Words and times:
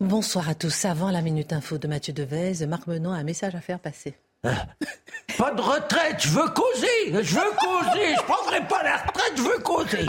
Bonsoir 0.00 0.48
à 0.48 0.54
tous. 0.54 0.84
Avant 0.84 1.10
la 1.10 1.22
Minute 1.22 1.52
Info 1.52 1.76
de 1.76 1.88
Mathieu 1.88 2.12
Devez, 2.12 2.64
Marc 2.68 2.86
Menon 2.86 3.10
a 3.12 3.16
un 3.16 3.24
message 3.24 3.56
à 3.56 3.60
faire 3.60 3.80
passer. 3.80 4.14
Pas 4.42 5.50
de 5.50 5.60
retraite, 5.60 6.16
je 6.20 6.28
veux 6.28 6.48
causer, 6.50 7.22
je 7.22 7.34
veux 7.34 7.50
causer, 7.58 8.14
je 8.16 8.22
prendrai 8.22 8.60
pas 8.68 8.84
la 8.84 8.98
retraite, 8.98 9.32
je 9.36 9.42
veux 9.42 9.58
causer. 9.58 10.06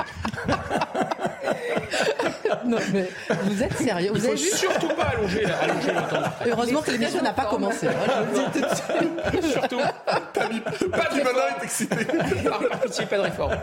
non 2.66 2.78
mais 2.94 3.10
vous 3.46 3.64
êtes 3.64 3.78
sérieux 3.78 4.12
Vous 4.14 4.24
Il 4.24 4.30
faut 4.30 4.38
surtout 4.38 4.90
pas 4.90 5.06
allonger, 5.06 5.46
allonger 5.46 5.92
longtemps. 5.92 6.30
Heureusement 6.46 6.82
que 6.84 6.92
l'émission 6.92 7.24
n'a 7.24 7.34
pas 7.34 7.46
commencé. 7.46 7.88
Hein, 7.88 7.94
je 8.32 8.40
le 8.42 8.48
dis 8.48 8.62
tout 8.62 8.62
de 8.62 9.42
suite. 9.42 9.52
Surtout. 9.52 9.80
Pas 10.06 11.10
du 11.14 11.24
malin 11.24 11.58
est 11.60 11.64
excité. 11.64 12.06
Pas 12.06 13.18
de 13.18 13.22
réforme. 13.22 13.58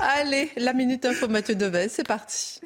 Allez, 0.00 0.50
la 0.58 0.74
minute 0.74 1.06
info 1.06 1.26
Mathieu 1.26 1.54
Deves, 1.54 1.88
c'est 1.88 2.06
parti. 2.06 2.60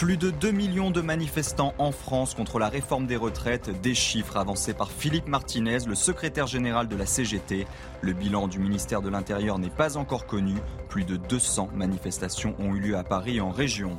Plus 0.00 0.16
de 0.16 0.30
2 0.30 0.50
millions 0.50 0.90
de 0.90 1.02
manifestants 1.02 1.74
en 1.76 1.92
France 1.92 2.32
contre 2.34 2.58
la 2.58 2.70
réforme 2.70 3.06
des 3.06 3.16
retraites, 3.16 3.82
des 3.82 3.94
chiffres 3.94 4.38
avancés 4.38 4.72
par 4.72 4.90
Philippe 4.90 5.28
Martinez, 5.28 5.80
le 5.86 5.94
secrétaire 5.94 6.46
général 6.46 6.88
de 6.88 6.96
la 6.96 7.04
CGT. 7.04 7.66
Le 8.00 8.14
bilan 8.14 8.48
du 8.48 8.60
ministère 8.60 9.02
de 9.02 9.10
l'Intérieur 9.10 9.58
n'est 9.58 9.68
pas 9.68 9.98
encore 9.98 10.24
connu. 10.24 10.54
Plus 10.88 11.04
de 11.04 11.16
200 11.16 11.68
manifestations 11.74 12.54
ont 12.58 12.74
eu 12.74 12.80
lieu 12.80 12.96
à 12.96 13.04
Paris 13.04 13.36
et 13.36 13.40
en 13.42 13.50
région. 13.50 13.98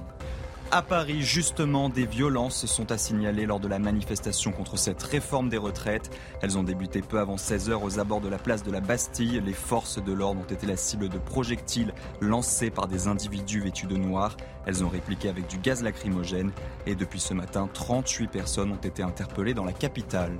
À 0.73 0.81
Paris, 0.81 1.21
justement, 1.21 1.89
des 1.89 2.05
violences 2.05 2.65
sont 2.65 2.93
à 2.93 2.97
signaler 2.97 3.45
lors 3.45 3.59
de 3.59 3.67
la 3.67 3.77
manifestation 3.77 4.53
contre 4.53 4.77
cette 4.77 5.03
réforme 5.03 5.49
des 5.49 5.57
retraites. 5.57 6.09
Elles 6.41 6.57
ont 6.57 6.63
débuté 6.63 7.01
peu 7.01 7.19
avant 7.19 7.35
16h 7.35 7.73
aux 7.83 7.99
abords 7.99 8.21
de 8.21 8.29
la 8.29 8.37
place 8.37 8.63
de 8.63 8.71
la 8.71 8.79
Bastille. 8.79 9.41
Les 9.45 9.51
forces 9.51 10.01
de 10.01 10.13
l'ordre 10.13 10.39
ont 10.39 10.53
été 10.53 10.65
la 10.65 10.77
cible 10.77 11.09
de 11.09 11.17
projectiles 11.17 11.93
lancés 12.21 12.69
par 12.69 12.87
des 12.87 13.09
individus 13.09 13.59
vêtus 13.59 13.85
de 13.85 13.97
noir. 13.97 14.37
Elles 14.65 14.81
ont 14.81 14.87
répliqué 14.87 15.27
avec 15.27 15.47
du 15.47 15.57
gaz 15.57 15.83
lacrymogène. 15.83 16.51
Et 16.85 16.95
depuis 16.95 17.19
ce 17.19 17.33
matin, 17.33 17.67
38 17.73 18.29
personnes 18.29 18.71
ont 18.71 18.87
été 18.87 19.03
interpellées 19.03 19.53
dans 19.53 19.65
la 19.65 19.73
capitale. 19.73 20.37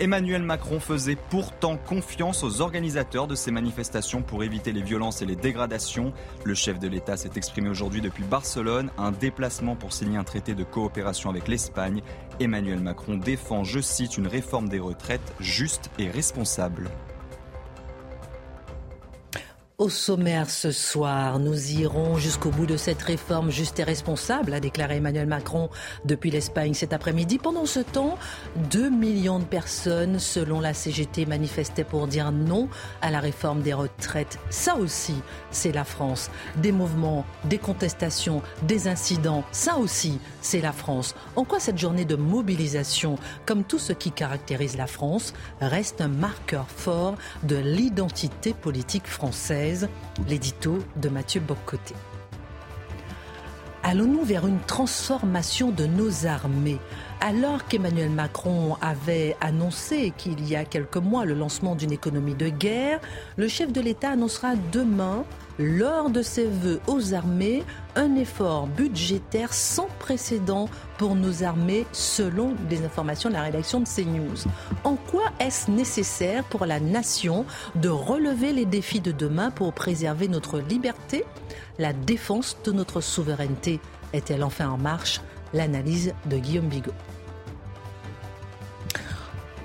Emmanuel 0.00 0.44
Macron 0.44 0.78
faisait 0.78 1.16
pourtant 1.16 1.76
confiance 1.76 2.44
aux 2.44 2.60
organisateurs 2.60 3.26
de 3.26 3.34
ces 3.34 3.50
manifestations 3.50 4.22
pour 4.22 4.44
éviter 4.44 4.70
les 4.70 4.82
violences 4.82 5.22
et 5.22 5.26
les 5.26 5.34
dégradations. 5.34 6.12
Le 6.44 6.54
chef 6.54 6.78
de 6.78 6.86
l'État 6.86 7.16
s'est 7.16 7.32
exprimé 7.34 7.68
aujourd'hui 7.68 8.00
depuis 8.00 8.22
Barcelone, 8.22 8.90
un 8.96 9.10
déplacement 9.10 9.74
pour 9.74 9.92
signer 9.92 10.16
un 10.16 10.22
traité 10.22 10.54
de 10.54 10.62
coopération 10.62 11.30
avec 11.30 11.48
l'Espagne. 11.48 12.02
Emmanuel 12.38 12.78
Macron 12.78 13.16
défend, 13.16 13.64
je 13.64 13.80
cite, 13.80 14.16
une 14.16 14.28
réforme 14.28 14.68
des 14.68 14.78
retraites 14.78 15.34
juste 15.40 15.90
et 15.98 16.08
responsable. 16.08 16.88
Au 19.80 19.88
sommaire 19.88 20.50
ce 20.50 20.72
soir, 20.72 21.38
nous 21.38 21.70
irons 21.70 22.16
jusqu'au 22.16 22.50
bout 22.50 22.66
de 22.66 22.76
cette 22.76 23.00
réforme 23.00 23.52
juste 23.52 23.78
et 23.78 23.84
responsable, 23.84 24.52
a 24.52 24.58
déclaré 24.58 24.96
Emmanuel 24.96 25.28
Macron 25.28 25.70
depuis 26.04 26.32
l'Espagne 26.32 26.74
cet 26.74 26.92
après-midi. 26.92 27.38
Pendant 27.38 27.64
ce 27.64 27.78
temps, 27.78 28.18
2 28.72 28.90
millions 28.90 29.38
de 29.38 29.44
personnes, 29.44 30.18
selon 30.18 30.58
la 30.58 30.74
CGT, 30.74 31.26
manifestaient 31.26 31.84
pour 31.84 32.08
dire 32.08 32.32
non 32.32 32.68
à 33.02 33.12
la 33.12 33.20
réforme 33.20 33.62
des 33.62 33.72
retraites. 33.72 34.40
Ça 34.50 34.74
aussi, 34.74 35.14
c'est 35.52 35.70
la 35.70 35.84
France. 35.84 36.28
Des 36.56 36.72
mouvements, 36.72 37.24
des 37.44 37.58
contestations, 37.58 38.42
des 38.64 38.88
incidents, 38.88 39.44
ça 39.52 39.76
aussi, 39.76 40.18
c'est 40.40 40.60
la 40.60 40.72
France. 40.72 41.14
En 41.36 41.44
quoi 41.44 41.60
cette 41.60 41.78
journée 41.78 42.04
de 42.04 42.16
mobilisation, 42.16 43.14
comme 43.46 43.62
tout 43.62 43.78
ce 43.78 43.92
qui 43.92 44.10
caractérise 44.10 44.76
la 44.76 44.88
France, 44.88 45.34
reste 45.60 46.00
un 46.00 46.08
marqueur 46.08 46.66
fort 46.68 47.14
de 47.44 47.54
l'identité 47.54 48.54
politique 48.54 49.06
française? 49.06 49.67
L'édito 50.28 50.78
de 50.96 51.08
Mathieu 51.08 51.40
Boccoté. 51.40 51.94
Allons-nous 53.82 54.24
vers 54.24 54.46
une 54.46 54.60
transformation 54.60 55.70
de 55.70 55.86
nos 55.86 56.26
armées? 56.26 56.78
Alors 57.20 57.66
qu'Emmanuel 57.66 58.10
Macron 58.10 58.76
avait 58.80 59.36
annoncé 59.40 60.12
qu'il 60.16 60.46
y 60.46 60.56
a 60.56 60.64
quelques 60.64 60.98
mois 60.98 61.24
le 61.24 61.34
lancement 61.34 61.74
d'une 61.74 61.92
économie 61.92 62.34
de 62.34 62.48
guerre, 62.48 63.00
le 63.36 63.48
chef 63.48 63.72
de 63.72 63.80
l'État 63.80 64.10
annoncera 64.10 64.54
demain 64.72 65.24
lors 65.58 66.10
de 66.10 66.22
ses 66.22 66.46
vœux 66.46 66.80
aux 66.86 67.14
armées 67.14 67.64
un 67.96 68.14
effort 68.14 68.66
budgétaire 68.66 69.52
sans 69.52 69.88
précédent 69.98 70.68
pour 70.98 71.14
nos 71.14 71.42
armées 71.42 71.86
selon 71.92 72.54
les 72.70 72.84
informations 72.84 73.28
de 73.28 73.34
la 73.34 73.42
rédaction 73.42 73.80
de 73.80 73.86
CNews. 73.88 74.48
En 74.84 74.94
quoi 74.94 75.24
est-ce 75.40 75.70
nécessaire 75.70 76.44
pour 76.44 76.66
la 76.66 76.80
nation 76.80 77.44
de 77.74 77.88
relever 77.88 78.52
les 78.52 78.66
défis 78.66 79.00
de 79.00 79.12
demain 79.12 79.50
pour 79.50 79.72
préserver 79.72 80.28
notre 80.28 80.60
liberté? 80.60 81.24
La 81.78 81.92
défense 81.92 82.56
de 82.64 82.72
notre 82.72 83.00
souveraineté 83.00 83.80
est-elle 84.12 84.44
enfin 84.44 84.68
en 84.68 84.78
marche? 84.78 85.20
L'analyse 85.54 86.12
de 86.26 86.36
Guillaume 86.38 86.68
Bigot 86.68 86.92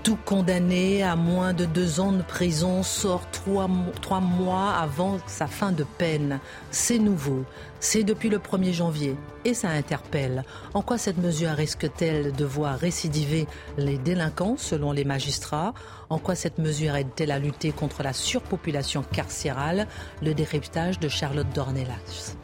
tout 0.03 0.17
condamné 0.25 1.01
à 1.01 1.15
moins 1.15 1.53
de 1.53 1.63
deux 1.63 2.01
ans 2.01 2.11
de 2.11 2.21
prison 2.21 2.83
sort 2.83 3.23
trois, 3.31 3.69
trois, 4.01 4.19
mois 4.19 4.71
avant 4.71 5.17
sa 5.27 5.47
fin 5.47 5.71
de 5.71 5.85
peine. 5.97 6.39
C'est 6.71 6.99
nouveau. 6.99 7.45
C'est 7.79 8.03
depuis 8.03 8.29
le 8.29 8.37
1er 8.37 8.73
janvier. 8.73 9.15
Et 9.45 9.53
ça 9.53 9.69
interpelle. 9.69 10.43
En 10.73 10.81
quoi 10.81 10.97
cette 10.97 11.17
mesure 11.17 11.51
risque-t-elle 11.51 12.33
de 12.33 12.45
voir 12.45 12.77
récidiver 12.77 13.47
les 13.77 13.97
délinquants 13.97 14.55
selon 14.57 14.91
les 14.91 15.05
magistrats? 15.05 15.73
En 16.09 16.19
quoi 16.19 16.35
cette 16.35 16.57
mesure 16.57 16.95
aide-t-elle 16.95 17.31
à 17.31 17.39
lutter 17.39 17.71
contre 17.71 18.03
la 18.03 18.13
surpopulation 18.13 19.03
carcérale? 19.03 19.87
Le 20.21 20.33
décryptage 20.33 20.99
de 20.99 21.07
Charlotte 21.07 21.47
Dornelas. 21.55 22.35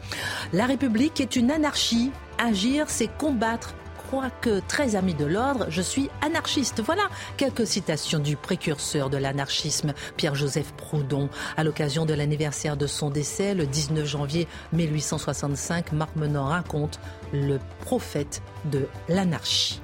La 0.54 0.64
République 0.64 1.20
est 1.20 1.36
une 1.36 1.50
anarchie. 1.50 2.10
Agir, 2.38 2.86
c'est 2.88 3.14
combattre 3.18 3.74
crois 4.10 4.30
que, 4.30 4.58
très 4.66 4.96
ami 4.96 5.14
de 5.14 5.24
l'ordre, 5.24 5.66
je 5.68 5.80
suis 5.80 6.10
anarchiste. 6.20 6.82
Voilà 6.84 7.04
quelques 7.36 7.64
citations 7.64 8.18
du 8.18 8.34
précurseur 8.34 9.08
de 9.08 9.16
l'anarchisme, 9.16 9.94
Pierre-Joseph 10.16 10.72
Proudhon. 10.72 11.28
À 11.56 11.62
l'occasion 11.62 12.06
de 12.06 12.14
l'anniversaire 12.14 12.76
de 12.76 12.88
son 12.88 13.08
décès, 13.08 13.54
le 13.54 13.66
19 13.66 14.04
janvier 14.04 14.48
1865, 14.72 15.92
Marc 15.92 16.16
Menant 16.16 16.46
raconte 16.46 16.98
le 17.32 17.60
prophète 17.84 18.42
de 18.64 18.88
l'anarchie. 19.08 19.80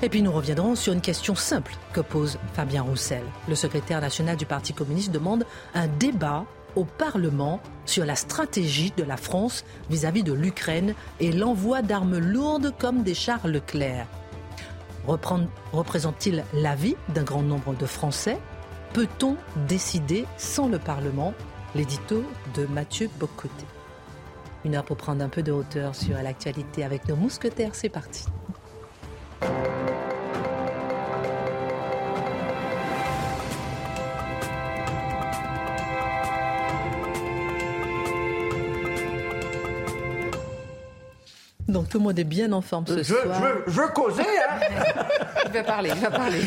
Et 0.00 0.08
puis 0.08 0.22
nous 0.22 0.30
reviendrons 0.30 0.76
sur 0.76 0.92
une 0.92 1.00
question 1.00 1.34
simple 1.34 1.74
que 1.92 2.00
pose 2.00 2.38
Fabien 2.52 2.82
Roussel. 2.82 3.24
Le 3.48 3.56
secrétaire 3.56 4.00
national 4.00 4.36
du 4.36 4.46
Parti 4.46 4.72
communiste 4.72 5.10
demande 5.10 5.44
un 5.74 5.88
débat 5.88 6.44
au 6.76 6.84
Parlement 6.84 7.60
sur 7.84 8.04
la 8.04 8.14
stratégie 8.14 8.92
de 8.96 9.02
la 9.02 9.16
France 9.16 9.64
vis-à-vis 9.90 10.22
de 10.22 10.32
l'Ukraine 10.32 10.94
et 11.18 11.32
l'envoi 11.32 11.82
d'armes 11.82 12.18
lourdes 12.18 12.72
comme 12.78 13.02
des 13.02 13.14
chars 13.14 13.48
Leclerc. 13.48 14.06
Représente-t-il 15.72 16.44
l'avis 16.52 16.96
d'un 17.08 17.22
grand 17.22 17.42
nombre 17.42 17.74
de 17.74 17.86
Français? 17.86 18.38
Peut-on 18.92 19.36
décider 19.68 20.26
sans 20.36 20.68
le 20.68 20.78
Parlement? 20.78 21.34
L'édito 21.74 22.24
de 22.54 22.66
Mathieu 22.66 23.10
Bocoté. 23.18 23.66
Une 24.64 24.74
heure 24.74 24.84
pour 24.84 24.96
prendre 24.96 25.22
un 25.22 25.28
peu 25.28 25.42
de 25.42 25.52
hauteur 25.52 25.94
sur 25.94 26.16
l'actualité 26.16 26.84
avec 26.84 27.06
nos 27.08 27.16
mousquetaires, 27.16 27.74
c'est 27.74 27.88
parti. 27.88 28.24
Donc 41.68 41.88
tout 41.88 41.98
le 41.98 42.04
monde 42.04 42.18
est 42.18 42.24
bien 42.24 42.52
en 42.52 42.60
forme 42.60 42.86
ce 42.86 43.02
soir. 43.02 43.42
Je 43.66 43.72
veux, 43.72 43.88
causer, 43.88 44.22
hein 44.22 44.58
Il 45.46 45.52
va 45.52 45.64
parler, 45.64 45.90
il 45.94 46.00
va 46.00 46.10
parler. 46.10 46.40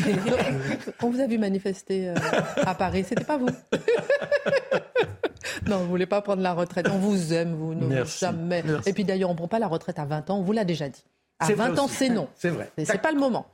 On 1.02 1.10
vous 1.10 1.20
a 1.20 1.26
vu 1.26 1.38
manifester 1.38 2.08
euh, 2.10 2.14
à 2.56 2.74
Paris, 2.74 3.04
c'était 3.08 3.24
pas 3.24 3.36
vous 3.36 3.48
Non, 5.66 5.78
vous 5.78 5.88
voulez 5.88 6.06
pas 6.06 6.20
prendre 6.22 6.42
la 6.42 6.54
retraite. 6.54 6.88
On 6.90 6.98
vous 6.98 7.32
aime, 7.32 7.54
vous. 7.54 7.74
Non, 7.74 8.04
jamais. 8.04 8.62
Et 8.86 8.92
puis 8.92 9.04
d'ailleurs, 9.04 9.30
on 9.30 9.34
prend 9.34 9.48
pas 9.48 9.58
la 9.58 9.68
retraite 9.68 9.98
à 9.98 10.04
20 10.04 10.30
ans, 10.30 10.38
on 10.38 10.42
vous 10.42 10.52
l'a 10.52 10.64
déjà 10.64 10.88
dit. 10.88 11.04
À 11.40 11.52
20 11.52 11.78
ans, 11.78 11.88
c'est 11.88 12.10
non. 12.10 12.28
C'est 12.36 12.50
vrai. 12.50 12.70
C'est 12.76 13.00
pas 13.00 13.12
le 13.12 13.18
moment. 13.18 13.46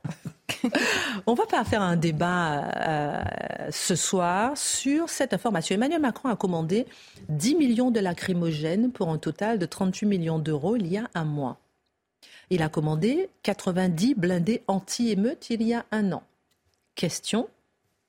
On 1.25 1.33
va 1.33 1.45
pas 1.45 1.63
faire 1.63 1.81
un 1.81 1.95
débat 1.95 2.65
euh, 2.65 3.23
ce 3.71 3.95
soir 3.95 4.57
sur 4.57 5.09
cette 5.09 5.33
information. 5.33 5.75
Emmanuel 5.75 6.01
Macron 6.01 6.29
a 6.29 6.35
commandé 6.35 6.85
10 7.29 7.55
millions 7.55 7.91
de 7.91 7.99
lacrymogènes 7.99 8.91
pour 8.91 9.09
un 9.09 9.17
total 9.17 9.59
de 9.59 9.65
38 9.65 10.05
millions 10.05 10.39
d'euros 10.39 10.75
il 10.75 10.87
y 10.87 10.97
a 10.97 11.07
un 11.15 11.25
mois. 11.25 11.57
Il 12.49 12.61
a 12.61 12.69
commandé 12.69 13.29
90 13.43 14.15
blindés 14.15 14.63
anti-émeutes 14.67 15.49
il 15.49 15.63
y 15.63 15.73
a 15.73 15.85
un 15.91 16.11
an. 16.11 16.23
Question, 16.95 17.47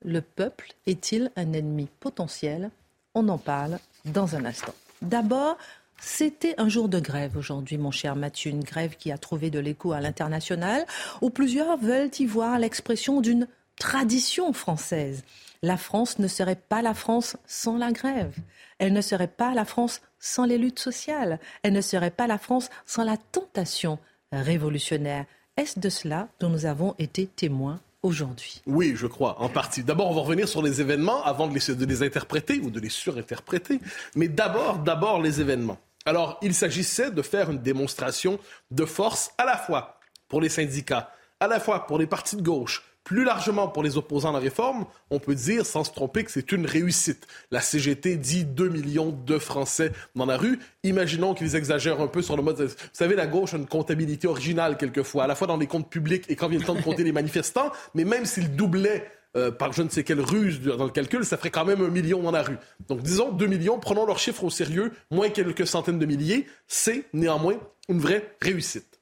le 0.03 0.21
peuple 0.21 0.73
est-il 0.87 1.31
un 1.35 1.53
ennemi 1.53 1.87
potentiel? 1.99 2.71
On 3.15 3.27
en 3.27 3.37
parle 3.37 3.79
dans 4.05 4.35
un 4.35 4.45
instant. 4.45 4.73
D'abord, 5.01 5.57
c'était 6.01 6.55
un 6.57 6.69
jour 6.69 6.89
de 6.89 6.99
grève 6.99 7.37
aujourd'hui, 7.37 7.77
mon 7.77 7.91
cher 7.91 8.15
Mathieu, 8.15 8.51
une 8.51 8.63
grève 8.63 8.95
qui 8.95 9.11
a 9.11 9.17
trouvé 9.17 9.49
de 9.49 9.59
l'écho 9.59 9.91
à 9.91 10.01
l'international, 10.01 10.85
où 11.21 11.29
plusieurs 11.29 11.77
veulent 11.77 12.11
y 12.19 12.25
voir 12.25 12.57
l'expression 12.59 13.21
d'une 13.21 13.47
tradition 13.77 14.53
française. 14.53 15.23
La 15.61 15.77
France 15.77 16.19
ne 16.19 16.27
serait 16.27 16.55
pas 16.55 16.81
la 16.81 16.93
France 16.93 17.35
sans 17.45 17.77
la 17.77 17.91
grève. 17.91 18.33
Elle 18.77 18.93
ne 18.93 19.01
serait 19.01 19.27
pas 19.27 19.53
la 19.53 19.65
France 19.65 20.01
sans 20.19 20.45
les 20.45 20.57
luttes 20.57 20.79
sociales. 20.79 21.39
Elle 21.63 21.73
ne 21.73 21.81
serait 21.81 22.11
pas 22.11 22.27
la 22.27 22.37
France 22.37 22.69
sans 22.85 23.03
la 23.03 23.17
tentation 23.17 23.99
révolutionnaire. 24.31 25.25
Est-ce 25.57 25.79
de 25.79 25.89
cela 25.89 26.29
dont 26.39 26.49
nous 26.49 26.65
avons 26.65 26.95
été 26.97 27.27
témoins 27.27 27.81
aujourd'hui? 28.03 28.61
Oui, 28.65 28.93
je 28.95 29.07
crois, 29.07 29.41
en 29.41 29.49
partie. 29.49 29.83
D'abord, 29.83 30.09
on 30.09 30.13
va 30.13 30.21
revenir 30.21 30.47
sur 30.47 30.61
les 30.61 30.79
événements 30.79 31.21
avant 31.23 31.47
de 31.47 31.53
les, 31.53 31.75
de 31.75 31.85
les 31.85 32.03
interpréter 32.03 32.59
ou 32.59 32.69
de 32.69 32.79
les 32.79 32.89
surinterpréter. 32.89 33.81
Mais 34.15 34.29
d'abord, 34.29 34.79
d'abord 34.79 35.21
les 35.21 35.41
événements. 35.41 35.77
Alors, 36.09 36.39
il 36.41 36.55
s'agissait 36.55 37.11
de 37.11 37.21
faire 37.21 37.51
une 37.51 37.59
démonstration 37.59 38.39
de 38.71 38.83
force 38.83 39.29
à 39.37 39.45
la 39.45 39.57
fois 39.57 39.99
pour 40.27 40.41
les 40.41 40.49
syndicats, 40.49 41.11
à 41.39 41.45
la 41.45 41.59
fois 41.59 41.85
pour 41.85 41.99
les 41.99 42.07
partis 42.07 42.35
de 42.35 42.41
gauche, 42.41 42.83
plus 43.03 43.23
largement 43.23 43.67
pour 43.67 43.83
les 43.83 43.95
opposants 43.95 44.31
à 44.31 44.33
la 44.33 44.39
réforme, 44.39 44.87
on 45.11 45.19
peut 45.19 45.35
dire 45.35 45.67
sans 45.67 45.83
se 45.83 45.91
tromper 45.91 46.23
que 46.23 46.31
c'est 46.31 46.51
une 46.51 46.65
réussite. 46.65 47.27
La 47.51 47.61
CGT 47.61 48.15
dit 48.15 48.43
2 48.43 48.69
millions 48.69 49.11
de 49.23 49.37
Français 49.37 49.91
dans 50.15 50.25
la 50.25 50.35
rue. 50.35 50.57
Imaginons 50.81 51.35
qu'ils 51.35 51.55
exagèrent 51.55 52.01
un 52.01 52.07
peu 52.07 52.23
sur 52.23 52.35
le 52.35 52.41
mode... 52.41 52.59
Vous 52.59 52.75
savez, 52.91 53.15
la 53.15 53.27
gauche 53.27 53.53
a 53.53 53.57
une 53.57 53.67
comptabilité 53.67 54.27
originale 54.27 54.77
quelquefois, 54.77 55.25
à 55.25 55.27
la 55.27 55.35
fois 55.35 55.45
dans 55.45 55.57
les 55.57 55.67
comptes 55.67 55.91
publics 55.91 56.25
et 56.27 56.35
quand 56.35 56.47
vient 56.47 56.57
le 56.57 56.65
temps 56.65 56.73
de 56.73 56.81
compter 56.81 57.03
les 57.03 57.11
manifestants, 57.11 57.71
mais 57.93 58.03
même 58.03 58.25
s'ils 58.25 58.55
doublaient 58.55 59.11
euh, 59.37 59.51
par 59.51 59.73
je 59.73 59.83
ne 59.83 59.89
sais 59.89 60.03
quelle 60.03 60.21
ruse 60.21 60.61
dans 60.61 60.85
le 60.85 60.91
calcul, 60.91 61.23
ça 61.23 61.37
ferait 61.37 61.51
quand 61.51 61.65
même 61.65 61.81
un 61.81 61.89
million 61.89 62.21
dans 62.23 62.31
la 62.31 62.41
rue. 62.41 62.57
Donc 62.87 63.01
disons 63.03 63.31
2 63.31 63.45
millions, 63.45 63.79
prenons 63.79 64.05
leurs 64.05 64.19
chiffres 64.19 64.43
au 64.43 64.49
sérieux, 64.49 64.91
moins 65.11 65.29
quelques 65.29 65.67
centaines 65.67 65.99
de 65.99 66.05
milliers, 66.05 66.47
c'est 66.67 67.05
néanmoins 67.13 67.59
une 67.89 67.99
vraie 67.99 68.35
réussite. 68.41 68.99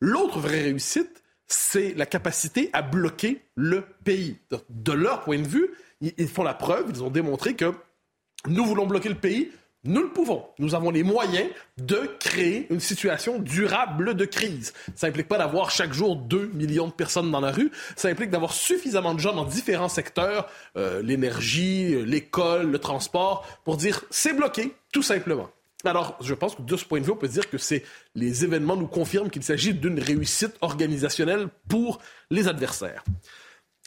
L'autre 0.00 0.40
vraie 0.40 0.62
réussite, 0.62 1.22
c'est 1.46 1.94
la 1.94 2.06
capacité 2.06 2.70
à 2.72 2.82
bloquer 2.82 3.42
le 3.54 3.84
pays. 4.04 4.38
De 4.68 4.92
leur 4.92 5.22
point 5.22 5.38
de 5.38 5.46
vue, 5.46 5.70
ils 6.00 6.28
font 6.28 6.42
la 6.42 6.54
preuve, 6.54 6.86
ils 6.90 7.02
ont 7.02 7.10
démontré 7.10 7.54
que 7.54 7.72
nous 8.46 8.64
voulons 8.64 8.86
bloquer 8.86 9.08
le 9.08 9.14
pays, 9.14 9.50
nous 9.88 10.02
le 10.02 10.10
pouvons. 10.10 10.44
Nous 10.58 10.74
avons 10.74 10.90
les 10.90 11.02
moyens 11.02 11.48
de 11.78 12.10
créer 12.20 12.66
une 12.70 12.78
situation 12.78 13.38
durable 13.38 14.14
de 14.14 14.24
crise. 14.24 14.74
Ça 14.94 15.06
implique 15.06 15.28
pas 15.28 15.38
d'avoir 15.38 15.70
chaque 15.70 15.92
jour 15.92 16.16
2 16.16 16.50
millions 16.54 16.86
de 16.86 16.92
personnes 16.92 17.30
dans 17.30 17.40
la 17.40 17.50
rue. 17.50 17.72
Ça 17.96 18.08
implique 18.08 18.30
d'avoir 18.30 18.52
suffisamment 18.52 19.14
de 19.14 19.20
gens 19.20 19.34
dans 19.34 19.44
différents 19.44 19.88
secteurs, 19.88 20.48
euh, 20.76 21.02
l'énergie, 21.02 22.04
l'école, 22.04 22.70
le 22.70 22.78
transport, 22.78 23.46
pour 23.64 23.76
dire 23.76 24.04
c'est 24.10 24.34
bloqué, 24.34 24.74
tout 24.92 25.02
simplement. 25.02 25.48
Alors, 25.84 26.18
je 26.20 26.34
pense 26.34 26.56
que 26.56 26.62
de 26.62 26.76
ce 26.76 26.84
point 26.84 27.00
de 27.00 27.04
vue, 27.04 27.12
on 27.12 27.16
peut 27.16 27.28
dire 27.28 27.48
que 27.48 27.56
c'est 27.56 27.84
les 28.14 28.44
événements 28.44 28.76
nous 28.76 28.88
confirment 28.88 29.30
qu'il 29.30 29.44
s'agit 29.44 29.72
d'une 29.72 30.00
réussite 30.00 30.56
organisationnelle 30.60 31.48
pour 31.68 32.00
les 32.30 32.48
adversaires. 32.48 33.04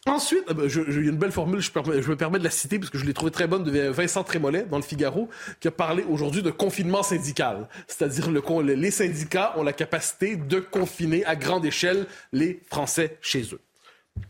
Ensuite, 0.08 0.46
il 0.50 1.04
y 1.04 1.08
a 1.08 1.12
une 1.12 1.18
belle 1.18 1.32
formule, 1.32 1.62
je, 1.62 1.70
me 2.10 2.16
permets 2.16 2.40
de 2.40 2.44
la 2.44 2.50
citer 2.50 2.80
parce 2.80 2.90
que 2.90 2.98
je 2.98 3.06
l'ai 3.06 3.14
trouvée 3.14 3.32
très 3.32 3.46
bonne 3.46 3.64
de 3.64 3.90
Vincent 3.90 4.24
Trémollet 4.24 4.64
dans 4.64 4.78
le 4.78 4.84
Figaro, 4.84 5.30
qui 5.60 5.68
a 5.68 5.72
parlé 5.72 6.04
aujourd'hui 6.10 6.42
de 6.42 6.50
confinement 6.50 7.04
syndical. 7.04 7.68
C'est-à-dire 7.88 8.32
le, 8.32 8.42
les 8.74 8.90
syndicats 8.90 9.54
ont 9.58 9.64
la 9.64 9.74
capacité 9.74 10.38
de 10.38 10.60
confiner 10.60 11.24
à 11.26 11.36
grande 11.36 11.66
échelle 11.66 12.08
les 12.34 12.62
Français 12.68 13.20
chez 13.22 13.44
eux. 13.54 13.60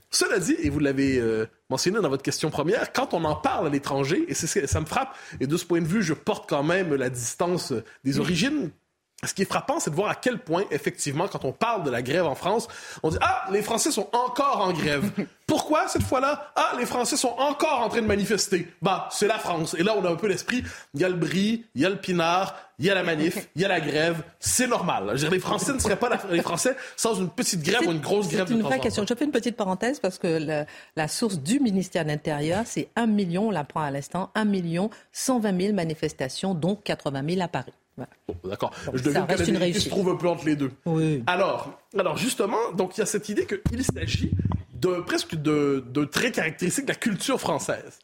Cela 0.09 0.39
dit, 0.39 0.57
et 0.59 0.69
vous 0.69 0.79
l'avez 0.79 1.19
euh, 1.19 1.45
mentionné 1.69 2.01
dans 2.01 2.09
votre 2.09 2.23
question 2.23 2.49
première, 2.49 2.91
quand 2.91 3.13
on 3.13 3.23
en 3.23 3.35
parle 3.35 3.67
à 3.67 3.69
l'étranger, 3.69 4.25
et 4.27 4.33
ça 4.33 4.81
me 4.81 4.85
frappe, 4.85 5.15
et 5.39 5.47
de 5.47 5.55
ce 5.55 5.63
point 5.63 5.79
de 5.79 5.87
vue, 5.87 6.03
je 6.03 6.13
porte 6.13 6.49
quand 6.49 6.63
même 6.63 6.93
la 6.95 7.09
distance 7.09 7.73
des 8.03 8.19
origines, 8.19 8.71
ce 9.23 9.33
qui 9.33 9.43
est 9.43 9.45
frappant, 9.45 9.79
c'est 9.79 9.91
de 9.91 9.95
voir 9.95 10.09
à 10.09 10.15
quel 10.15 10.39
point, 10.39 10.63
effectivement, 10.71 11.27
quand 11.27 11.45
on 11.45 11.51
parle 11.51 11.83
de 11.83 11.91
la 11.91 12.01
grève 12.01 12.25
en 12.25 12.33
France, 12.33 12.67
on 13.03 13.09
dit 13.09 13.17
Ah, 13.21 13.45
les 13.51 13.61
Français 13.61 13.91
sont 13.91 14.09
encore 14.13 14.61
en 14.61 14.73
grève. 14.73 15.11
Pourquoi 15.45 15.87
cette 15.87 16.03
fois-là? 16.03 16.51
Ah, 16.55 16.71
les 16.79 16.85
Français 16.85 17.17
sont 17.17 17.35
encore 17.37 17.81
en 17.81 17.89
train 17.89 18.01
de 18.01 18.07
manifester. 18.07 18.67
Bah, 18.81 19.09
c'est 19.11 19.27
la 19.27 19.37
France. 19.37 19.75
Et 19.77 19.83
là, 19.83 19.93
on 19.97 20.05
a 20.05 20.09
un 20.09 20.15
peu 20.15 20.27
l'esprit 20.27 20.63
il 20.93 21.01
y 21.01 21.03
a 21.03 21.09
le 21.09 21.15
bris, 21.15 21.65
il 21.75 21.81
y 21.81 21.85
a 21.85 21.89
le 21.89 21.97
pinard, 21.97 22.55
il 22.79 22.85
y 22.85 22.89
a 22.89 22.95
la 22.95 23.03
manif, 23.03 23.47
il 23.55 23.61
y 23.61 23.65
a 23.65 23.67
la 23.67 23.79
grève. 23.79 24.23
C'est 24.39 24.65
normal. 24.65 25.03
Je 25.07 25.11
veux 25.11 25.17
dire, 25.17 25.31
les 25.31 25.39
Français 25.39 25.73
ne 25.73 25.79
seraient 25.79 25.99
pas 25.99 26.09
les 26.31 26.41
Français 26.41 26.75
sans 26.95 27.15
une 27.15 27.29
petite 27.29 27.61
grève 27.61 27.87
ou 27.87 27.91
une 27.91 27.99
grosse 27.99 28.27
grève. 28.27 28.45
C'est 28.47 28.53
une 28.55 28.61
vraie 28.61 28.79
question. 28.79 29.05
Je 29.07 29.13
fais 29.13 29.25
une 29.25 29.31
petite 29.31 29.55
parenthèse 29.55 29.99
parce 29.99 30.17
que 30.17 30.65
la 30.95 31.07
source 31.07 31.37
du 31.37 31.59
ministère 31.59 32.05
de 32.05 32.09
l'Intérieur, 32.09 32.63
c'est 32.65 32.89
1 32.95 33.05
million, 33.05 33.49
on 33.49 33.51
l'apprend 33.51 33.81
à 33.81 33.91
l'instant, 33.91 34.31
1 34.33 34.45
million 34.45 34.89
120 35.11 35.61
000 35.61 35.73
manifestations, 35.73 36.55
dont 36.55 36.75
80 36.75 37.23
000 37.27 37.41
à 37.41 37.47
Paris. 37.47 37.73
D'accord. 38.43 38.71
je 38.93 39.03
devine 39.03 39.27
que 39.27 39.79
se 39.79 39.89
trouve 39.89 40.09
un 40.09 40.15
peu 40.15 40.27
entre 40.27 40.45
les 40.45 40.55
deux. 40.55 40.71
Alors, 41.27 41.79
alors 41.97 42.17
justement, 42.17 42.71
donc 42.73 42.97
il 42.97 43.01
y 43.01 43.03
a 43.03 43.05
cette 43.05 43.29
idée 43.29 43.45
qu'il 43.45 43.83
s'agit 43.83 44.31
de 44.73 45.01
presque 45.01 45.35
de, 45.35 45.83
de 45.87 46.05
traits 46.05 46.35
caractéristiques 46.35 46.85
de 46.85 46.91
la 46.91 46.97
culture 46.97 47.39
française. 47.39 47.99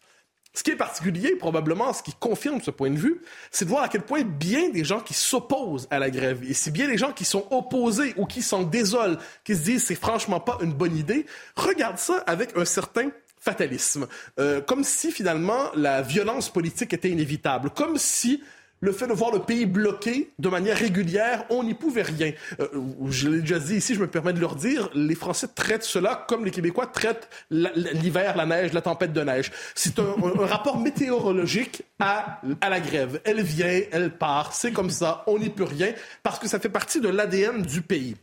Ce 0.57 0.63
qui 0.63 0.71
est 0.71 0.75
particulier, 0.75 1.35
probablement, 1.35 1.93
ce 1.93 2.01
qui 2.01 2.13
confirme 2.13 2.61
ce 2.61 2.71
point 2.71 2.89
de 2.89 2.97
vue, 2.97 3.21
c'est 3.51 3.65
de 3.65 3.69
voir 3.69 3.83
à 3.83 3.89
quel 3.89 4.01
point 4.01 4.23
bien 4.23 4.69
des 4.69 4.83
gens 4.83 5.01
qui 5.01 5.13
s'opposent 5.13 5.87
à 5.91 5.99
la 5.99 6.09
grève, 6.09 6.43
et 6.49 6.55
c'est 6.55 6.71
bien 6.71 6.87
des 6.87 6.97
gens 6.97 7.11
qui 7.11 7.25
sont 7.25 7.45
opposés 7.51 8.15
ou 8.17 8.25
qui 8.25 8.41
s'en 8.41 8.63
désolent, 8.63 9.17
qui 9.43 9.55
se 9.55 9.61
disent 9.61 9.83
c'est 9.83 9.93
franchement 9.93 10.39
pas 10.39 10.57
une 10.61 10.73
bonne 10.73 10.97
idée, 10.97 11.27
regardent 11.55 11.99
ça 11.99 12.23
avec 12.25 12.57
un 12.57 12.65
certain 12.65 13.11
fatalisme, 13.39 14.07
euh, 14.39 14.59
comme 14.59 14.83
si 14.83 15.11
finalement 15.11 15.69
la 15.75 16.01
violence 16.01 16.49
politique 16.49 16.91
était 16.91 17.09
inévitable, 17.09 17.69
comme 17.69 17.97
si 17.97 18.41
le 18.79 18.91
fait 18.91 19.07
de 19.07 19.13
voir 19.13 19.31
le 19.31 19.39
pays 19.39 19.65
bloqué 19.65 20.31
de 20.37 20.49
manière 20.49 20.77
régulière, 20.77 21.45
on 21.49 21.63
n'y 21.63 21.73
pouvait 21.73 22.03
rien. 22.03 22.31
Euh, 22.59 22.67
je 23.09 23.29
l'ai 23.29 23.41
déjà 23.41 23.59
dit 23.59 23.75
ici, 23.75 23.95
je 23.95 23.99
me 23.99 24.07
permets 24.07 24.33
de 24.33 24.39
leur 24.39 24.55
dire, 24.55 24.89
les 24.93 25.15
Français 25.15 25.47
traitent 25.53 25.83
cela 25.83 26.25
comme 26.27 26.45
les 26.45 26.51
Québécois 26.51 26.87
traitent 26.87 27.29
l'hiver, 27.49 28.37
la 28.37 28.45
neige, 28.45 28.73
la 28.73 28.81
tempête 28.81 29.13
de 29.13 29.21
neige. 29.21 29.51
C'est 29.75 29.99
un, 29.99 30.15
rapport 30.37 30.79
météorologique 30.79 31.83
à, 31.99 32.41
à 32.61 32.69
la 32.69 32.79
grève. 32.79 33.19
Elle 33.23 33.41
vient, 33.41 33.81
elle 33.91 34.11
part, 34.11 34.53
c'est 34.53 34.71
comme 34.71 34.89
ça, 34.89 35.23
on 35.27 35.39
n'y 35.39 35.49
peut 35.49 35.63
rien, 35.63 35.93
parce 36.23 36.39
que 36.39 36.47
ça 36.47 36.59
fait 36.59 36.69
partie 36.69 37.01
de 37.01 37.09
l'ADN 37.09 37.61
du 37.61 37.81
pays. 37.81 38.15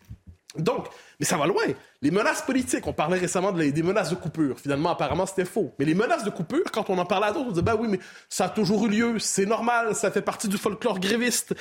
Donc, 0.56 0.86
mais 1.18 1.26
ça 1.26 1.36
va 1.36 1.46
loin. 1.46 1.64
Les 2.04 2.10
menaces 2.10 2.42
politiques, 2.42 2.86
on 2.86 2.92
parlait 2.92 3.18
récemment 3.18 3.50
des 3.50 3.82
menaces 3.82 4.10
de 4.10 4.14
coupure. 4.14 4.60
Finalement, 4.60 4.90
apparemment, 4.90 5.24
c'était 5.24 5.46
faux. 5.46 5.72
Mais 5.78 5.86
les 5.86 5.94
menaces 5.94 6.22
de 6.22 6.28
coupure, 6.28 6.70
quand 6.70 6.90
on 6.90 6.98
en 6.98 7.06
parlait 7.06 7.28
à 7.28 7.32
d'autres, 7.32 7.46
on 7.46 7.52
disait, 7.52 7.62
bah 7.62 7.76
oui, 7.80 7.88
mais 7.88 7.98
ça 8.28 8.44
a 8.44 8.48
toujours 8.50 8.84
eu 8.84 8.90
lieu, 8.90 9.18
c'est 9.18 9.46
normal, 9.46 9.94
ça 9.94 10.10
fait 10.10 10.20
partie 10.20 10.48
du 10.48 10.58
folklore 10.58 11.00
gréviste 11.00 11.54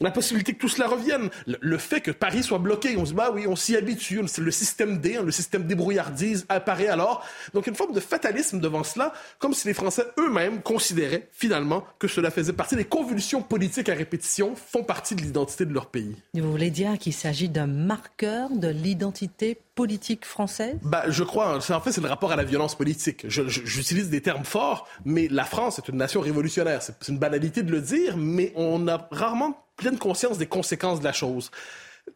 la 0.00 0.10
possibilité 0.10 0.52
que 0.52 0.58
tout 0.58 0.68
cela 0.68 0.86
revienne, 0.86 1.28
le, 1.46 1.78
fait 1.78 2.00
que 2.00 2.10
Paris 2.10 2.42
soit 2.42 2.58
bloqué, 2.58 2.96
on 2.96 3.04
se 3.04 3.10
dit, 3.10 3.16
bah 3.16 3.30
oui, 3.34 3.46
on 3.46 3.56
s'y 3.56 3.76
habitue, 3.76 4.20
le 4.38 4.50
système 4.50 4.98
D, 4.98 5.16
hein, 5.16 5.22
le 5.24 5.32
système 5.32 5.64
débrouillardise 5.64 6.46
apparaît 6.48 6.88
alors. 6.88 7.24
Donc 7.52 7.66
une 7.66 7.74
forme 7.74 7.92
de 7.92 8.00
fatalisme 8.00 8.60
devant 8.60 8.84
cela, 8.84 9.12
comme 9.38 9.54
si 9.54 9.66
les 9.66 9.74
Français 9.74 10.04
eux-mêmes 10.18 10.62
considéraient 10.62 11.28
finalement 11.32 11.84
que 11.98 12.06
cela 12.06 12.30
faisait 12.30 12.52
partie 12.52 12.76
des 12.76 12.84
convulsions 12.84 13.42
politiques 13.42 13.88
à 13.88 13.94
répétition, 13.94 14.54
font 14.54 14.84
partie 14.84 15.14
de 15.14 15.22
l'identité 15.22 15.64
de 15.66 15.74
leur 15.74 15.86
pays. 15.86 16.16
vous 16.34 16.50
voulez 16.50 16.70
dire 16.70 16.98
qu'il 16.98 17.14
s'agit 17.14 17.48
d'un 17.48 17.66
marqueur 17.66 18.50
de 18.50 18.68
l'identité 18.68 19.58
politique 19.78 20.24
française? 20.24 20.76
Bah, 20.82 21.04
Je 21.08 21.22
crois. 21.22 21.56
En 21.56 21.80
fait, 21.80 21.92
c'est 21.92 22.00
le 22.00 22.08
rapport 22.08 22.32
à 22.32 22.36
la 22.36 22.42
violence 22.42 22.74
politique. 22.74 23.26
J'utilise 23.28 24.10
des 24.10 24.20
termes 24.20 24.44
forts, 24.44 24.88
mais 25.04 25.28
la 25.30 25.44
France 25.44 25.78
est 25.78 25.86
une 25.86 25.98
nation 25.98 26.20
révolutionnaire. 26.20 26.82
C'est 26.82 27.06
une 27.06 27.18
banalité 27.18 27.62
de 27.62 27.70
le 27.70 27.80
dire, 27.80 28.16
mais 28.16 28.52
on 28.56 28.88
a 28.88 29.06
rarement 29.12 29.64
pleine 29.76 29.96
conscience 29.96 30.36
des 30.36 30.46
conséquences 30.46 30.98
de 30.98 31.04
la 31.04 31.12
chose. 31.12 31.52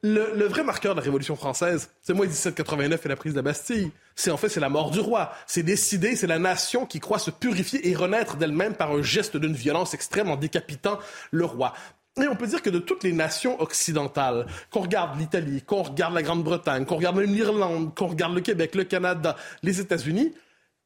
Le, 0.03 0.47
vrai 0.47 0.65
marqueur 0.65 0.97
de 0.97 1.01
la 1.01 1.05
Révolution 1.05 1.37
française, 1.37 1.91
c'est 2.03 2.15
moi 2.15 2.27
1789 2.27 3.07
et 3.07 3.09
la 3.09 3.15
prise 3.15 3.33
de 3.33 3.39
la 3.39 3.43
Bastille. 3.43 3.93
C'est 4.17 4.33
en 4.33 4.37
fait 4.37 4.49
c'est 4.49 4.59
la 4.59 4.69
mort 4.69 4.91
du 4.91 4.99
roi. 4.99 5.33
C'est 5.47 5.63
décidé, 5.63 6.17
c'est 6.17 6.27
la 6.27 6.41
nation 6.41 6.85
qui 6.87 6.99
croit 6.99 7.21
se 7.21 7.31
purifier 7.31 7.89
et 7.89 7.95
renaître 7.95 8.37
d'elle-même 8.39 8.75
par 8.75 8.91
un 8.91 9.03
geste 9.03 9.37
d'une 9.37 9.55
violence 9.55 9.95
extrême 9.95 10.31
en 10.31 10.37
décapitant 10.37 10.99
le 11.31 11.45
roi. 11.45 11.75
Et 12.21 12.29
on 12.29 12.37
peut 12.37 12.47
dire 12.47 12.61
que 12.61 12.69
de 12.69 12.79
toutes 12.79 13.05
les 13.05 13.13
nations 13.13 13.59
occidentales, 13.61 14.47
qu'on 14.71 14.81
regarde 14.81 15.19
l'Italie, 15.19 15.63
qu'on 15.63 15.83
regarde 15.83 16.13
la 16.13 16.23
Grande-Bretagne, 16.23 16.85
qu'on 16.85 16.97
regarde 16.97 17.19
l'Irlande, 17.21 17.95
qu'on 17.95 18.09
regarde 18.09 18.35
le 18.35 18.43
Québec, 18.43 18.75
le 18.75 18.85
Canada, 18.85 19.35
les 19.63 19.81
États-Unis, 19.81 20.35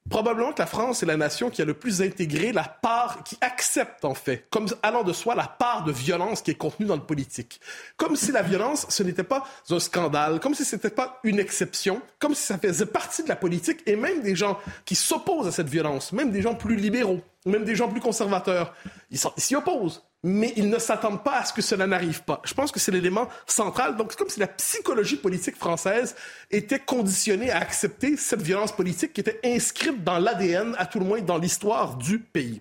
probablement 0.09 0.53
que 0.53 0.61
la 0.61 0.67
France 0.67 1.03
est 1.03 1.07
la 1.07 1.17
nation 1.17 1.51
qui 1.51 1.63
a 1.63 1.65
le 1.65 1.75
plus 1.75 2.01
intégré 2.01 2.53
la 2.53 2.63
part, 2.63 3.25
qui 3.25 3.37
accepte 3.41 4.05
en 4.05 4.15
fait, 4.15 4.47
comme 4.51 4.69
allant 4.85 5.03
de 5.03 5.13
soi, 5.13 5.35
la 5.35 5.49
part 5.49 5.83
de 5.83 5.91
violence 5.91 6.43
qui 6.43 6.53
est 6.53 6.55
contenue 6.55 6.87
dans 6.87 6.95
le 6.95 7.03
politique. 7.03 7.61
Comme 7.97 8.15
si 8.15 8.31
la 8.31 8.43
violence, 8.43 8.87
ce 8.89 9.03
n'était 9.03 9.25
pas 9.25 9.45
un 9.69 9.81
scandale, 9.81 10.39
comme 10.39 10.55
si 10.55 10.65
ce 10.65 10.77
n'était 10.77 10.91
pas 10.91 11.19
une 11.25 11.41
exception, 11.41 12.03
comme 12.21 12.37
si 12.37 12.43
ça 12.43 12.57
faisait 12.57 12.87
partie 12.87 13.25
de 13.25 13.29
la 13.29 13.37
politique, 13.37 13.81
et 13.87 13.97
même 13.97 14.23
des 14.23 14.37
gens 14.37 14.59
qui 14.85 14.95
s'opposent 14.95 15.49
à 15.49 15.53
cette 15.53 15.69
violence, 15.69 16.13
même 16.13 16.31
des 16.31 16.43
gens 16.43 16.55
plus 16.55 16.77
libéraux, 16.77 17.21
même 17.47 17.65
des 17.65 17.75
gens 17.75 17.89
plus 17.89 18.01
conservateurs, 18.01 18.75
ils 19.11 19.19
s'y 19.39 19.55
opposent 19.55 20.03
mais 20.27 20.53
ils 20.57 20.69
ne 20.69 20.79
s'attendent 20.79 21.23
pas 21.23 21.39
à 21.39 21.45
ce 21.45 21.53
que 21.53 21.63
cela 21.63 21.87
n'arrive 21.87 22.25
pas. 22.25 22.41
Je 22.45 22.53
pense 22.53 22.73
que 22.73 22.81
c'est 22.81 22.91
l'élément 22.91 23.29
central. 23.47 23.97
Donc, 23.97 24.09
c'est 24.11 24.19
comme 24.19 24.29
si 24.29 24.41
la 24.41 24.49
psychologie 24.49 25.17
politique 25.17 25.57
française 25.57 26.17
était 26.51 26.81
conditionnée 26.81 27.53
à 27.53 27.59
accepter 27.59 28.17
cette 28.17 28.43
violence 28.43 28.73
politique 28.73 29.13
qui 29.13 29.21
était 29.21 29.39
inscrite 29.45 30.03
dans 30.03 30.19
l'ADN, 30.19 30.75
à 30.79 30.87
tout 30.87 30.99
le 30.99 31.05
moins 31.05 31.21
dans 31.21 31.39
l'histoire 31.39 31.97
du 31.97 32.19
pays. 32.19 32.61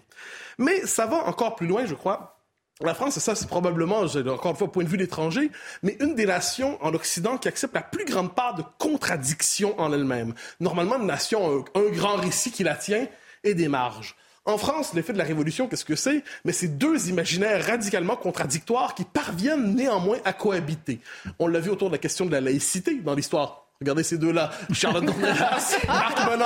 Mais 0.60 0.86
ça 0.86 1.08
va 1.08 1.26
encore 1.28 1.56
plus 1.56 1.66
loin, 1.66 1.88
je 1.88 1.96
crois. 1.96 2.40
La 2.82 2.94
France, 2.94 3.18
ça, 3.18 3.34
c'est 3.34 3.48
probablement, 3.48 4.02
encore 4.02 4.52
une 4.52 4.58
fois, 4.58 4.72
point 4.72 4.84
de 4.84 4.90
vue 4.90 4.98
d'étranger, 4.98 5.50
mais 5.82 5.98
une 6.02 6.14
des 6.14 6.26
nations 6.28 6.78
en 6.84 6.94
Occident 6.94 7.38
qui 7.38 7.48
accepte 7.48 7.74
la 7.74 7.82
plus 7.82 8.06
grande 8.06 8.36
part 8.36 8.54
de 8.54 8.64
contradictions 8.78 9.80
en 9.80 9.92
elle-même. 9.92 10.36
Normalement, 10.60 10.98
une 10.98 11.08
nation 11.08 11.64
a 11.74 11.80
un 11.80 11.90
grand 11.90 12.18
récit 12.18 12.52
qui 12.52 12.64
la 12.64 12.76
tient 12.76 13.08
et 13.44 13.56
des 13.56 13.70
marges. 13.70 14.16
En 14.46 14.58
France, 14.58 14.94
l'effet 14.94 15.12
de 15.12 15.18
la 15.18 15.24
Révolution, 15.24 15.68
qu'est-ce 15.68 15.86
que 15.86 15.96
c'est? 15.96 16.24
Mais 16.46 16.52
c'est 16.52 16.78
deux 16.78 17.10
imaginaires 17.10 17.66
radicalement 17.66 18.16
contradictoires 18.16 18.94
qui 18.94 19.04
parviennent 19.04 19.76
néanmoins 19.76 20.20
à 20.24 20.34
cohabiter. 20.34 21.00
On 21.40 21.48
l'a 21.48 21.60
vu 21.60 21.72
autour 21.72 21.90
de 21.90 21.94
la 21.94 22.00
question 22.00 22.26
de 22.26 22.32
la 22.32 22.42
laïcité 22.42 22.96
dans 22.96 23.16
l'histoire 23.16 23.66
Regardez 23.82 24.04
ces 24.04 24.18
deux-là, 24.18 24.52
Charlotte 24.72 25.04
Dornelas, 25.04 25.76
Marc 25.88 26.32
Menon. 26.32 26.46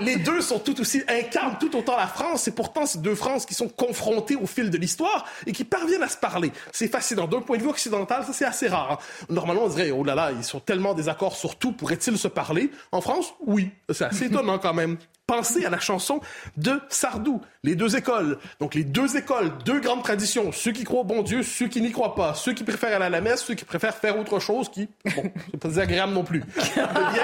Les 0.00 0.16
deux 0.16 0.40
sont 0.40 0.58
tout 0.58 0.80
aussi, 0.80 1.00
incarnent 1.06 1.56
tout 1.60 1.76
autant 1.76 1.96
la 1.96 2.08
France, 2.08 2.48
et 2.48 2.50
pourtant 2.50 2.86
ces 2.86 2.98
deux 2.98 3.14
Frances 3.14 3.46
qui 3.46 3.54
sont 3.54 3.68
confrontées 3.68 4.34
au 4.34 4.46
fil 4.46 4.68
de 4.68 4.76
l'histoire 4.76 5.26
et 5.46 5.52
qui 5.52 5.62
parviennent 5.62 6.02
à 6.02 6.08
se 6.08 6.16
parler. 6.16 6.50
C'est 6.72 6.88
fascinant. 6.88 7.28
D'un 7.28 7.40
point 7.40 7.56
de 7.56 7.62
vue 7.62 7.68
occidental, 7.68 8.24
ça 8.24 8.32
c'est 8.32 8.44
assez 8.44 8.66
rare. 8.66 8.92
Hein. 8.92 8.98
Normalement, 9.28 9.62
on 9.64 9.68
dirait, 9.68 9.92
oh 9.92 10.02
là 10.02 10.16
là, 10.16 10.32
ils 10.32 10.42
sont 10.42 10.58
tellement 10.58 10.92
désaccords 10.94 11.36
sur 11.36 11.54
tout, 11.54 11.70
pourraient-ils 11.70 12.18
se 12.18 12.28
parler? 12.28 12.72
En 12.90 13.00
France, 13.00 13.32
oui. 13.46 13.70
C'est 13.90 14.04
assez 14.04 14.24
étonnant 14.24 14.58
quand 14.58 14.74
même. 14.74 14.96
Pensez 15.26 15.64
à 15.64 15.70
la 15.70 15.78
chanson 15.80 16.20
de 16.58 16.80
Sardou, 16.90 17.40
Les 17.62 17.76
deux 17.76 17.96
écoles. 17.96 18.38
Donc 18.60 18.74
les 18.74 18.84
deux 18.84 19.16
écoles, 19.16 19.52
deux 19.64 19.80
grandes 19.80 20.02
traditions. 20.02 20.52
Ceux 20.52 20.72
qui 20.72 20.84
croient 20.84 21.00
au 21.00 21.04
bon 21.04 21.22
Dieu, 21.22 21.42
ceux 21.42 21.66
qui 21.66 21.80
n'y 21.80 21.92
croient 21.92 22.14
pas. 22.14 22.34
Ceux 22.34 22.52
qui 22.52 22.62
préfèrent 22.62 22.96
aller 22.96 23.06
à 23.06 23.10
la 23.10 23.22
messe, 23.22 23.42
ceux 23.42 23.54
qui 23.54 23.64
préfèrent 23.64 23.94
faire 23.96 24.18
autre 24.18 24.38
chose 24.38 24.68
qui, 24.68 24.86
bon, 25.16 25.22
c'est 25.50 25.56
pas 25.60 25.68
désagréable 25.68 26.12
non 26.12 26.24
plus. 26.24 26.44
eh 26.58 26.70
bien, 26.74 27.22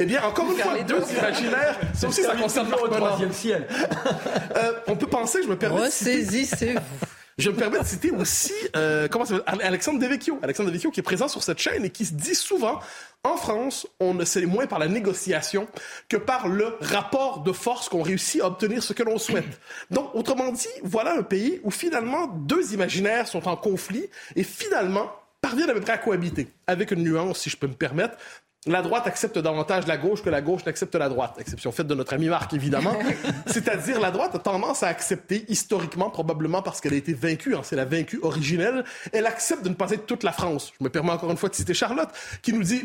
eh 0.00 0.04
bien 0.04 0.22
encore 0.22 0.52
une 0.52 0.58
fois, 0.58 0.74
deux 0.82 1.02
imaginaires. 1.18 1.78
Ça 1.94 2.08
aussi, 2.08 2.22
ça 2.22 2.36
concerne 2.36 2.68
le 2.70 2.90
troisième 2.90 3.32
ciel. 3.32 3.66
euh, 4.56 4.72
on 4.86 4.96
peut 4.96 5.06
penser, 5.06 5.42
je 5.42 5.48
me 5.48 5.56
permets... 5.56 5.80
Ressaisissez-vous. 5.80 6.80
Je 7.38 7.50
me 7.50 7.54
permets 7.54 7.78
de 7.78 7.84
citer 7.84 8.10
aussi 8.10 8.52
euh, 8.74 9.06
comment 9.06 9.24
Alexandre 9.46 10.00
Devecchio. 10.00 10.40
Alexandre 10.42 10.70
Devecchio 10.70 10.90
qui 10.90 10.98
est 10.98 11.04
présent 11.04 11.28
sur 11.28 11.44
cette 11.44 11.60
chaîne 11.60 11.84
et 11.84 11.90
qui 11.90 12.04
se 12.04 12.14
dit 12.14 12.34
souvent 12.34 12.80
en 13.22 13.36
France, 13.36 13.86
on 14.00 14.12
ne 14.14 14.24
sait 14.24 14.44
moins 14.44 14.66
par 14.66 14.80
la 14.80 14.88
négociation 14.88 15.68
que 16.08 16.16
par 16.16 16.48
le 16.48 16.76
rapport 16.80 17.42
de 17.42 17.52
force 17.52 17.88
qu'on 17.88 18.02
réussit 18.02 18.40
à 18.40 18.46
obtenir 18.46 18.82
ce 18.82 18.92
que 18.92 19.04
l'on 19.04 19.18
souhaite. 19.18 19.60
Donc, 19.90 20.14
autrement 20.14 20.50
dit, 20.50 20.66
voilà 20.82 21.14
un 21.14 21.22
pays 21.22 21.60
où 21.62 21.70
finalement 21.70 22.26
deux 22.26 22.74
imaginaires 22.74 23.28
sont 23.28 23.46
en 23.48 23.56
conflit 23.56 24.06
et 24.34 24.42
finalement 24.42 25.10
parviennent 25.40 25.70
à 25.70 25.74
peu 25.74 25.80
près 25.80 25.92
à 25.92 25.98
cohabiter, 25.98 26.48
avec 26.66 26.90
une 26.90 27.02
nuance, 27.02 27.40
si 27.40 27.50
je 27.50 27.56
peux 27.56 27.68
me 27.68 27.74
permettre 27.74 28.16
la 28.70 28.82
droite 28.82 29.06
accepte 29.06 29.38
davantage 29.38 29.86
la 29.86 29.96
gauche 29.96 30.22
que 30.22 30.30
la 30.30 30.40
gauche 30.40 30.64
n'accepte 30.64 30.94
la 30.94 31.08
droite. 31.08 31.36
Exception 31.38 31.72
faite 31.72 31.86
de 31.86 31.94
notre 31.94 32.14
ami 32.14 32.28
Marc, 32.28 32.52
évidemment. 32.52 32.94
C'est-à-dire, 33.46 34.00
la 34.00 34.10
droite 34.10 34.34
a 34.34 34.38
tendance 34.38 34.82
à 34.82 34.88
accepter, 34.88 35.44
historiquement, 35.48 36.10
probablement 36.10 36.62
parce 36.62 36.80
qu'elle 36.80 36.94
a 36.94 36.96
été 36.96 37.14
vaincue, 37.14 37.54
hein, 37.54 37.60
c'est 37.62 37.76
la 37.76 37.84
vaincue 37.84 38.18
originelle, 38.22 38.84
elle 39.12 39.26
accepte 39.26 39.62
de 39.62 39.68
ne 39.68 39.74
pas 39.74 39.90
être 39.90 40.06
toute 40.06 40.22
la 40.22 40.32
France. 40.32 40.72
Je 40.78 40.84
me 40.84 40.90
permets 40.90 41.12
encore 41.12 41.30
une 41.30 41.36
fois 41.36 41.48
de 41.48 41.54
citer 41.54 41.74
Charlotte, 41.74 42.10
qui 42.42 42.52
nous 42.52 42.62
dit 42.62 42.84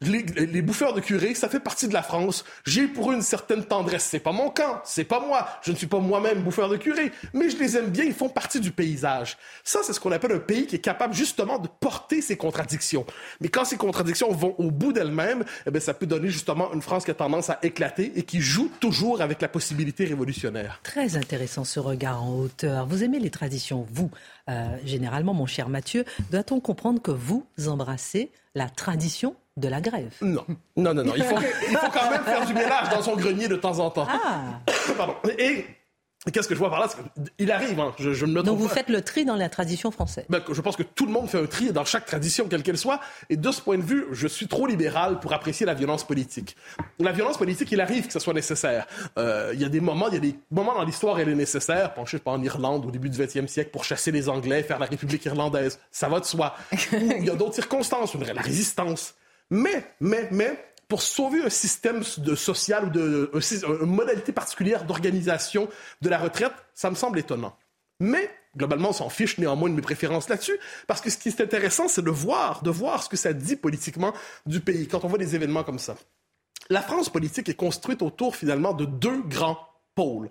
les, 0.00 0.62
bouffeurs 0.62 0.94
de 0.94 1.00
curé, 1.00 1.34
ça 1.34 1.48
fait 1.48 1.60
partie 1.60 1.88
de 1.88 1.92
la 1.92 2.02
France. 2.02 2.44
J'ai 2.64 2.86
pour 2.86 3.10
eux 3.10 3.14
une 3.14 3.22
certaine 3.22 3.64
tendresse. 3.64 4.04
C'est 4.04 4.20
pas 4.20 4.32
mon 4.32 4.48
camp, 4.48 4.80
c'est 4.84 5.04
pas 5.04 5.20
moi. 5.20 5.48
Je 5.62 5.72
ne 5.72 5.76
suis 5.76 5.86
pas 5.86 5.98
moi-même 5.98 6.42
bouffeur 6.42 6.68
de 6.68 6.76
curé, 6.76 7.12
mais 7.32 7.50
je 7.50 7.56
les 7.56 7.76
aime 7.76 7.90
bien, 7.90 8.04
ils 8.04 8.14
font 8.14 8.28
partie 8.28 8.60
du 8.60 8.70
paysage. 8.70 9.36
Ça, 9.64 9.80
c'est 9.82 9.92
ce 9.92 10.00
qu'on 10.00 10.12
appelle 10.12 10.32
un 10.32 10.38
pays 10.38 10.66
qui 10.66 10.76
est 10.76 10.80
capable 10.80 11.14
justement 11.14 11.58
de 11.58 11.68
porter 11.68 12.22
ses 12.22 12.36
contradictions. 12.36 13.04
Mais 13.40 13.48
quand 13.48 13.64
ces 13.64 13.76
contradictions 13.76 14.30
vont 14.32 14.54
au 14.58 14.70
bout 14.70 14.92
d'elles-mêmes, 14.92 15.44
eh 15.66 15.80
ça 15.80 15.94
peut 15.94 16.06
donner 16.06 16.28
justement 16.28 16.72
une 16.72 16.82
France 16.82 17.04
qui 17.04 17.10
a 17.10 17.14
tendance 17.14 17.50
à 17.50 17.58
éclater 17.62 18.12
et 18.14 18.22
qui 18.22 18.40
joue 18.40 18.70
toujours 18.78 19.20
avec 19.20 19.42
la 19.42 19.48
possibilité 19.48 20.04
révolutionnaire. 20.04 20.80
Très 20.84 21.16
intéressant 21.16 21.64
ce 21.64 21.80
regard 21.80 22.22
en 22.22 22.36
hauteur. 22.38 22.86
Vous 22.86 23.02
aimez 23.02 23.18
les 23.18 23.30
traditions, 23.30 23.86
vous, 23.90 24.10
euh, 24.48 24.76
généralement, 24.84 25.34
mon 25.34 25.46
cher 25.46 25.68
Mathieu. 25.68 26.04
Doit-on 26.30 26.60
comprendre 26.60 27.02
que 27.02 27.10
vous 27.10 27.44
embrassez 27.66 28.30
la 28.54 28.68
tradition 28.68 29.34
de 29.56 29.68
la 29.68 29.80
grève. 29.80 30.14
Non, 30.22 30.44
non, 30.76 30.94
non, 30.94 31.04
non. 31.04 31.12
Il 31.16 31.24
faut, 31.24 31.36
il 31.68 31.76
faut 31.76 31.90
quand 31.90 32.10
même 32.10 32.24
faire 32.24 32.46
du 32.46 32.54
ménage 32.54 32.88
dans 32.90 33.02
son 33.02 33.16
grenier 33.16 33.48
de 33.48 33.56
temps 33.56 33.78
en 33.78 33.90
temps. 33.90 34.06
Ah. 34.08 34.60
Pardon. 34.96 35.14
Et 35.38 35.66
Qu'est-ce 36.32 36.46
que 36.46 36.54
je 36.54 36.60
vois 36.60 36.70
par 36.70 36.78
là? 36.78 36.86
Il 37.40 37.50
arrive, 37.50 37.80
hein, 37.80 37.92
je, 37.98 38.12
je 38.12 38.26
me 38.26 38.44
Donc 38.44 38.56
vous 38.56 38.68
faites 38.68 38.88
le 38.88 39.02
tri 39.02 39.24
dans 39.24 39.34
la 39.34 39.48
tradition 39.48 39.90
française 39.90 40.24
ben, 40.28 40.40
Je 40.52 40.60
pense 40.60 40.76
que 40.76 40.84
tout 40.84 41.04
le 41.04 41.10
monde 41.10 41.28
fait 41.28 41.40
un 41.40 41.46
tri 41.46 41.72
dans 41.72 41.84
chaque 41.84 42.06
tradition, 42.06 42.46
quelle 42.48 42.62
qu'elle 42.62 42.78
soit. 42.78 43.00
Et 43.28 43.36
de 43.36 43.50
ce 43.50 43.60
point 43.60 43.76
de 43.76 43.82
vue, 43.82 44.06
je 44.12 44.28
suis 44.28 44.46
trop 44.46 44.68
libéral 44.68 45.18
pour 45.18 45.32
apprécier 45.32 45.66
la 45.66 45.74
violence 45.74 46.04
politique. 46.04 46.56
La 47.00 47.10
violence 47.10 47.38
politique, 47.38 47.72
il 47.72 47.80
arrive 47.80 48.06
que 48.06 48.12
ce 48.12 48.20
soit 48.20 48.34
nécessaire. 48.34 48.86
Euh, 49.18 49.50
il 49.52 49.60
y 49.60 49.64
a 49.64 49.68
des 49.68 49.80
moments, 49.80 50.06
il 50.08 50.14
y 50.14 50.18
a 50.18 50.20
des 50.20 50.36
moments 50.52 50.74
dans 50.74 50.84
l'histoire, 50.84 51.18
elle 51.18 51.28
est 51.28 51.34
nécessaire. 51.34 51.92
Pensez 51.92 52.20
pas 52.20 52.30
en 52.30 52.40
Irlande 52.40 52.86
au 52.86 52.92
début 52.92 53.10
du 53.10 53.18
20e 53.18 53.48
siècle 53.48 53.70
pour 53.72 53.82
chasser 53.82 54.12
les 54.12 54.28
Anglais, 54.28 54.62
faire 54.62 54.78
la 54.78 54.86
République 54.86 55.24
irlandaise. 55.24 55.80
Ça 55.90 56.08
va 56.08 56.20
de 56.20 56.24
soi. 56.24 56.54
il 56.92 57.24
y 57.24 57.30
a 57.30 57.34
d'autres 57.34 57.54
circonstances, 57.54 58.14
la 58.14 58.42
résistance. 58.42 59.16
Mais, 59.52 59.84
mais, 60.00 60.28
mais, 60.30 60.58
pour 60.88 61.02
sauver 61.02 61.42
un 61.42 61.50
système 61.50 62.02
de 62.16 62.34
social 62.34 62.86
ou 62.86 62.90
de, 62.90 63.30
une 63.82 63.86
modalité 63.86 64.32
particulière 64.32 64.84
d'organisation 64.84 65.68
de 66.00 66.08
la 66.08 66.18
retraite, 66.18 66.54
ça 66.72 66.88
me 66.88 66.94
semble 66.94 67.18
étonnant. 67.18 67.54
Mais 68.00 68.30
globalement, 68.56 68.88
on 68.88 68.94
s'en 68.94 69.10
fiche 69.10 69.36
néanmoins 69.36 69.68
de 69.68 69.74
mes 69.74 69.82
préférences 69.82 70.30
là-dessus, 70.30 70.58
parce 70.86 71.02
que 71.02 71.10
ce 71.10 71.18
qui 71.18 71.28
est 71.28 71.40
intéressant, 71.42 71.86
c'est 71.86 72.02
de 72.02 72.10
voir, 72.10 72.62
de 72.62 72.70
voir 72.70 73.02
ce 73.02 73.10
que 73.10 73.16
ça 73.18 73.34
dit 73.34 73.56
politiquement 73.56 74.14
du 74.46 74.60
pays 74.60 74.88
quand 74.88 75.04
on 75.04 75.08
voit 75.08 75.18
des 75.18 75.34
événements 75.34 75.64
comme 75.64 75.78
ça. 75.78 75.96
La 76.70 76.80
France 76.80 77.10
politique 77.10 77.50
est 77.50 77.54
construite 77.54 78.00
autour 78.00 78.36
finalement 78.36 78.72
de 78.72 78.86
deux 78.86 79.20
grands 79.22 79.58
pôles 79.94 80.30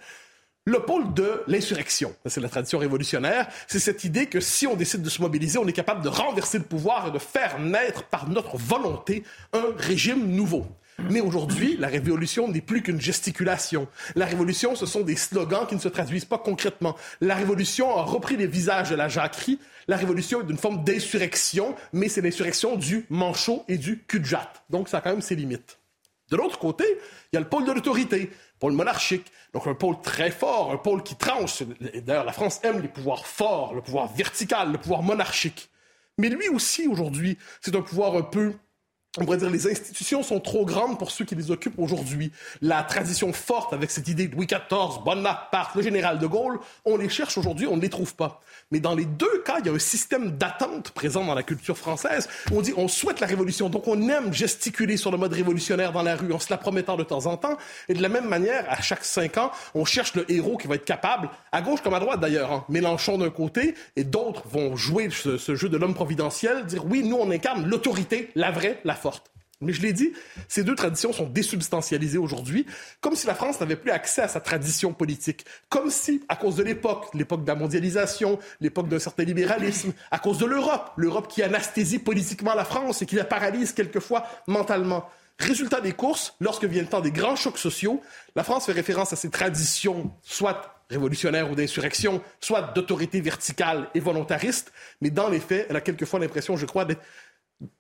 le 0.66 0.80
pôle 0.80 1.14
de 1.14 1.42
l'insurrection. 1.48 2.16
C'est 2.28 2.40
la 2.40 2.50
tradition 2.50 2.78
révolutionnaire. 2.78 3.48
C'est 3.68 3.80
cette 3.80 4.04
idée 4.04 4.28
que 4.28 4.40
si 4.40 4.68
on 4.68 4.76
décide 4.76 5.02
de 5.02 5.10
se 5.10 5.22
mobiliser, 5.22 5.58
on 5.58 5.68
est 5.68 5.74
capable 5.74 6.04
de 6.04 6.10
renverser 6.10 6.60
le 6.60 6.64
pouvoir 6.64 7.08
et 7.08 7.12
de 7.12 7.18
faire 7.18 7.60
naître 7.60 8.04
par 8.04 8.30
notre 8.30 8.58
volonté 8.58 9.24
un 9.54 9.74
régime 9.76 10.28
nouveau. 10.28 10.68
Mais 11.10 11.20
aujourd'hui, 11.20 11.78
la 11.80 11.88
révolution 11.88 12.48
n'est 12.48 12.62
plus 12.62 12.84
qu'une 12.84 13.02
gesticulation. 13.02 13.88
La 14.16 14.28
révolution, 14.28 14.76
ce 14.76 14.86
sont 14.86 15.02
des 15.02 15.16
slogans 15.16 15.66
qui 15.68 15.74
ne 15.74 15.80
se 15.80 15.88
traduisent 15.88 16.26
pas 16.26 16.38
concrètement. 16.38 16.96
La 17.22 17.34
révolution 17.34 17.98
a 17.98 18.04
repris 18.04 18.38
les 18.38 18.46
visages 18.46 18.92
de 18.92 18.96
la 18.96 19.08
jacquerie. 19.08 19.60
La 19.88 19.98
révolution 19.98 20.42
est 20.42 20.50
une 20.50 20.60
forme 20.60 20.84
d'insurrection, 20.84 21.76
mais 21.92 22.08
c'est 22.08 22.22
l'insurrection 22.22 22.76
du 22.76 23.08
manchot 23.10 23.66
et 23.68 23.80
du 23.80 24.04
cul 24.08 24.22
Donc 24.70 24.90
ça 24.90 25.00
a 25.00 25.02
quand 25.02 25.10
même 25.10 25.22
ses 25.22 25.36
limites. 25.36 25.81
De 26.32 26.38
l'autre 26.38 26.58
côté, 26.58 26.86
il 27.32 27.36
y 27.36 27.38
a 27.38 27.42
le 27.42 27.48
pôle 27.48 27.66
de 27.66 27.72
l'autorité 27.72 28.32
pôle 28.62 28.74
monarchique. 28.74 29.30
Donc 29.54 29.68
un 29.68 29.74
pôle 29.74 30.00
très 30.02 30.32
fort, 30.32 30.72
un 30.72 30.78
pôle 30.78 31.04
qui 31.04 31.16
tranche. 31.16 31.64
D'ailleurs, 32.06 32.24
la 32.24 32.32
France 32.32 32.62
aime 32.64 32.80
les 32.80 32.88
pouvoirs 32.88 33.26
forts, 33.26 33.74
le 33.74 33.82
pouvoir 33.82 34.08
vertical, 34.14 34.72
le 34.72 34.78
pouvoir 34.78 35.02
monarchique. 35.02 35.70
Mais 36.18 36.30
lui 36.30 36.48
aussi, 36.48 36.88
aujourd'hui, 36.88 37.38
c'est 37.60 37.76
un 37.76 37.82
pouvoir 37.82 38.16
un 38.16 38.22
peu 38.22 38.54
on 39.18 39.26
pourrait 39.26 39.38
dire 39.38 39.50
les 39.50 39.68
institutions 39.68 40.24
sont 40.24 40.40
trop 40.40 40.66
grandes 40.66 40.98
pour 40.98 41.12
ceux 41.12 41.26
qui 41.26 41.36
les 41.36 41.52
occupent 41.52 41.80
aujourd'hui. 41.80 42.32
La 42.62 42.82
tradition 42.82 43.34
forte 43.34 43.74
avec 43.74 43.92
cette 43.92 44.08
idée 44.08 44.30
de 44.30 44.36
Louis 44.36 44.46
XIV, 44.46 45.04
Bonaparte, 45.04 45.76
le 45.76 45.82
général 45.82 46.18
de 46.18 46.28
Gaulle, 46.28 46.60
on 46.86 46.96
les 46.96 47.10
cherche 47.10 47.38
aujourd'hui, 47.38 47.68
on 47.68 47.76
ne 47.76 47.82
les 47.82 47.90
trouve 47.90 48.16
pas. 48.16 48.40
Mais 48.72 48.80
dans 48.80 48.96
les 48.96 49.04
deux 49.04 49.42
cas, 49.44 49.58
il 49.60 49.66
y 49.66 49.70
a 49.70 49.74
un 49.74 49.80
système 49.80 50.32
d'attente 50.32 50.92
présent 50.92 51.26
dans 51.26 51.34
la 51.34 51.44
culture 51.44 51.78
française. 51.78 52.30
On 52.54 52.62
dit 52.62 52.74
on 52.78 52.88
souhaite 52.88 53.20
la 53.20 53.28
révolution, 53.28 53.68
donc 53.68 53.86
on 53.90 54.08
aime 54.08 54.32
gesticuler 54.32 54.96
sur 54.96 55.12
le 55.12 55.18
mode 55.18 55.34
révolutionnaire 55.34 55.92
dans 55.92 56.04
la 56.04 56.16
rue 56.16 56.32
en 56.32 56.40
se 56.40 56.48
la 56.50 56.58
promettant 56.58 56.96
de 56.96 57.04
temps 57.04 57.26
en 57.26 57.36
temps. 57.36 57.58
Et 57.90 57.94
de 57.94 58.02
la 58.02 58.08
même 58.08 58.30
manière, 58.30 58.66
à 58.70 58.82
chaque 58.82 59.04
cinq 59.04 59.38
ans, 59.38 59.52
on 59.76 59.84
cherche 59.84 60.16
le 60.16 60.32
héros 60.32 60.56
qui 60.56 60.68
va 60.68 60.76
être 60.76 60.86
capable, 60.86 61.30
à 61.52 61.62
gauche 61.62 61.82
comme 61.82 61.96
à 61.96 62.00
droite 62.00 62.22
d'ailleurs, 62.22 62.52
hein, 62.54 62.66
Mélenchon 62.70 63.18
d'un 63.18 63.30
côté, 63.30 63.76
et 63.98 64.06
d'autres 64.06 64.44
vont 64.48 64.78
jouer 64.78 65.10
ce, 65.12 65.38
ce 65.38 65.56
jeu 65.56 65.68
de 65.68 65.76
l'homme 65.76 65.96
providentiel, 65.96 66.66
dire 66.66 66.86
oui, 66.86 67.04
nous 67.04 67.18
on 67.18 67.30
incarne 67.30 67.66
l'autorité, 67.66 68.30
la 68.36 68.52
vraie, 68.52 68.80
la 68.86 68.96
Mais 69.64 69.74
je 69.74 69.82
l'ai 69.82 69.94
dit, 69.94 70.12
ces 70.48 70.64
deux 70.64 70.74
traditions 70.74 71.14
sont 71.14 71.28
désubstantialisées 71.28 72.18
aujourd'hui, 72.18 72.66
comme 73.00 73.16
si 73.16 73.28
la 73.28 73.36
France 73.36 73.60
n'avait 73.60 73.76
plus 73.76 73.92
accès 73.92 74.24
à 74.24 74.28
sa 74.28 74.40
tradition 74.40 74.92
politique, 74.92 75.46
comme 75.70 75.92
si, 75.92 76.24
à 76.30 76.36
cause 76.36 76.56
de 76.56 76.64
l'époque, 76.64 77.06
l'époque 77.14 77.44
de 77.44 77.48
la 77.48 77.56
mondialisation, 77.56 78.40
l'époque 78.60 78.88
d'un 78.88 78.98
certain 78.98 79.24
libéralisme, 79.24 79.94
à 80.10 80.18
cause 80.18 80.40
de 80.40 80.46
l'Europe, 80.46 80.92
l'Europe 80.98 81.28
qui 81.28 81.44
anesthésie 81.44 82.00
politiquement 82.00 82.56
la 82.56 82.66
France 82.66 83.04
et 83.04 83.06
qui 83.06 83.16
la 83.16 83.24
paralyse 83.24 83.72
quelquefois 83.72 84.26
mentalement, 84.48 85.08
Résultat 85.42 85.82
des 85.82 85.94
courses, 85.94 86.36
lorsque 86.40 86.66
vient 86.66 86.84
le 86.84 86.88
temps 86.88 87.02
des 87.02 87.12
grands 87.12 87.36
chocs 87.36 87.58
sociaux, 87.58 88.00
la 88.36 88.44
France 88.44 88.68
fait 88.68 88.74
référence 88.74 89.12
à 89.12 89.16
ses 89.16 89.32
traditions, 89.32 90.12
soit 90.22 90.84
révolutionnaires 90.92 91.50
ou 91.50 91.56
d'insurrection, 91.56 92.22
soit 92.40 92.62
d'autorité 92.76 93.22
verticale 93.22 93.90
et 93.96 94.00
volontariste, 94.00 94.72
mais 95.02 95.10
dans 95.10 95.30
les 95.30 95.40
faits, 95.40 95.66
elle 95.70 95.76
a 95.76 95.82
quelquefois 95.82 96.20
l'impression, 96.20 96.58
je 96.58 96.66
crois, 96.68 96.86
d'être 96.86 97.02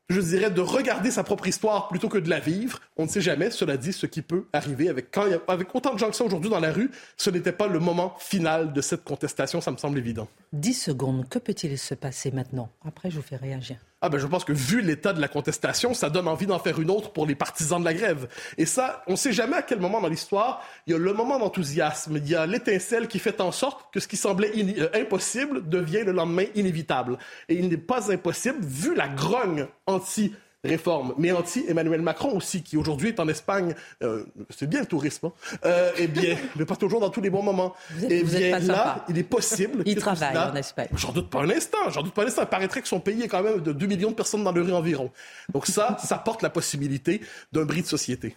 je 0.09 0.19
dirais, 0.19 0.51
de 0.51 0.61
regarder 0.61 1.11
sa 1.11 1.23
propre 1.23 1.47
histoire 1.47 1.87
plutôt 1.87 2.09
que 2.09 2.17
de 2.17 2.29
la 2.29 2.39
vivre. 2.39 2.79
On 2.97 3.03
ne 3.03 3.09
sait 3.09 3.21
jamais, 3.21 3.49
cela 3.51 3.77
dit, 3.77 3.93
ce 3.93 4.05
qui 4.05 4.21
peut 4.21 4.45
arriver 4.53 4.89
avec, 4.89 5.11
quand 5.11 5.25
avec 5.47 5.73
autant 5.73 5.93
de 5.93 5.99
gens 5.99 6.09
que 6.09 6.15
ça 6.15 6.23
aujourd'hui 6.23 6.49
dans 6.49 6.59
la 6.59 6.71
rue. 6.71 6.91
Ce 7.17 7.29
n'était 7.29 7.51
pas 7.51 7.67
le 7.67 7.79
moment 7.79 8.15
final 8.19 8.73
de 8.73 8.81
cette 8.81 9.03
contestation, 9.03 9.61
ça 9.61 9.71
me 9.71 9.77
semble 9.77 9.97
évident. 9.97 10.27
10 10.53 10.73
secondes, 10.73 11.29
que 11.29 11.39
peut-il 11.39 11.77
se 11.77 11.95
passer 11.95 12.31
maintenant? 12.31 12.69
Après, 12.85 13.09
je 13.09 13.15
vous 13.17 13.21
fais 13.21 13.37
réagir. 13.37 13.77
Ah 14.03 14.09
ben 14.09 14.17
je 14.17 14.25
pense 14.25 14.43
que 14.43 14.51
vu 14.51 14.81
l'état 14.81 15.13
de 15.13 15.21
la 15.21 15.27
contestation, 15.27 15.93
ça 15.93 16.09
donne 16.09 16.27
envie 16.27 16.47
d'en 16.47 16.57
faire 16.57 16.81
une 16.81 16.89
autre 16.89 17.11
pour 17.11 17.27
les 17.27 17.35
partisans 17.35 17.79
de 17.79 17.85
la 17.85 17.93
grève. 17.93 18.27
Et 18.57 18.65
ça, 18.65 19.03
on 19.05 19.11
ne 19.11 19.15
sait 19.15 19.31
jamais 19.31 19.57
à 19.57 19.61
quel 19.61 19.79
moment 19.79 20.01
dans 20.01 20.07
l'histoire, 20.07 20.63
il 20.87 20.93
y 20.93 20.95
a 20.95 20.97
le 20.97 21.13
moment 21.13 21.37
d'enthousiasme, 21.37 22.17
il 22.17 22.27
y 22.27 22.33
a 22.33 22.47
l'étincelle 22.47 23.07
qui 23.07 23.19
fait 23.19 23.39
en 23.41 23.51
sorte 23.51 23.93
que 23.93 23.99
ce 23.99 24.07
qui 24.07 24.17
semblait 24.17 24.51
euh, 24.79 24.89
impossible 24.95 25.69
devient 25.69 26.01
le 26.03 26.13
lendemain 26.13 26.45
inévitable. 26.55 27.19
Et 27.47 27.55
il 27.55 27.69
n'est 27.69 27.77
pas 27.77 28.11
impossible, 28.11 28.57
vu 28.61 28.95
la 28.95 29.07
grogne 29.07 29.67
anti 29.85 30.33
réforme, 30.63 31.13
mais 31.17 31.31
anti-Emmanuel 31.31 32.01
Macron 32.01 32.35
aussi, 32.37 32.61
qui 32.61 32.77
aujourd'hui 32.77 33.09
est 33.09 33.19
en 33.19 33.27
Espagne, 33.27 33.73
euh, 34.03 34.23
c'est 34.49 34.67
bien 34.67 34.81
le 34.81 34.85
tourisme, 34.85 35.27
hein, 35.27 35.31
euh, 35.65 35.91
eh 35.97 36.07
bien, 36.07 36.37
mais 36.55 36.65
pas 36.65 36.75
toujours 36.75 36.99
dans 36.99 37.09
tous 37.09 37.21
les 37.21 37.29
bons 37.29 37.41
moments. 37.41 37.73
Vous 37.91 38.05
êtes, 38.05 38.11
eh 38.11 38.23
bien, 38.23 38.59
là, 38.59 38.61
sympa. 38.61 39.05
il 39.09 39.17
est 39.17 39.23
possible. 39.23 39.83
Il 39.85 39.95
travaille 39.95 40.37
en 40.37 40.55
Espagne. 40.55 40.89
J'en 40.95 41.11
doute 41.11 41.29
pas 41.29 41.41
un 41.41 41.49
instant, 41.49 41.89
j'en 41.89 42.03
doute 42.03 42.13
pas 42.13 42.23
un 42.23 42.27
instant. 42.27 42.43
Il 42.43 42.49
paraîtrait 42.49 42.81
que 42.81 42.87
son 42.87 42.99
pays 42.99 43.23
est 43.23 43.27
quand 43.27 43.41
même 43.41 43.61
de 43.61 43.71
2 43.71 43.87
millions 43.87 44.11
de 44.11 44.15
personnes 44.15 44.43
dans 44.43 44.51
le 44.51 44.61
rue 44.61 44.73
environ. 44.73 45.11
Donc 45.51 45.65
ça, 45.65 45.97
ça 46.03 46.17
porte 46.17 46.41
la 46.41 46.49
possibilité 46.49 47.21
d'un 47.51 47.65
bris 47.65 47.81
de 47.81 47.87
société. 47.87 48.35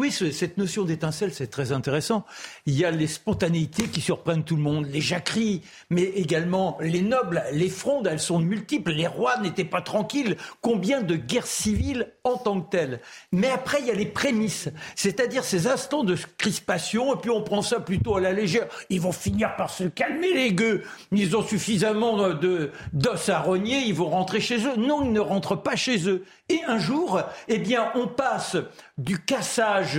Oui, 0.00 0.10
cette 0.12 0.56
notion 0.56 0.84
d'étincelle, 0.84 1.30
c'est 1.34 1.48
très 1.48 1.72
intéressant. 1.72 2.24
Il 2.64 2.74
y 2.74 2.86
a 2.86 2.90
les 2.90 3.06
spontanéités 3.06 3.82
qui 3.88 4.00
surprennent 4.00 4.44
tout 4.44 4.56
le 4.56 4.62
monde, 4.62 4.86
les 4.90 5.02
jacqueries, 5.02 5.60
mais 5.90 6.04
également 6.04 6.78
les 6.80 7.02
nobles, 7.02 7.42
les 7.52 7.68
frondes, 7.68 8.06
elles 8.06 8.18
sont 8.18 8.38
multiples. 8.38 8.92
Les 8.92 9.06
rois 9.06 9.36
n'étaient 9.40 9.62
pas 9.62 9.82
tranquilles. 9.82 10.38
Combien 10.62 11.02
de 11.02 11.16
guerres 11.16 11.46
civiles 11.46 12.14
en 12.24 12.38
tant 12.38 12.62
que 12.62 12.70
telles? 12.70 13.00
Mais 13.30 13.50
après, 13.50 13.80
il 13.82 13.88
y 13.88 13.90
a 13.90 13.94
les 13.94 14.06
prémices, 14.06 14.70
c'est-à-dire 14.96 15.44
ces 15.44 15.66
instants 15.66 16.02
de 16.02 16.16
crispation, 16.38 17.14
et 17.14 17.18
puis 17.18 17.28
on 17.28 17.42
prend 17.42 17.60
ça 17.60 17.78
plutôt 17.78 18.16
à 18.16 18.20
la 18.22 18.32
légère. 18.32 18.68
Ils 18.88 19.02
vont 19.02 19.12
finir 19.12 19.54
par 19.56 19.68
se 19.68 19.84
calmer, 19.84 20.32
les 20.32 20.54
gueux. 20.54 20.82
Ils 21.12 21.36
ont 21.36 21.42
suffisamment 21.42 22.32
de, 22.32 22.72
d'os 22.94 23.28
à 23.28 23.40
rogner, 23.40 23.80
ils 23.80 23.94
vont 23.94 24.08
rentrer 24.08 24.40
chez 24.40 24.66
eux. 24.66 24.76
Non, 24.78 25.04
ils 25.04 25.12
ne 25.12 25.20
rentrent 25.20 25.56
pas 25.56 25.76
chez 25.76 26.08
eux. 26.08 26.24
Et 26.48 26.64
un 26.66 26.78
jour, 26.78 27.20
eh 27.48 27.58
bien, 27.58 27.92
on 27.94 28.06
passe 28.06 28.56
du 28.96 29.18
cassage 29.18 29.89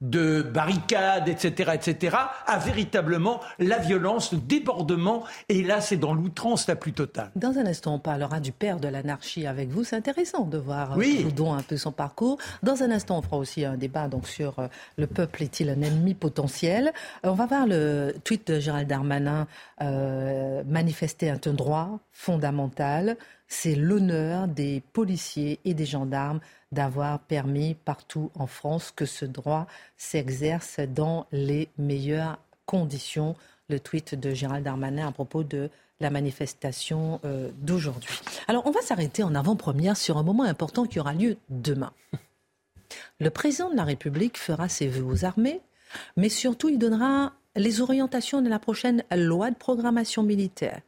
de 0.00 0.40
barricades, 0.40 1.28
etc., 1.28 1.72
etc., 1.74 2.16
à 2.46 2.58
véritablement 2.58 3.40
la 3.58 3.78
violence, 3.78 4.32
le 4.32 4.38
débordement. 4.38 5.24
Et 5.48 5.62
là, 5.62 5.80
c'est 5.80 5.98
dans 5.98 6.14
l'outrance 6.14 6.66
la 6.68 6.76
plus 6.76 6.92
totale. 6.92 7.30
Dans 7.36 7.58
un 7.58 7.66
instant, 7.66 7.94
on 7.94 7.98
parlera 7.98 8.40
du 8.40 8.50
père 8.50 8.80
de 8.80 8.88
l'anarchie 8.88 9.46
avec 9.46 9.68
vous. 9.68 9.84
C'est 9.84 9.96
intéressant 9.96 10.46
de 10.46 10.56
voir 10.56 10.96
oui. 10.96 11.20
Proudhon 11.20 11.52
un 11.52 11.62
peu 11.62 11.76
son 11.76 11.92
parcours. 11.92 12.38
Dans 12.62 12.82
un 12.82 12.90
instant, 12.90 13.18
on 13.18 13.22
fera 13.22 13.36
aussi 13.36 13.64
un 13.64 13.76
débat 13.76 14.08
donc 14.08 14.26
sur 14.26 14.58
euh, 14.58 14.68
le 14.96 15.06
peuple 15.06 15.42
est-il 15.42 15.68
un 15.68 15.82
ennemi 15.82 16.14
potentiel? 16.14 16.92
On 17.22 17.32
va 17.32 17.44
voir 17.44 17.66
le 17.66 18.14
tweet 18.24 18.46
de 18.46 18.58
Gérald 18.58 18.88
Darmanin 18.88 19.46
euh, 19.82 20.62
manifester 20.66 21.28
un 21.28 21.38
droit 21.52 21.98
fondamental. 22.10 23.16
C'est 23.52 23.74
l'honneur 23.74 24.46
des 24.46 24.80
policiers 24.92 25.58
et 25.64 25.74
des 25.74 25.84
gendarmes 25.84 26.38
d'avoir 26.70 27.18
permis 27.18 27.74
partout 27.74 28.30
en 28.38 28.46
France 28.46 28.92
que 28.94 29.04
ce 29.06 29.24
droit 29.24 29.66
s'exerce 29.96 30.78
dans 30.78 31.26
les 31.32 31.68
meilleures 31.76 32.38
conditions. 32.64 33.34
Le 33.68 33.80
tweet 33.80 34.14
de 34.14 34.32
Gérald 34.32 34.64
Darmanin 34.64 35.08
à 35.08 35.12
propos 35.12 35.42
de 35.42 35.68
la 35.98 36.10
manifestation 36.10 37.20
euh, 37.24 37.50
d'aujourd'hui. 37.58 38.20
Alors, 38.46 38.64
on 38.66 38.70
va 38.70 38.82
s'arrêter 38.82 39.24
en 39.24 39.34
avant-première 39.34 39.96
sur 39.96 40.16
un 40.16 40.22
moment 40.22 40.44
important 40.44 40.86
qui 40.86 41.00
aura 41.00 41.12
lieu 41.12 41.36
demain. 41.50 41.92
Le 43.18 43.30
président 43.30 43.68
de 43.68 43.76
la 43.76 43.84
République 43.84 44.38
fera 44.38 44.68
ses 44.68 44.86
vœux 44.86 45.04
aux 45.04 45.24
armées, 45.24 45.60
mais 46.16 46.28
surtout, 46.28 46.68
il 46.68 46.78
donnera 46.78 47.32
les 47.56 47.80
orientations 47.80 48.42
de 48.42 48.48
la 48.48 48.60
prochaine 48.60 49.02
loi 49.10 49.50
de 49.50 49.56
programmation 49.56 50.22
militaire. 50.22 50.80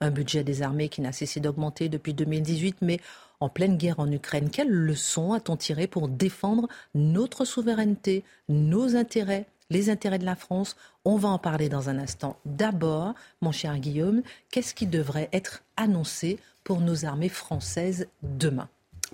Un 0.00 0.10
budget 0.10 0.44
des 0.44 0.62
armées 0.62 0.88
qui 0.88 1.00
n'a 1.00 1.12
cessé 1.12 1.40
d'augmenter 1.40 1.88
depuis 1.88 2.14
2018, 2.14 2.78
mais 2.82 3.00
en 3.40 3.48
pleine 3.48 3.76
guerre 3.76 4.00
en 4.00 4.10
Ukraine. 4.10 4.50
Quelles 4.50 4.70
leçons 4.70 5.32
a-t-on 5.32 5.56
tiré 5.56 5.86
pour 5.86 6.08
défendre 6.08 6.68
notre 6.94 7.44
souveraineté, 7.44 8.24
nos 8.48 8.96
intérêts, 8.96 9.46
les 9.70 9.90
intérêts 9.90 10.18
de 10.18 10.24
la 10.24 10.36
France? 10.36 10.76
On 11.04 11.16
va 11.16 11.28
en 11.28 11.38
parler 11.38 11.68
dans 11.68 11.88
un 11.88 11.98
instant. 11.98 12.36
D'abord, 12.44 13.14
mon 13.40 13.52
cher 13.52 13.78
Guillaume, 13.78 14.22
qu'est-ce 14.50 14.74
qui 14.74 14.86
devrait 14.86 15.28
être 15.32 15.62
annoncé 15.76 16.38
pour 16.64 16.80
nos 16.80 17.04
armées 17.04 17.28
françaises 17.28 18.08
demain? 18.22 18.68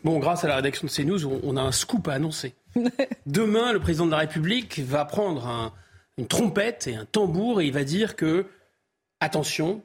Bon, 0.04 0.18
grâce 0.18 0.44
à 0.44 0.48
la 0.48 0.56
rédaction 0.56 0.86
de 0.86 0.92
CNews, 0.92 1.26
on 1.42 1.56
a 1.56 1.62
un 1.62 1.72
scoop 1.72 2.08
à 2.08 2.14
annoncer. 2.14 2.54
Demain, 3.26 3.72
le 3.72 3.80
président 3.80 4.06
de 4.06 4.12
la 4.12 4.18
République 4.18 4.78
va 4.78 5.04
prendre 5.04 5.74
une 6.16 6.26
trompette 6.26 6.86
et 6.86 6.94
un 6.94 7.04
tambour 7.04 7.60
et 7.60 7.66
il 7.66 7.72
va 7.72 7.84
dire 7.84 8.16
que, 8.16 8.46
attention, 9.20 9.82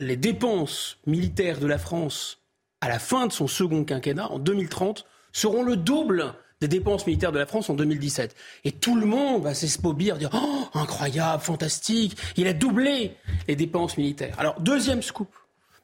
les 0.00 0.16
dépenses 0.16 0.98
militaires 1.06 1.60
de 1.60 1.66
la 1.66 1.78
France 1.78 2.38
à 2.80 2.88
la 2.88 2.98
fin 2.98 3.26
de 3.26 3.32
son 3.32 3.46
second 3.46 3.84
quinquennat, 3.84 4.30
en 4.30 4.38
2030, 4.38 5.06
seront 5.32 5.62
le 5.62 5.76
double 5.76 6.34
des 6.60 6.68
dépenses 6.68 7.06
militaires 7.06 7.32
de 7.32 7.38
la 7.38 7.46
France 7.46 7.70
en 7.70 7.74
2017. 7.74 8.34
Et 8.64 8.72
tout 8.72 8.96
le 8.96 9.06
monde 9.06 9.42
va 9.42 9.54
s'espobir, 9.54 10.18
dire 10.18 10.30
Oh, 10.34 10.68
incroyable, 10.74 11.42
fantastique, 11.42 12.16
il 12.36 12.46
a 12.46 12.52
doublé 12.52 13.16
les 13.48 13.56
dépenses 13.56 13.96
militaires. 13.96 14.34
Alors, 14.38 14.60
deuxième 14.60 15.02
scoop. 15.02 15.28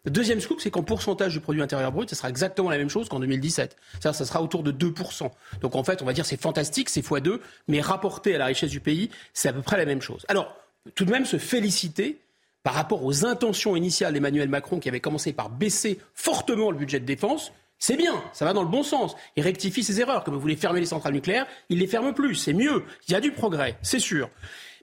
Le 0.05 0.11
deuxième 0.11 0.41
scoop, 0.41 0.61
c'est 0.61 0.71
qu'en 0.71 0.83
pourcentage 0.83 1.35
du 1.35 1.41
produit 1.41 1.61
intérieur 1.61 1.93
brut, 1.93 2.09
ce 2.09 2.17
sera 2.17 2.31
exactement 2.31 2.71
la 2.71 2.79
même 2.79 2.89
chose 2.89 3.09
qu'en 3.09 3.21
2017. 3.21 3.77
C'est-à-dire 3.93 4.15
ça 4.15 4.25
sera 4.25 4.43
autour 4.43 4.63
de 4.63 4.73
2%. 4.73 5.31
Donc 5.61 5.77
en 5.77 5.85
fait, 5.85 6.01
on 6.01 6.07
va 6.07 6.15
dire 6.15 6.25
c'est 6.25 6.41
fantastique, 6.41 6.89
c'est 6.89 7.05
x2, 7.05 7.39
mais 7.69 7.83
rapporté 7.83 8.35
à 8.35 8.39
la 8.39 8.47
richesse 8.47 8.71
du 8.71 8.81
pays, 8.81 9.11
c'est 9.35 9.49
à 9.49 9.53
peu 9.53 9.61
près 9.61 9.77
la 9.77 9.85
même 9.85 10.01
chose. 10.01 10.25
Alors, 10.29 10.57
tout 10.95 11.05
de 11.05 11.11
même 11.11 11.27
se 11.27 11.37
féliciter 11.37 12.19
par 12.63 12.75
rapport 12.75 13.05
aux 13.05 13.25
intentions 13.25 13.77
initiales 13.77 14.13
d'Emmanuel 14.13 14.49
Macron 14.49 14.79
qui 14.79 14.89
avait 14.89 15.01
commencé 15.01 15.33
par 15.33 15.51
baisser 15.51 15.99
fortement 16.15 16.71
le 16.71 16.77
budget 16.77 17.01
de 17.01 17.07
défense, 17.07 17.53
c'est 17.79 17.97
bien, 17.97 18.23
ça 18.35 18.45
va 18.45 18.53
dans 18.53 18.63
le 18.63 18.69
bon 18.69 18.83
sens. 18.83 19.17
Il 19.37 19.43
rectifie 19.43 19.83
ses 19.83 20.01
erreurs. 20.01 20.23
Comme 20.23 20.35
vous 20.35 20.41
voulez 20.41 20.57
fermer 20.57 20.81
les 20.81 20.87
centrales 20.87 21.15
nucléaires, 21.15 21.47
il 21.71 21.79
les 21.79 21.87
ferme 21.87 22.13
plus. 22.13 22.35
C'est 22.35 22.53
mieux. 22.53 22.85
Il 23.09 23.13
y 23.13 23.15
a 23.15 23.21
du 23.21 23.33
progrès, 23.33 23.79
c'est 23.81 23.99
sûr. 23.99 24.29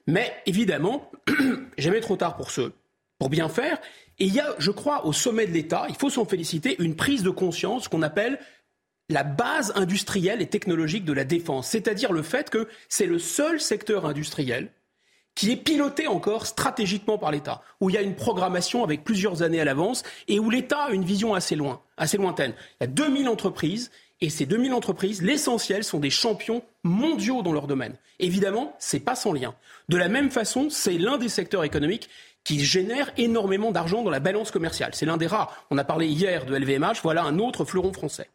Mais 0.08 0.34
évidemment, 0.48 1.12
jamais 1.78 2.00
trop 2.00 2.16
tard 2.16 2.36
pour 2.36 2.50
pour 3.20 3.30
bien 3.30 3.50
faire. 3.50 3.80
Et 4.20 4.26
il 4.26 4.34
y 4.34 4.40
a, 4.40 4.56
je 4.58 4.72
crois, 4.72 5.06
au 5.06 5.13
sommet 5.13 5.46
de 5.46 5.52
l'État, 5.52 5.86
il 5.90 5.96
faut 5.96 6.10
s'en 6.10 6.26
féliciter, 6.26 6.76
une 6.80 6.96
prise 6.96 7.22
de 7.22 7.30
conscience 7.30 7.88
qu'on 7.88 8.02
appelle 8.02 8.40
la 9.10 9.24
base 9.24 9.72
industrielle 9.76 10.42
et 10.42 10.48
technologique 10.48 11.06
de 11.06 11.13
la 11.13 11.24
défense. 11.24 11.70
C'est-à-dire 11.70 12.12
le 12.12 12.24
fait 12.24 12.50
que 12.50 12.68
c'est 12.90 13.06
le 13.06 13.20
seul 13.20 13.60
secteur 13.62 14.06
industriel 14.06 14.72
qui 15.38 15.52
est 15.52 15.56
piloté 15.56 16.08
encore 16.08 16.47
stratégiquement 16.47 17.19
par 17.19 17.30
l'État, 17.30 17.62
où 17.80 17.91
il 17.91 17.93
y 17.93 17.97
a 17.97 18.02
une 18.02 18.15
programmation 18.15 18.84
avec 18.84 19.04
plusieurs 19.04 19.43
années 19.43 19.62
à 19.62 19.65
l'avance 19.65 20.02
et 20.28 20.39
où 20.39 20.50
l'État 20.50 20.86
a 20.86 20.89
une 20.89 21.06
vision 21.06 21.36
assez 21.36 21.56
loin, 21.56 21.80
assez 21.95 22.17
lointaine. 22.17 22.56
Il 22.82 22.84
y 22.84 22.86
a 22.86 22.88
2000 22.88 23.30
entreprises 23.30 23.91
et 24.19 24.32
ces 24.32 24.47
2000 24.47 24.73
entreprises, 24.73 25.21
l'essentiel 25.21 25.84
sont 25.84 26.00
des 26.00 26.10
champions 26.10 26.63
mondiaux 26.84 27.43
dans 27.43 27.54
leur 27.54 27.67
domaine. 27.67 27.93
Évidemment, 28.17 28.76
c'est 28.80 29.00
pas 29.00 29.13
sans 29.13 29.32
lien. 29.32 29.54
De 29.89 29.97
la 29.97 30.10
même 30.10 30.32
façon, 30.32 30.71
c'est 30.71 30.97
l'un 30.97 31.19
des 31.19 31.30
secteurs 31.30 31.63
économiques 31.63 32.10
qui 32.43 32.65
génère 32.65 33.12
énormément 33.17 33.71
d'argent 33.71 34.02
dans 34.02 34.10
la 34.10 34.19
balance 34.19 34.50
commerciale. 34.50 34.95
C'est 34.95 35.06
l'un 35.06 35.17
des 35.17 35.28
rares. 35.28 35.65
On 35.69 35.78
a 35.78 35.84
parlé 35.84 36.08
hier 36.08 36.47
de 36.47 36.58
LVMH, 36.58 37.02
voilà 37.04 37.23
un 37.23 37.38
autre 37.38 37.63
fleuron 37.63 37.93
français. 37.93 38.32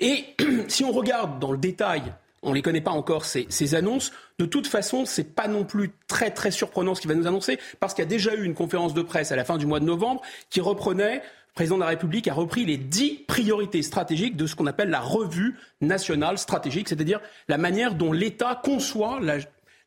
Et 0.00 0.24
si 0.66 0.82
on 0.82 0.90
regarde 0.90 1.38
dans 1.38 1.52
le 1.52 1.58
détail 1.58 2.02
on 2.44 2.50
ne 2.50 2.54
les 2.54 2.62
connaît 2.62 2.80
pas 2.80 2.92
encore, 2.92 3.24
ces, 3.24 3.46
ces 3.48 3.74
annonces. 3.74 4.12
De 4.38 4.46
toute 4.46 4.66
façon, 4.66 5.06
ce 5.06 5.20
n'est 5.20 5.26
pas 5.26 5.48
non 5.48 5.64
plus 5.64 5.92
très 6.06 6.30
très 6.30 6.50
surprenant 6.50 6.94
ce 6.94 7.00
qu'il 7.00 7.10
va 7.10 7.16
nous 7.16 7.26
annoncer, 7.26 7.58
parce 7.80 7.94
qu'il 7.94 8.02
y 8.02 8.06
a 8.06 8.08
déjà 8.08 8.34
eu 8.34 8.44
une 8.44 8.54
conférence 8.54 8.94
de 8.94 9.02
presse 9.02 9.32
à 9.32 9.36
la 9.36 9.44
fin 9.44 9.58
du 9.58 9.66
mois 9.66 9.80
de 9.80 9.84
novembre 9.84 10.22
qui 10.50 10.60
reprenait 10.60 11.22
le 11.54 11.56
président 11.56 11.76
de 11.76 11.82
la 11.82 11.88
République 11.88 12.26
a 12.26 12.34
repris 12.34 12.64
les 12.64 12.76
dix 12.76 13.22
priorités 13.28 13.82
stratégiques 13.82 14.36
de 14.36 14.44
ce 14.48 14.56
qu'on 14.56 14.66
appelle 14.66 14.90
la 14.90 14.98
revue 14.98 15.54
nationale 15.80 16.36
stratégique, 16.36 16.88
c'est-à-dire 16.88 17.20
la 17.46 17.58
manière 17.58 17.94
dont 17.94 18.12
l'État 18.12 18.60
conçoit 18.60 19.20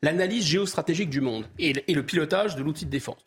l'analyse 0.02 0.46
géostratégique 0.46 1.10
du 1.10 1.20
monde 1.20 1.46
et, 1.60 1.74
le 1.94 2.04
pilotage 2.04 2.56
de 2.56 2.64
l'outil 2.64 2.86
de 2.86 2.90
défense. 2.90 3.18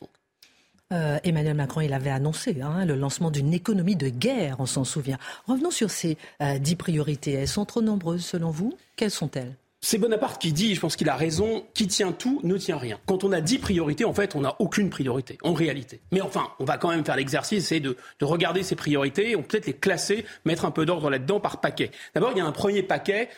Euh, 0.93 1.19
Emmanuel 1.23 1.55
Macron, 1.55 1.83
il 1.83 1.93
avait 1.93 2.11
annoncé 2.11 2.57
hein, 2.61 2.85
le 2.85 2.97
lancement 2.97 3.31
d'une 3.31 3.55
économie 3.55 3.95
de 3.95 4.09
guerre, 4.09 4.57
on 4.59 4.67
s'en 4.67 4.85
souvient. 4.85 5.19
Revenons 5.47 5.71
sur 5.71 5.91
ces 5.91 6.19
euh, 6.43 6.59
dix 6.59 6.75
priorités. 6.75 7.33
Elles 7.33 7.49
sont 7.49 7.65
trop 7.65 7.81
nombreuses 7.81 8.25
selon 8.25 8.51
vous? 8.51 8.77
Quelles 8.97 9.13
sont-elles? 9.13 9.55
C'est 9.83 9.97
Bonaparte 9.97 10.43
qui 10.43 10.53
dit, 10.53 10.75
je 10.75 10.81
pense 10.81 10.95
qu'il 10.95 11.09
a 11.09 11.17
raison, 11.17 11.65
qui 11.73 11.87
tient 11.87 12.13
tout 12.13 12.41
ne 12.45 12.59
tient 12.59 12.77
rien. 12.77 12.99
Quand 13.07 13.25
on 13.25 13.33
a 13.33 13.41
dix 13.41 13.59
priorités, 13.59 14.05
en 14.05 14.13
fait, 14.13 14.37
on 14.37 14.43
n'a 14.43 14.57
aucune 14.59 14.91
priorité, 14.91 15.39
en 15.43 15.55
réalité. 15.55 16.03
Mais 16.13 16.21
enfin, 16.21 16.49
on 16.59 16.65
va 16.65 16.77
quand 16.77 16.91
même 16.91 17.05
faire 17.05 17.17
l'exercice, 17.17 17.69
c'est 17.69 17.81
de, 17.81 17.97
de, 18.19 18.25
regarder 18.27 18.63
ces 18.63 18.77
priorités, 18.77 19.37
on 19.37 19.43
peut-être 19.43 19.67
les 19.67 19.73
classer, 19.73 20.27
mettre 20.45 20.67
un 20.67 20.71
peu 20.71 20.85
d'ordre 20.85 21.09
là-dedans 21.09 21.41
par 21.41 21.63
paquet. 21.63 21.93
D'abord, 22.15 22.33
il 22.35 22.39
y 22.39 22.41
a 22.43 22.45
un 22.45 22.53
premier 22.53 22.83
paquet 22.83 23.31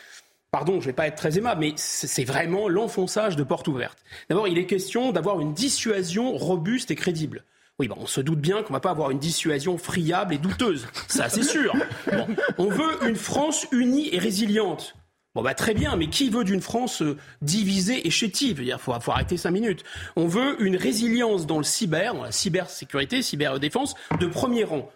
pardon, 0.53 0.73
je 0.73 0.85
ne 0.85 0.85
vais 0.85 0.93
pas 0.93 1.07
être 1.07 1.15
très 1.15 1.39
aimable, 1.39 1.61
mais 1.61 1.73
c'est 1.77 2.23
vraiment 2.23 2.69
l'enfonçage 2.69 3.35
de 3.35 3.41
porte 3.43 3.67
ouverte. 3.67 3.97
D'abord, 4.29 4.47
il 4.47 4.59
est 4.59 4.67
question 4.67 5.11
d'avoir 5.11 5.41
une 5.41 5.55
dissuasion 5.55 6.31
robuste 6.37 6.91
et 6.91 6.95
crédible. 6.95 7.43
Oui, 7.79 7.89
on 7.97 8.05
se 8.05 8.21
doute 8.21 8.39
bien 8.39 8.57
qu'on 8.57 8.69
ne 8.69 8.77
va 8.77 8.79
pas 8.79 8.91
avoir 8.91 9.09
une 9.09 9.17
dissuasion 9.17 9.79
friable 9.79 10.31
et 10.31 10.37
douteuse. 10.37 10.87
Ça, 11.07 11.27
c'est 11.27 11.41
sûr. 11.41 11.73
on 12.59 12.67
veut 12.67 13.03
une 13.09 13.15
France 13.15 13.65
unie 13.71 14.13
et 14.13 14.19
résiliente. 14.19 14.95
Bon, 15.33 15.41
bah, 15.41 15.55
très 15.55 15.73
bien, 15.73 15.95
mais 15.95 16.07
qui 16.07 16.29
veut 16.29 16.43
d'une 16.43 16.61
France 16.61 17.01
euh, 17.01 17.17
divisée 17.41 18.05
et 18.05 18.11
chétive? 18.11 18.61
Il 18.61 18.77
faut, 18.77 18.93
faut 18.99 19.11
arrêter 19.11 19.37
cinq 19.37 19.49
minutes. 19.49 19.83
On 20.15 20.27
veut 20.27 20.63
une 20.63 20.75
résilience 20.75 21.47
dans 21.47 21.57
le 21.57 21.63
cyber, 21.63 22.13
dans 22.13 22.21
la 22.21 22.31
cybersécurité, 22.31 23.23
cyberdéfense, 23.23 23.95
de 24.19 24.27
premier 24.27 24.65
rang. 24.65 24.91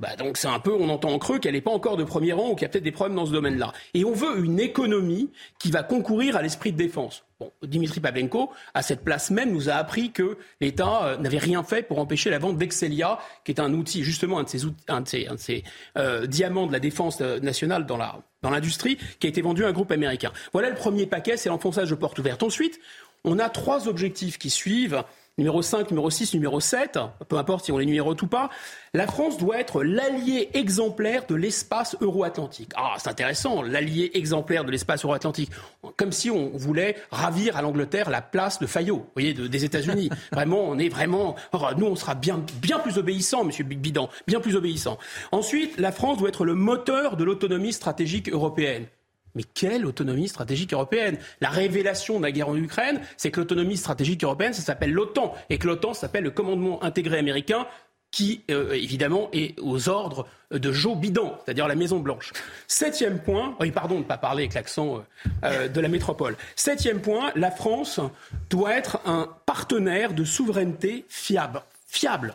Bah 0.00 0.14
donc 0.16 0.36
c'est 0.36 0.46
un 0.46 0.60
peu, 0.60 0.72
on 0.72 0.88
entend 0.90 1.10
en 1.10 1.18
creux 1.18 1.40
qu'elle 1.40 1.54
n'est 1.54 1.60
pas 1.60 1.72
encore 1.72 1.96
de 1.96 2.04
premier 2.04 2.32
rang 2.32 2.50
ou 2.50 2.54
qu'il 2.54 2.62
y 2.62 2.66
a 2.66 2.68
peut-être 2.68 2.84
des 2.84 2.92
problèmes 2.92 3.16
dans 3.16 3.26
ce 3.26 3.32
domaine-là. 3.32 3.72
Et 3.94 4.04
on 4.04 4.12
veut 4.12 4.44
une 4.44 4.60
économie 4.60 5.30
qui 5.58 5.72
va 5.72 5.82
concourir 5.82 6.36
à 6.36 6.42
l'esprit 6.42 6.70
de 6.70 6.76
défense. 6.76 7.24
Bon, 7.40 7.52
Dimitri 7.64 7.98
Pavlenko, 7.98 8.50
à 8.74 8.82
cette 8.82 9.02
place 9.02 9.30
même, 9.30 9.52
nous 9.52 9.68
a 9.68 9.74
appris 9.74 10.12
que 10.12 10.38
l'État 10.60 11.04
euh, 11.04 11.16
n'avait 11.18 11.38
rien 11.38 11.64
fait 11.64 11.82
pour 11.82 11.98
empêcher 11.98 12.30
la 12.30 12.38
vente 12.38 12.58
d'Excelia, 12.58 13.18
qui 13.44 13.50
est 13.50 13.60
un 13.60 13.72
outil, 13.72 14.04
justement, 14.04 14.38
un 14.38 14.44
de 14.44 14.48
ces, 14.48 14.62
un 14.88 15.00
de 15.00 15.08
ces, 15.08 15.26
un 15.26 15.34
de 15.34 15.40
ces 15.40 15.64
euh, 15.96 16.26
diamants 16.26 16.66
de 16.66 16.72
la 16.72 16.80
défense 16.80 17.18
euh, 17.20 17.40
nationale 17.40 17.86
dans 17.86 17.96
la 17.96 18.20
dans 18.42 18.50
l'industrie, 18.50 18.98
qui 19.18 19.26
a 19.26 19.30
été 19.30 19.42
vendu 19.42 19.64
à 19.64 19.68
un 19.68 19.72
groupe 19.72 19.90
américain. 19.90 20.32
Voilà 20.52 20.68
le 20.70 20.76
premier 20.76 21.06
paquet, 21.06 21.36
c'est 21.36 21.48
l'enfonçage 21.48 21.90
de 21.90 21.96
porte 21.96 22.20
ouverte. 22.20 22.44
Ensuite, 22.44 22.78
on 23.24 23.40
a 23.40 23.48
trois 23.48 23.88
objectifs 23.88 24.38
qui 24.38 24.48
suivent 24.48 25.02
numéro 25.38 25.62
5, 25.62 25.90
numéro 25.90 26.10
6, 26.10 26.34
numéro 26.34 26.60
7, 26.60 26.98
peu 27.28 27.38
importe 27.38 27.64
si 27.64 27.72
on 27.72 27.78
les 27.78 27.86
numérote 27.86 28.20
ou 28.22 28.26
pas, 28.26 28.50
la 28.92 29.06
France 29.06 29.38
doit 29.38 29.58
être 29.58 29.82
l'allié 29.82 30.50
exemplaire 30.54 31.26
de 31.26 31.34
l'espace 31.34 31.96
euro-atlantique. 32.00 32.72
Ah, 32.76 32.96
c'est 32.98 33.08
intéressant, 33.08 33.62
l'allié 33.62 34.10
exemplaire 34.14 34.64
de 34.64 34.70
l'espace 34.70 35.04
euro-atlantique. 35.04 35.50
Comme 35.96 36.12
si 36.12 36.30
on 36.30 36.50
voulait 36.54 36.96
ravir 37.10 37.56
à 37.56 37.62
l'Angleterre 37.62 38.10
la 38.10 38.22
place 38.22 38.58
de 38.58 38.66
Fayot, 38.66 38.96
vous 38.96 39.10
voyez, 39.14 39.34
des 39.34 39.64
États-Unis. 39.64 40.10
vraiment, 40.32 40.60
on 40.60 40.78
est 40.78 40.88
vraiment. 40.88 41.36
nous, 41.76 41.86
on 41.86 41.96
sera 41.96 42.14
bien, 42.14 42.44
bien 42.60 42.78
plus 42.78 42.98
obéissant, 42.98 43.44
monsieur 43.44 43.64
Bidan, 43.64 44.08
bien 44.26 44.40
plus 44.40 44.56
obéissant. 44.56 44.98
Ensuite, 45.32 45.78
la 45.78 45.92
France 45.92 46.18
doit 46.18 46.28
être 46.28 46.44
le 46.44 46.54
moteur 46.54 47.16
de 47.16 47.24
l'autonomie 47.24 47.72
stratégique 47.72 48.28
européenne. 48.28 48.86
Mais 49.34 49.42
quelle 49.42 49.86
autonomie 49.86 50.28
stratégique 50.28 50.72
européenne? 50.72 51.18
La 51.40 51.50
révélation 51.50 52.18
de 52.18 52.24
la 52.24 52.32
guerre 52.32 52.48
en 52.48 52.56
Ukraine, 52.56 53.00
c'est 53.16 53.30
que 53.30 53.40
l'autonomie 53.40 53.76
stratégique 53.76 54.24
européenne, 54.24 54.52
ça 54.52 54.62
s'appelle 54.62 54.92
l'OTAN, 54.92 55.34
et 55.50 55.58
que 55.58 55.66
l'OTAN 55.66 55.94
s'appelle 55.94 56.24
le 56.24 56.30
commandement 56.30 56.82
intégré 56.82 57.18
américain, 57.18 57.66
qui, 58.10 58.42
euh, 58.50 58.72
évidemment, 58.72 59.28
est 59.32 59.58
aux 59.60 59.88
ordres 59.88 60.26
de 60.50 60.72
Joe 60.72 60.96
Biden, 60.96 61.30
c'est-à-dire 61.44 61.68
la 61.68 61.74
Maison-Blanche. 61.74 62.32
Septième 62.66 63.18
point, 63.20 63.54
oui, 63.60 63.70
pardon 63.70 63.96
de 63.96 64.00
ne 64.00 64.04
pas 64.04 64.16
parler 64.16 64.44
avec 64.44 64.54
l'accent 64.54 64.96
euh, 64.96 65.00
euh, 65.44 65.68
de 65.68 65.80
la 65.80 65.88
métropole. 65.88 66.36
Septième 66.56 67.00
point, 67.00 67.32
la 67.34 67.50
France 67.50 68.00
doit 68.48 68.74
être 68.74 69.00
un 69.04 69.28
partenaire 69.44 70.14
de 70.14 70.24
souveraineté 70.24 71.04
fiable. 71.08 71.62
Fiable 71.86 72.34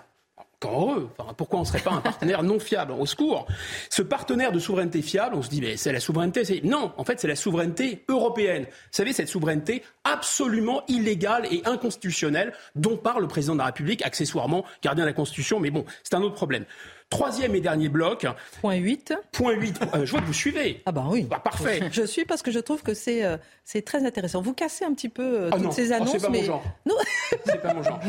heureux. 0.72 1.10
pourquoi 1.38 1.60
on 1.60 1.62
ne 1.64 1.68
serait 1.68 1.80
pas 1.80 1.92
un 1.92 2.02
partenaire 2.02 2.44
non 2.44 2.60
fiable 2.60 2.94
Au 2.94 3.06
secours. 3.06 3.48
Ce 3.90 4.02
partenaire 4.02 4.52
de 4.52 4.60
souveraineté 4.60 5.02
fiable, 5.02 5.36
on 5.36 5.42
se 5.42 5.50
dit, 5.50 5.62
mais 5.62 5.78
c'est 5.78 5.92
la 5.92 6.00
souveraineté. 6.00 6.62
Non, 6.64 6.92
en 6.98 7.04
fait, 7.04 7.20
c'est 7.20 7.28
la 7.28 7.36
souveraineté 7.36 8.04
européenne. 8.08 8.64
Vous 8.64 8.70
savez, 8.92 9.14
cette 9.14 9.28
souveraineté 9.28 9.84
absolument 10.04 10.84
illégale 10.88 11.48
et 11.52 11.62
inconstitutionnelle 11.66 12.54
dont 12.76 12.98
parle 12.98 13.22
le 13.22 13.28
président 13.28 13.54
de 13.54 13.60
la 13.60 13.66
République, 13.66 14.06
accessoirement 14.06 14.66
gardien 14.82 15.04
de 15.04 15.10
la 15.10 15.14
Constitution, 15.14 15.60
mais 15.60 15.72
bon, 15.72 15.86
c'est 16.04 16.16
un 16.16 16.22
autre 16.22 16.36
problème. 16.36 16.66
Troisième 17.14 17.54
et 17.54 17.62
dernier 17.62 17.90
bloc. 17.90 18.26
Point 18.62 18.76
8. 18.76 19.14
Point 19.32 19.54
8. 19.54 19.80
Euh, 19.94 20.06
je 20.06 20.12
vois 20.12 20.22
que 20.22 20.26
vous 20.26 20.34
suivez. 20.34 20.82
Ah 20.88 20.92
bah 20.92 21.06
oui. 21.08 21.28
Bah, 21.30 21.40
parfait. 21.44 21.82
Je 21.92 22.04
suis 22.04 22.26
parce 22.26 22.42
que 22.42 22.50
je 22.50 22.60
trouve 22.60 22.82
que 22.82 22.96
c'est 22.96 23.24
euh, 23.24 23.38
c'est 23.64 23.84
très 23.84 24.04
intéressant. 24.04 24.42
Vous 24.42 24.54
cassez 24.54 24.84
un 24.84 24.94
petit 24.94 25.10
peu 25.10 25.44
euh, 25.44 25.50
ah 25.52 25.58
toutes 25.58 25.74
ces 25.74 25.92
ah, 25.92 25.98
annonces. 25.98 26.12
c'est 26.12 26.22
pas 26.22 26.30
mais... 26.30 26.40
mon 26.40 26.46
genre. 26.46 26.64
Non. 26.86 26.96
c'est 27.46 27.62
pas 27.62 27.74
mon 27.74 27.84
genre. 27.84 28.00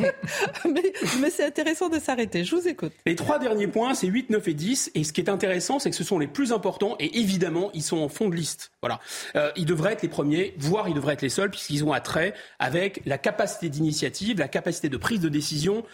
mais, 0.65 0.93
mais 1.21 1.31
c'est 1.31 1.45
intéressant 1.45 1.91
de 1.91 1.99
s'arrêter. 1.99 2.45
Je 2.45 2.57
vous 2.57 2.67
écoute. 2.67 2.93
Les 3.05 3.15
trois 3.15 3.39
derniers 3.39 3.67
points, 3.67 3.95
c'est 3.95 4.07
8, 4.07 4.31
9 4.31 4.49
et 4.49 4.55
10. 4.55 4.93
Et 4.95 5.05
ce 5.05 5.13
qui 5.13 5.21
est 5.21 5.29
intéressant, 5.29 5.79
c'est 5.79 5.91
que 5.91 5.97
ce 5.97 6.05
sont 6.05 6.19
les 6.19 6.27
plus 6.27 6.53
importants. 6.53 6.97
Et 6.99 7.19
évidemment, 7.19 7.71
ils 7.75 7.83
sont 7.83 7.99
en 7.99 8.09
fond 8.09 8.31
de 8.31 8.35
liste. 8.35 8.73
Voilà. 8.81 9.01
ils 9.57 9.67
devraient 9.67 9.93
être 9.93 10.03
les 10.03 10.09
premiers, 10.09 10.55
voire 10.59 10.89
ils 10.89 10.95
devraient 10.95 11.15
être 11.15 11.23
les 11.23 11.29
seuls, 11.29 11.51
puisqu'ils 11.51 11.85
ont 11.85 11.93
attrait 11.93 12.35
avec 12.59 13.03
la 13.07 13.19
capacité 13.19 13.69
d'initiative, 13.69 14.39
la 14.39 14.49
capacité 14.49 14.89
de 14.89 14.97
prise 14.97 15.21
de 15.21 15.29
décision 15.29 15.85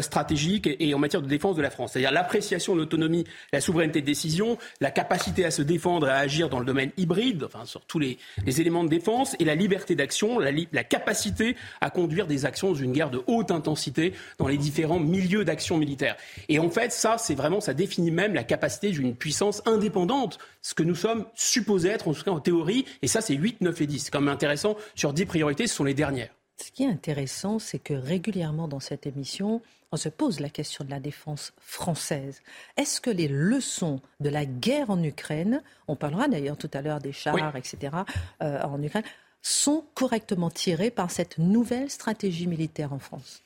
stratégique 0.00 0.66
et, 0.66 0.88
et 0.88 0.94
en 0.94 0.98
matière 0.98 1.22
de 1.22 1.28
défense 1.28 1.56
de 1.56 1.62
la 1.62 1.70
France. 1.70 1.92
C'est-à-dire 1.92 2.12
l'appréciation 2.12 2.57
l'autonomie 2.66 3.24
la 3.52 3.60
souveraineté 3.60 4.00
de 4.00 4.06
décision, 4.06 4.58
la 4.80 4.90
capacité 4.90 5.44
à 5.44 5.50
se 5.50 5.62
défendre 5.62 6.08
et 6.08 6.10
à 6.10 6.16
agir 6.16 6.48
dans 6.48 6.58
le 6.58 6.64
domaine 6.64 6.90
hybride, 6.96 7.44
enfin 7.44 7.64
sur 7.64 7.82
tous 7.82 7.98
les, 7.98 8.18
éléments 8.46 8.84
de 8.84 8.88
défense, 8.88 9.36
et 9.38 9.44
la 9.44 9.54
liberté 9.54 9.94
d'action, 9.94 10.38
la, 10.38 10.84
capacité 10.84 11.56
à 11.80 11.90
conduire 11.90 12.26
des 12.26 12.44
actions 12.44 12.72
dans 12.72 12.78
une 12.78 12.92
guerre 12.92 13.10
de 13.10 13.22
haute 13.26 13.50
intensité 13.50 14.12
dans 14.38 14.48
les 14.48 14.56
différents 14.56 15.00
milieux 15.00 15.44
d'action 15.44 15.78
militaire. 15.78 16.16
Et 16.48 16.58
en 16.58 16.70
fait, 16.70 16.92
ça, 16.92 17.18
c'est 17.18 17.34
vraiment, 17.34 17.60
ça 17.60 17.74
définit 17.74 18.10
même 18.10 18.34
la 18.34 18.44
capacité 18.44 18.90
d'une 18.90 19.14
puissance 19.14 19.62
indépendante, 19.66 20.38
ce 20.62 20.74
que 20.74 20.82
nous 20.82 20.94
sommes 20.94 21.26
supposés 21.34 21.90
être, 21.90 22.08
en 22.08 22.14
tout 22.14 22.22
cas 22.22 22.30
en 22.30 22.40
théorie, 22.40 22.84
et 23.02 23.06
ça, 23.06 23.20
c'est 23.20 23.34
8, 23.34 23.60
9 23.60 23.80
et 23.80 23.86
10. 23.86 23.98
C'est 23.98 24.10
quand 24.10 24.20
même 24.20 24.34
intéressant. 24.34 24.76
Sur 24.94 25.12
10 25.12 25.26
priorités, 25.26 25.66
ce 25.66 25.74
sont 25.74 25.84
les 25.84 25.94
dernières. 25.94 26.30
Ce 26.56 26.72
qui 26.72 26.82
est 26.82 26.88
intéressant, 26.88 27.58
c'est 27.58 27.78
que 27.78 27.94
régulièrement 27.94 28.66
dans 28.66 28.80
cette 28.80 29.06
émission, 29.06 29.62
on 29.92 29.96
se 29.96 30.08
pose 30.08 30.40
la 30.40 30.50
question 30.50 30.84
de 30.84 30.90
la 30.90 31.00
défense 31.00 31.52
française. 31.60 32.42
Est-ce 32.76 33.00
que 33.00 33.10
les 33.10 33.28
leçons 33.28 34.00
de 34.20 34.28
la 34.28 34.44
guerre 34.44 34.90
en 34.90 35.02
Ukraine, 35.02 35.62
on 35.86 35.96
parlera 35.96 36.28
d'ailleurs 36.28 36.56
tout 36.56 36.70
à 36.74 36.82
l'heure 36.82 37.00
des 37.00 37.12
chars, 37.12 37.56
etc., 37.56 37.96
euh, 38.42 38.60
en 38.62 38.82
Ukraine, 38.82 39.04
sont 39.40 39.84
correctement 39.94 40.50
tirées 40.50 40.90
par 40.90 41.10
cette 41.10 41.38
nouvelle 41.38 41.90
stratégie 41.90 42.46
militaire 42.46 42.92
en 42.92 42.98
France? 42.98 43.42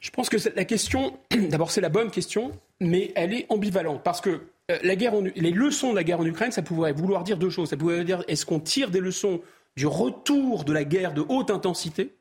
Je 0.00 0.10
pense 0.10 0.28
que 0.28 0.36
la 0.54 0.64
question, 0.64 1.18
d'abord 1.50 1.70
c'est 1.70 1.80
la 1.80 1.88
bonne 1.88 2.10
question, 2.10 2.52
mais 2.80 3.12
elle 3.14 3.32
est 3.32 3.46
ambivalente 3.48 4.02
parce 4.02 4.20
que 4.20 4.42
euh, 4.70 4.78
la 4.82 4.96
guerre 4.96 5.14
les 5.20 5.50
leçons 5.50 5.90
de 5.90 5.96
la 5.96 6.04
guerre 6.04 6.20
en 6.20 6.26
Ukraine, 6.26 6.52
ça 6.52 6.62
pourrait 6.62 6.92
vouloir 6.92 7.24
dire 7.24 7.36
deux 7.36 7.50
choses. 7.50 7.70
Ça 7.70 7.76
pourrait 7.76 8.04
dire 8.04 8.24
est-ce 8.28 8.46
qu'on 8.46 8.60
tire 8.60 8.90
des 8.90 9.00
leçons 9.00 9.40
du 9.76 9.86
retour 9.86 10.64
de 10.64 10.72
la 10.72 10.84
guerre 10.84 11.14
de 11.14 11.24
haute 11.28 11.50
intensité 11.50 12.14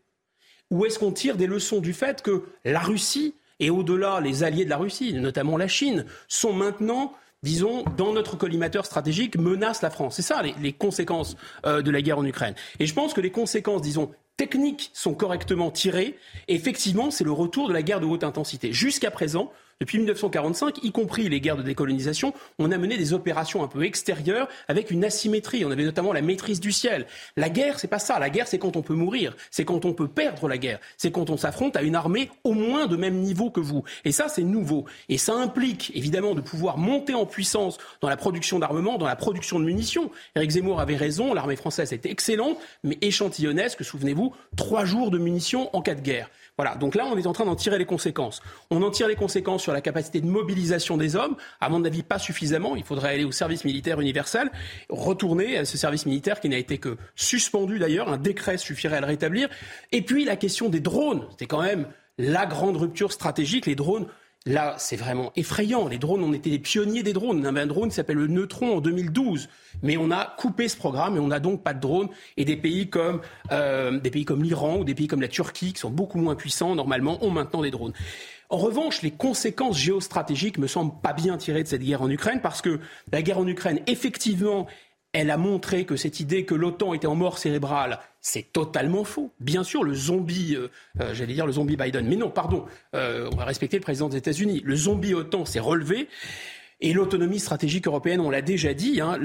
ou 0.71 0.85
est-ce 0.85 0.97
qu'on 0.97 1.11
tire 1.11 1.37
des 1.37 1.47
leçons 1.47 1.79
du 1.79 1.93
fait 1.93 2.21
que 2.23 2.43
la 2.65 2.79
Russie, 2.79 3.35
et 3.59 3.69
au-delà 3.69 4.19
les 4.21 4.43
alliés 4.43 4.65
de 4.65 4.69
la 4.69 4.77
Russie, 4.77 5.13
notamment 5.13 5.57
la 5.57 5.67
Chine, 5.67 6.05
sont 6.27 6.53
maintenant 6.53 7.13
disons, 7.43 7.83
dans 7.97 8.13
notre 8.13 8.37
collimateur 8.37 8.85
stratégique, 8.85 9.35
menacent 9.37 9.81
la 9.81 9.89
France. 9.89 10.15
C'est 10.15 10.21
ça 10.21 10.43
les, 10.43 10.73
conséquences 10.73 11.35
euh, 11.65 11.81
de 11.81 11.89
la 11.89 12.01
guerre 12.01 12.19
en 12.19 12.25
Ukraine. 12.25 12.53
Et 12.79 12.85
je 12.85 12.93
pense 12.93 13.13
que 13.13 13.21
les 13.21 13.31
conséquences, 13.31 13.81
disons, 13.81 14.11
techniques 14.37 14.91
sont 14.93 15.13
correctement 15.13 15.71
tirées. 15.71 16.17
effectivement, 16.47 17.11
c'est 17.11 17.23
le 17.23 17.31
retour 17.31 17.67
de 17.67 17.73
la 17.73 17.81
guerre 17.81 17.99
de 17.99 18.05
haute 18.05 18.23
intensité. 18.23 18.73
Jusqu'à 18.73 19.11
présent, 19.11 19.51
depuis 19.81 19.97
1945, 19.97 20.83
y 20.83 20.91
compris 20.91 21.27
les 21.27 21.41
guerres 21.41 21.57
de 21.57 21.63
décolonisation, 21.63 22.35
on 22.59 22.71
a 22.71 22.77
mené 22.77 22.97
des 22.97 23.13
opérations 23.13 23.63
un 23.63 23.67
peu 23.67 23.83
extérieures 23.83 24.47
avec 24.67 24.91
une 24.91 25.03
asymétrie. 25.03 25.65
On 25.65 25.71
avait 25.71 25.83
notamment 25.83 26.13
la 26.13 26.21
maîtrise 26.21 26.59
du 26.59 26.71
ciel. 26.71 27.07
La 27.35 27.49
guerre, 27.49 27.79
c'est 27.79 27.87
pas 27.87 27.97
ça. 27.97 28.19
La 28.19 28.29
guerre, 28.29 28.47
c'est 28.47 28.59
quand 28.59 28.75
on 28.75 28.83
peut 28.83 28.93
mourir. 28.93 29.35
C'est 29.49 29.65
quand 29.65 29.83
on 29.85 29.93
peut 29.93 30.07
perdre 30.07 30.47
la 30.47 30.59
guerre. 30.59 30.79
C'est 30.97 31.09
quand 31.09 31.31
on 31.31 31.35
s'affronte 31.35 31.75
à 31.75 31.81
une 31.81 31.95
armée 31.95 32.29
au 32.43 32.53
moins 32.53 32.85
de 32.85 32.95
même 32.95 33.21
niveau 33.21 33.49
que 33.49 33.59
vous. 33.59 33.83
Et 34.05 34.11
ça, 34.11 34.29
c'est 34.29 34.43
nouveau. 34.43 34.85
Et 35.09 35.17
ça 35.17 35.33
implique, 35.33 35.91
évidemment, 35.95 36.35
de 36.35 36.41
pouvoir 36.41 36.77
monter 36.77 37.15
en 37.15 37.25
puissance 37.25 37.79
dans 38.01 38.09
la 38.09 38.17
production 38.17 38.59
d'armement, 38.59 38.99
dans 38.99 39.07
la 39.07 39.15
production 39.15 39.59
de 39.59 39.65
munitions. 39.65 40.11
Éric 40.35 40.51
Zemmour 40.51 40.79
avait 40.79 40.95
raison. 40.95 41.33
L'armée 41.33 41.55
française 41.55 41.91
était 41.91 42.11
excellente, 42.11 42.59
mais 42.83 42.99
échantillonnesque. 43.01 43.83
Souvenez-vous, 43.83 44.35
trois 44.55 44.85
jours 44.85 45.09
de 45.09 45.17
munitions 45.17 45.75
en 45.75 45.81
cas 45.81 45.95
de 45.95 46.01
guerre. 46.01 46.29
Voilà, 46.57 46.75
donc 46.75 46.95
là, 46.95 47.05
on 47.07 47.17
est 47.17 47.25
en 47.25 47.33
train 47.33 47.45
d'en 47.45 47.55
tirer 47.55 47.77
les 47.77 47.85
conséquences. 47.85 48.41
On 48.69 48.83
en 48.83 48.91
tire 48.91 49.07
les 49.07 49.15
conséquences 49.15 49.63
sur 49.63 49.73
la 49.73 49.81
capacité 49.81 50.21
de 50.21 50.27
mobilisation 50.27 50.97
des 50.97 51.15
hommes. 51.15 51.35
À 51.59 51.69
mon 51.69 51.83
avis, 51.85 52.03
pas 52.03 52.19
suffisamment. 52.19 52.75
Il 52.75 52.83
faudrait 52.83 53.13
aller 53.13 53.23
au 53.23 53.31
service 53.31 53.63
militaire 53.65 53.99
universel, 53.99 54.51
retourner 54.89 55.57
à 55.57 55.65
ce 55.65 55.77
service 55.77 56.05
militaire 56.05 56.39
qui 56.39 56.49
n'a 56.49 56.57
été 56.57 56.77
que 56.77 56.97
suspendu 57.15 57.79
d'ailleurs. 57.79 58.09
Un 58.09 58.17
décret 58.17 58.57
suffirait 58.57 58.97
à 58.97 59.01
le 59.01 59.07
rétablir. 59.07 59.49
Et 59.91 60.01
puis 60.01 60.25
la 60.25 60.35
question 60.35 60.69
des 60.69 60.81
drones. 60.81 61.25
C'était 61.31 61.47
quand 61.47 61.61
même 61.61 61.87
la 62.17 62.45
grande 62.45 62.77
rupture 62.77 63.11
stratégique. 63.11 63.65
Les 63.65 63.75
drones 63.75 64.07
Là, 64.47 64.73
c'est 64.79 64.95
vraiment 64.95 65.31
effrayant. 65.35 65.87
Les 65.87 65.99
drones, 65.99 66.23
on 66.23 66.33
était 66.33 66.49
les 66.49 66.57
pionniers 66.57 67.03
des 67.03 67.13
drones. 67.13 67.41
On 67.41 67.45
avait 67.45 67.61
un 67.61 67.67
drone 67.67 67.89
qui 67.89 67.95
s'appelle 67.95 68.17
le 68.17 68.25
Neutron 68.25 68.77
en 68.77 68.81
2012. 68.81 69.49
Mais 69.83 69.97
on 69.97 70.09
a 70.09 70.33
coupé 70.37 70.67
ce 70.67 70.75
programme 70.75 71.15
et 71.15 71.19
on 71.19 71.27
n'a 71.27 71.39
donc 71.39 71.61
pas 71.61 71.75
de 71.75 71.79
drones. 71.79 72.09
Et 72.37 72.45
des 72.45 72.57
pays 72.57 72.89
comme 72.89 73.21
euh, 73.51 73.99
des 73.99 74.09
pays 74.09 74.25
comme 74.25 74.41
l'Iran 74.41 74.77
ou 74.77 74.83
des 74.83 74.95
pays 74.95 75.05
comme 75.05 75.21
la 75.21 75.27
Turquie, 75.27 75.73
qui 75.73 75.79
sont 75.79 75.91
beaucoup 75.91 76.17
moins 76.17 76.33
puissants 76.33 76.73
normalement, 76.73 77.23
ont 77.23 77.29
maintenant 77.29 77.61
des 77.61 77.69
drones. 77.69 77.93
En 78.49 78.57
revanche, 78.57 79.03
les 79.03 79.11
conséquences 79.11 79.77
géostratégiques 79.77 80.57
me 80.57 80.67
semblent 80.67 80.99
pas 81.01 81.13
bien 81.13 81.37
tirées 81.37 81.61
de 81.61 81.67
cette 81.67 81.83
guerre 81.83 82.01
en 82.01 82.09
Ukraine 82.09 82.41
parce 82.41 82.63
que 82.63 82.79
la 83.11 83.21
guerre 83.21 83.37
en 83.37 83.47
Ukraine, 83.47 83.79
effectivement, 83.85 84.65
elle 85.13 85.29
a 85.29 85.37
montré 85.37 85.85
que 85.85 85.95
cette 85.95 86.19
idée 86.19 86.45
que 86.45 86.55
l'OTAN 86.55 86.93
était 86.93 87.07
en 87.07 87.15
mort 87.15 87.37
cérébrale, 87.37 87.99
c'est 88.21 88.53
totalement 88.53 89.03
faux. 89.03 89.31
Bien 89.39 89.63
sûr, 89.63 89.83
le 89.83 89.93
zombie, 89.93 90.55
euh, 90.55 90.69
euh, 91.01 91.13
j'allais 91.13 91.33
dire 91.33 91.45
le 91.45 91.51
zombie 91.51 91.75
Biden, 91.75 92.07
mais 92.07 92.15
non, 92.15 92.29
pardon, 92.29 92.65
euh, 92.95 93.29
on 93.31 93.35
va 93.35 93.45
respecter 93.45 93.77
le 93.77 93.83
président 93.83 94.07
des 94.07 94.17
États-Unis. 94.17 94.61
Le 94.63 94.75
zombie 94.75 95.13
OTAN 95.13 95.45
s'est 95.45 95.59
relevé. 95.59 96.07
Et 96.83 96.93
l'autonomie 96.93 97.39
stratégique 97.39 97.85
européenne, 97.85 98.19
on 98.19 98.31
l'a 98.31 98.41
déjà 98.41 98.73
dit, 98.73 99.01
hein, 99.01 99.19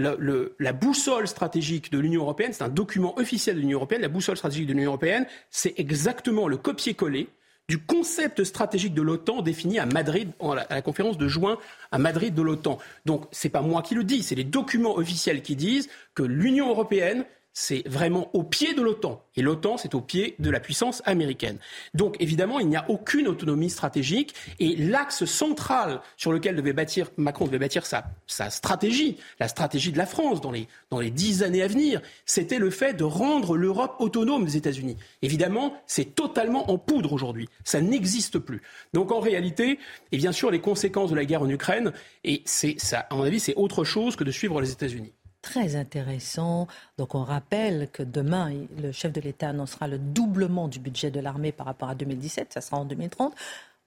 la 0.59 0.73
boussole 0.75 1.27
stratégique 1.27 1.91
de 1.91 1.99
l'Union 1.99 2.21
européenne, 2.21 2.53
c'est 2.53 2.65
un 2.65 2.69
document 2.69 3.19
officiel 3.19 3.57
de 3.57 3.61
l'Union 3.63 3.79
européenne. 3.79 4.03
La 4.03 4.09
boussole 4.09 4.37
stratégique 4.37 4.67
de 4.67 4.75
l'Union 4.75 4.91
européenne, 4.91 5.27
c'est 5.49 5.73
exactement 5.79 6.49
le 6.49 6.59
copier-coller 6.59 7.31
du 7.69 7.79
concept 7.79 8.45
stratégique 8.45 8.95
de 8.95 9.03
l'OTAN 9.03 9.43
défini 9.43 9.79
à 9.79 9.87
Madrid, 9.87 10.31
à 10.41 10.75
la 10.75 10.83
conférence 10.83 11.19
de 11.19 11.27
juin 11.27 11.59
à 11.91 11.99
Madrid 11.99 12.35
de 12.35 12.43
l'OTAN. 12.43 12.79
Donc, 13.05 13.27
c'est 13.33 13.49
pas 13.49 13.63
moi 13.63 13.83
qui 13.83 13.95
le 13.95 14.05
dis, 14.05 14.23
c'est 14.23 14.35
les 14.35 14.45
documents 14.45 14.97
officiels 14.97 15.43
qui 15.43 15.57
disent 15.57 15.89
que 16.15 16.23
l'Union 16.23 16.69
européenne 16.69 17.25
c'est 17.59 17.89
vraiment 17.89 18.29
au 18.35 18.43
pied 18.43 18.75
de 18.75 18.83
l'OTAN. 18.83 19.23
Et 19.35 19.41
l'OTAN, 19.41 19.79
c'est 19.79 19.95
au 19.95 20.03
pied 20.03 20.35
de 20.39 20.51
la 20.51 20.61
puissance 20.61 21.01
américaine. 21.07 21.57
Donc, 21.95 22.15
évidemment, 22.21 22.61
il 22.61 22.69
n'y 22.69 22.77
a 22.77 22.85
aucune 22.91 23.27
autonomie 23.27 23.71
stratégique. 23.71 24.35
Et 24.61 24.77
l'axe 24.77 25.25
central 25.25 26.03
sur 26.19 26.33
lequel 26.33 26.55
devait 26.55 26.75
bâtir, 26.75 27.11
Macron 27.17 27.47
devait 27.47 27.59
bâtir 27.59 27.87
sa, 27.87 28.05
stratégie, 28.51 29.17
la 29.41 29.49
stratégie 29.49 29.91
de 29.91 29.97
la 29.97 30.05
France 30.05 30.43
dans 30.43 30.51
les, 30.51 31.11
dix 31.11 31.43
années 31.43 31.63
à 31.63 31.67
venir, 31.67 32.03
c'était 32.27 32.59
le 32.59 32.69
fait 32.69 32.93
de 32.93 33.05
rendre 33.05 33.57
l'Europe 33.57 33.97
autonome 34.01 34.45
des 34.45 34.59
États-Unis. 34.59 34.99
Évidemment, 35.23 35.73
c'est 35.87 36.15
totalement 36.15 36.71
en 36.71 36.77
poudre 36.77 37.15
aujourd'hui. 37.15 37.49
Ça 37.65 37.81
n'existe 37.81 38.39
plus. 38.39 38.61
Donc, 38.93 39.13
en 39.13 39.21
réalité, 39.21 39.79
et 40.13 40.19
bien 40.19 40.33
sûr, 40.33 40.51
les 40.51 40.61
conséquences 40.61 41.09
de 41.09 41.17
la 41.17 41.25
guerre 41.25 41.41
en 41.41 41.49
Ukraine, 41.49 41.95
à 42.27 43.15
mon 43.15 43.23
avis, 43.23 43.41
c'est 43.41 43.55
autre 43.55 43.83
chose 43.85 44.15
que 44.15 44.25
de 44.25 44.31
suivre 44.31 44.61
les 44.61 44.73
États-Unis 44.73 45.15
très 45.47 45.77
intéressant. 45.77 46.67
Donc 46.99 47.15
on 47.15 47.23
rappelle 47.23 47.89
que 47.93 48.03
demain, 48.03 48.53
le 48.83 48.91
chef 48.91 49.13
de 49.13 49.21
l'État 49.21 49.51
annoncera 49.51 49.87
le 49.87 49.97
doublement 49.97 50.67
du 50.67 50.81
budget 50.81 51.13
de 51.13 51.21
l'armée 51.21 51.53
par 51.53 51.67
rapport 51.67 51.89
à 51.89 51.95
2017, 51.95 52.53
ça 52.53 52.61
sera 52.61 52.79
en 52.79 52.85
2030. 52.85 53.33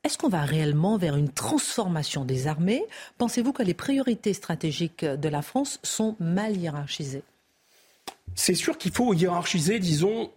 Est-ce 0.06 0.17
qu'on 0.17 0.30
va 0.30 0.43
réellement 0.43 0.98
vers 0.98 1.17
une 1.17 1.28
transformation 1.28 2.24
des 2.24 2.48
armées? 2.48 2.86
Pensez-vous 3.17 3.52
que 3.52 3.62
les 3.62 3.74
priorités 3.74 4.34
stratégiques 4.34 5.04
de 5.04 5.28
la 5.28 5.41
France 5.41 5.80
sont 5.84 6.15
mal 6.22 6.56
hiérarchisées? 6.56 7.24
C'est 8.36 8.56
sûr 8.56 8.78
qu'il 8.78 8.93
faut 8.93 9.13
hiérarchiser, 9.13 9.80
disons, 9.80 10.32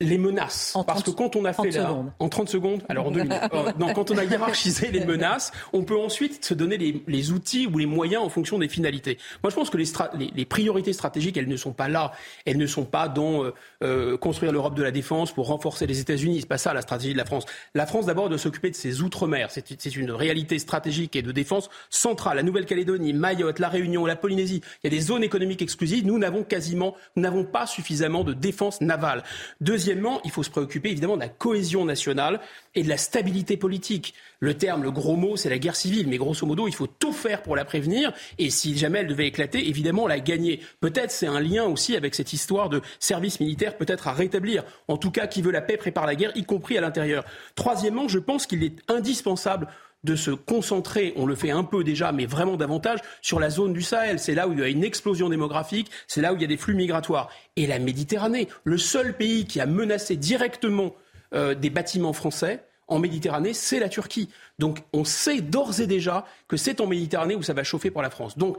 les 0.00 0.18
menaces. 0.18 0.76
Parce 0.86 1.02
que 1.02 1.10
quand 1.10 1.36
on 1.36 1.44
a 1.46 1.54
fait 1.54 1.70
la... 1.70 1.90
En 2.18 2.28
30 2.28 2.50
secondes 2.50 2.82
Alors 2.90 3.06
en 3.06 3.10
deux 3.10 3.22
minutes. 3.22 3.40
Euh, 3.54 3.72
non, 3.78 3.94
quand 3.94 4.10
on 4.10 4.18
a 4.18 4.24
hiérarchisé 4.24 4.90
les 4.90 5.04
menaces, 5.06 5.52
on 5.72 5.84
peut 5.84 5.98
ensuite 5.98 6.44
se 6.44 6.52
donner 6.52 6.76
les, 6.76 7.02
les, 7.06 7.32
outils 7.32 7.66
ou 7.66 7.78
les 7.78 7.86
moyens 7.86 8.22
en 8.22 8.28
fonction 8.28 8.58
des 8.58 8.68
finalités. 8.68 9.16
Moi, 9.42 9.50
je 9.50 9.54
pense 9.54 9.70
que 9.70 9.78
les, 9.78 9.86
les, 10.18 10.30
les 10.34 10.44
priorités 10.44 10.92
stratégiques, 10.92 11.38
elles 11.38 11.48
ne 11.48 11.56
sont 11.56 11.72
pas 11.72 11.88
là. 11.88 12.12
Elles 12.44 12.58
ne 12.58 12.66
sont 12.66 12.84
pas 12.84 13.08
dans 13.08 13.44
euh, 13.44 13.54
euh 13.82 14.18
construire 14.18 14.52
l'Europe 14.52 14.74
de 14.74 14.82
la 14.82 14.90
défense 14.90 15.32
pour 15.32 15.46
renforcer 15.46 15.86
les 15.86 16.00
États-Unis. 16.00 16.40
C'est 16.40 16.48
pas 16.48 16.58
ça 16.58 16.74
la 16.74 16.82
stratégie 16.82 17.14
de 17.14 17.18
la 17.18 17.24
France. 17.24 17.46
La 17.74 17.86
France, 17.86 18.04
d'abord, 18.04 18.28
doit 18.28 18.38
s'occuper 18.38 18.70
de 18.70 18.76
ses 18.76 19.00
outre-mer. 19.00 19.50
C'est 19.50 19.96
une 19.96 20.10
réalité 20.10 20.58
stratégique 20.58 21.16
et 21.16 21.22
de 21.22 21.32
défense 21.32 21.70
centrale. 21.88 22.36
La 22.36 22.42
Nouvelle-Calédonie, 22.42 23.14
Mayotte, 23.14 23.60
la 23.60 23.68
Réunion, 23.68 24.04
la 24.04 24.16
Polynésie. 24.16 24.60
Il 24.84 24.92
y 24.92 24.94
a 24.94 24.98
des 24.98 25.02
zones 25.02 25.24
économiques 25.24 25.62
exclusives. 25.62 26.04
Nous 26.06 26.18
n'avons 26.18 26.44
quasiment, 26.44 26.96
nous 27.16 27.22
n'avons 27.22 27.44
pas 27.44 27.66
suffisamment 27.66 28.24
de 28.24 28.34
défense 28.34 28.82
navale. 28.82 29.22
Deuxième 29.62 29.85
Deuxièmement, 29.86 30.20
il 30.24 30.32
faut 30.32 30.42
se 30.42 30.50
préoccuper 30.50 30.90
évidemment 30.90 31.14
de 31.14 31.20
la 31.20 31.28
cohésion 31.28 31.84
nationale 31.84 32.40
et 32.74 32.82
de 32.82 32.88
la 32.88 32.96
stabilité 32.96 33.56
politique. 33.56 34.14
Le 34.40 34.54
terme, 34.54 34.82
le 34.82 34.90
gros 34.90 35.14
mot, 35.14 35.36
c'est 35.36 35.48
la 35.48 35.58
guerre 35.58 35.76
civile, 35.76 36.08
mais 36.08 36.16
grosso 36.16 36.44
modo, 36.44 36.66
il 36.66 36.74
faut 36.74 36.88
tout 36.88 37.12
faire 37.12 37.40
pour 37.40 37.54
la 37.54 37.64
prévenir 37.64 38.12
et 38.36 38.50
si 38.50 38.76
jamais 38.76 38.98
elle 38.98 39.06
devait 39.06 39.28
éclater, 39.28 39.68
évidemment, 39.68 40.08
la 40.08 40.18
gagner. 40.18 40.60
Peut-être 40.80 41.12
c'est 41.12 41.28
un 41.28 41.38
lien 41.38 41.66
aussi 41.66 41.94
avec 41.94 42.16
cette 42.16 42.32
histoire 42.32 42.68
de 42.68 42.82
service 42.98 43.38
militaire 43.38 43.76
peut-être 43.76 44.08
à 44.08 44.12
rétablir. 44.12 44.64
En 44.88 44.96
tout 44.96 45.12
cas, 45.12 45.28
qui 45.28 45.40
veut 45.40 45.52
la 45.52 45.62
paix 45.62 45.76
prépare 45.76 46.04
la 46.04 46.16
guerre, 46.16 46.32
y 46.34 46.42
compris 46.42 46.76
à 46.76 46.80
l'intérieur. 46.80 47.24
Troisièmement, 47.54 48.08
je 48.08 48.18
pense 48.18 48.48
qu'il 48.48 48.64
est 48.64 48.74
indispensable 48.88 49.68
de 50.04 50.14
se 50.16 50.30
concentrer, 50.30 51.12
on 51.16 51.26
le 51.26 51.34
fait 51.34 51.50
un 51.50 51.64
peu 51.64 51.82
déjà, 51.82 52.12
mais 52.12 52.26
vraiment 52.26 52.56
davantage, 52.56 53.00
sur 53.22 53.40
la 53.40 53.50
zone 53.50 53.72
du 53.72 53.82
Sahel. 53.82 54.18
C'est 54.18 54.34
là 54.34 54.48
où 54.48 54.52
il 54.52 54.60
y 54.60 54.62
a 54.62 54.68
une 54.68 54.84
explosion 54.84 55.28
démographique, 55.28 55.90
c'est 56.06 56.20
là 56.20 56.32
où 56.32 56.36
il 56.36 56.42
y 56.42 56.44
a 56.44 56.48
des 56.48 56.56
flux 56.56 56.74
migratoires. 56.74 57.28
Et 57.56 57.66
la 57.66 57.78
Méditerranée, 57.78 58.48
le 58.64 58.78
seul 58.78 59.16
pays 59.16 59.46
qui 59.46 59.60
a 59.60 59.66
menacé 59.66 60.16
directement 60.16 60.94
euh, 61.34 61.54
des 61.54 61.70
bâtiments 61.70 62.12
français, 62.12 62.64
en 62.88 62.98
Méditerranée, 62.98 63.52
c'est 63.52 63.80
la 63.80 63.88
Turquie. 63.88 64.28
Donc 64.58 64.82
on 64.92 65.04
sait 65.04 65.40
d'ores 65.40 65.80
et 65.80 65.86
déjà 65.86 66.24
que 66.48 66.56
c'est 66.56 66.80
en 66.80 66.86
Méditerranée 66.86 67.34
où 67.34 67.42
ça 67.42 67.52
va 67.52 67.64
chauffer 67.64 67.90
pour 67.90 68.02
la 68.02 68.10
France. 68.10 68.38
Donc 68.38 68.58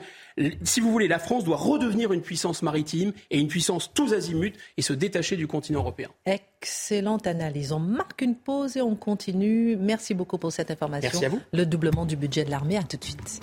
si 0.64 0.80
vous 0.80 0.92
voulez, 0.92 1.08
la 1.08 1.20
France 1.20 1.44
doit 1.44 1.58
redevenir 1.58 2.14
une 2.14 2.22
puissance 2.22 2.62
maritime 2.62 3.14
et 3.32 3.40
une 3.40 3.48
puissance 3.48 3.92
tous 3.94 4.14
azimuts 4.14 4.54
et 4.78 4.82
se 4.82 4.94
détacher 4.94 5.36
du 5.38 5.48
continent 5.48 5.80
européen. 5.80 6.10
Excellente 6.26 7.28
analyse. 7.28 7.72
On 7.72 7.80
marque 7.80 8.22
une 8.22 8.36
pause 8.36 8.78
et 8.78 8.82
on 8.82 8.96
continue. 8.96 9.76
Merci 9.78 10.14
beaucoup 10.14 10.38
pour 10.38 10.52
cette 10.52 10.72
information. 10.72 11.10
Merci 11.12 11.26
à 11.26 11.30
vous. 11.30 11.40
Le 11.54 11.66
doublement 11.66 12.06
du 12.06 12.16
budget 12.16 12.44
de 12.44 12.52
l'armée, 12.52 12.78
à 12.78 12.84
tout 12.84 12.98
de 12.98 13.04
suite. 13.04 13.42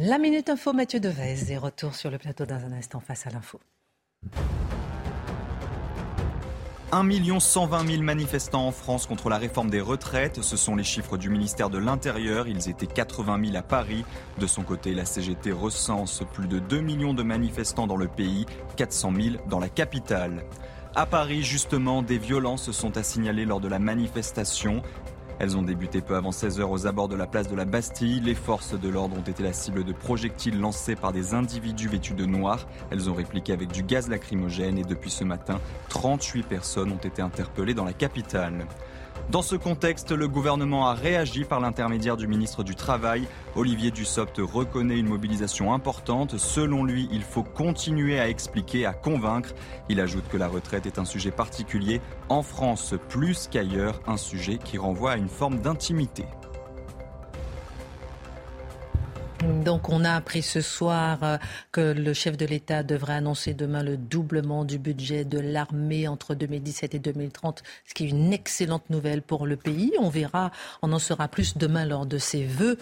La 0.00 0.18
Minute 0.18 0.48
Info, 0.48 0.72
Mathieu 0.72 1.00
Devez, 1.00 1.50
et 1.50 1.56
retour 1.56 1.96
sur 1.96 2.08
le 2.08 2.18
plateau 2.18 2.46
dans 2.46 2.64
un 2.64 2.72
instant 2.72 3.00
face 3.00 3.26
à 3.26 3.30
l'info. 3.30 3.58
1 6.90 7.38
120 7.38 7.86
000 7.86 8.02
manifestants 8.02 8.66
en 8.66 8.72
France 8.72 9.06
contre 9.06 9.28
la 9.28 9.36
réforme 9.36 9.68
des 9.68 9.80
retraites. 9.80 10.42
Ce 10.42 10.56
sont 10.56 10.74
les 10.74 10.84
chiffres 10.84 11.18
du 11.18 11.28
ministère 11.28 11.68
de 11.68 11.76
l'Intérieur. 11.76 12.48
Ils 12.48 12.70
étaient 12.70 12.86
80 12.86 13.44
000 13.44 13.56
à 13.58 13.62
Paris. 13.62 14.06
De 14.38 14.46
son 14.46 14.62
côté, 14.62 14.94
la 14.94 15.04
CGT 15.04 15.52
recense 15.52 16.22
plus 16.32 16.48
de 16.48 16.58
2 16.58 16.80
millions 16.80 17.12
de 17.12 17.22
manifestants 17.22 17.86
dans 17.86 17.96
le 17.96 18.08
pays, 18.08 18.46
400 18.76 19.12
000 19.14 19.36
dans 19.48 19.58
la 19.58 19.68
capitale. 19.68 20.44
À 20.94 21.04
Paris, 21.04 21.42
justement, 21.42 22.00
des 22.00 22.16
violences 22.16 22.70
sont 22.70 22.96
à 22.96 23.02
signaler 23.02 23.44
lors 23.44 23.60
de 23.60 23.68
la 23.68 23.78
manifestation. 23.78 24.82
Elles 25.40 25.56
ont 25.56 25.62
débuté 25.62 26.00
peu 26.00 26.16
avant 26.16 26.32
16 26.32 26.58
heures 26.60 26.70
aux 26.70 26.86
abords 26.88 27.08
de 27.08 27.14
la 27.14 27.26
place 27.26 27.48
de 27.48 27.54
la 27.54 27.64
Bastille. 27.64 28.20
Les 28.20 28.34
forces 28.34 28.78
de 28.78 28.88
l'ordre 28.88 29.16
ont 29.16 29.22
été 29.22 29.42
la 29.42 29.52
cible 29.52 29.84
de 29.84 29.92
projectiles 29.92 30.58
lancés 30.58 30.96
par 30.96 31.12
des 31.12 31.32
individus 31.32 31.88
vêtus 31.88 32.14
de 32.14 32.26
noir. 32.26 32.66
Elles 32.90 33.08
ont 33.08 33.14
répliqué 33.14 33.52
avec 33.52 33.70
du 33.70 33.84
gaz 33.84 34.08
lacrymogène 34.08 34.78
et 34.78 34.84
depuis 34.84 35.10
ce 35.10 35.22
matin, 35.22 35.60
38 35.90 36.42
personnes 36.42 36.90
ont 36.90 36.96
été 36.96 37.22
interpellées 37.22 37.74
dans 37.74 37.84
la 37.84 37.92
capitale. 37.92 38.66
Dans 39.30 39.42
ce 39.42 39.56
contexte, 39.56 40.10
le 40.12 40.26
gouvernement 40.26 40.88
a 40.88 40.94
réagi 40.94 41.44
par 41.44 41.60
l'intermédiaire 41.60 42.16
du 42.16 42.26
ministre 42.26 42.62
du 42.62 42.74
Travail. 42.74 43.28
Olivier 43.56 43.90
Dussopt 43.90 44.38
reconnaît 44.38 44.98
une 44.98 45.08
mobilisation 45.08 45.74
importante. 45.74 46.38
Selon 46.38 46.82
lui, 46.82 47.08
il 47.12 47.22
faut 47.22 47.42
continuer 47.42 48.18
à 48.18 48.30
expliquer, 48.30 48.86
à 48.86 48.94
convaincre. 48.94 49.50
Il 49.90 50.00
ajoute 50.00 50.26
que 50.28 50.38
la 50.38 50.48
retraite 50.48 50.86
est 50.86 50.98
un 50.98 51.04
sujet 51.04 51.30
particulier, 51.30 52.00
en 52.30 52.42
France 52.42 52.94
plus 53.10 53.48
qu'ailleurs, 53.50 54.00
un 54.06 54.16
sujet 54.16 54.56
qui 54.56 54.78
renvoie 54.78 55.12
à 55.12 55.16
une 55.16 55.28
forme 55.28 55.58
d'intimité. 55.58 56.24
Donc 59.48 59.88
on 59.88 60.04
a 60.04 60.12
appris 60.12 60.42
ce 60.42 60.60
soir 60.60 61.18
euh, 61.22 61.38
que 61.72 61.80
le 61.80 62.12
chef 62.12 62.36
de 62.36 62.44
l'État 62.44 62.82
devrait 62.82 63.14
annoncer 63.14 63.54
demain 63.54 63.82
le 63.82 63.96
doublement 63.96 64.64
du 64.64 64.78
budget 64.78 65.24
de 65.24 65.38
l'armée 65.38 66.06
entre 66.06 66.34
2017 66.34 66.94
et 66.94 66.98
2030, 66.98 67.62
ce 67.86 67.94
qui 67.94 68.04
est 68.04 68.08
une 68.08 68.32
excellente 68.32 68.90
nouvelle 68.90 69.22
pour 69.22 69.46
le 69.46 69.56
pays. 69.56 69.92
On 69.98 70.08
verra, 70.08 70.50
on 70.82 70.92
en 70.92 70.98
saura 70.98 71.28
plus 71.28 71.56
demain 71.56 71.86
lors 71.86 72.06
de 72.06 72.18
ses 72.18 72.44
vœux 72.44 72.78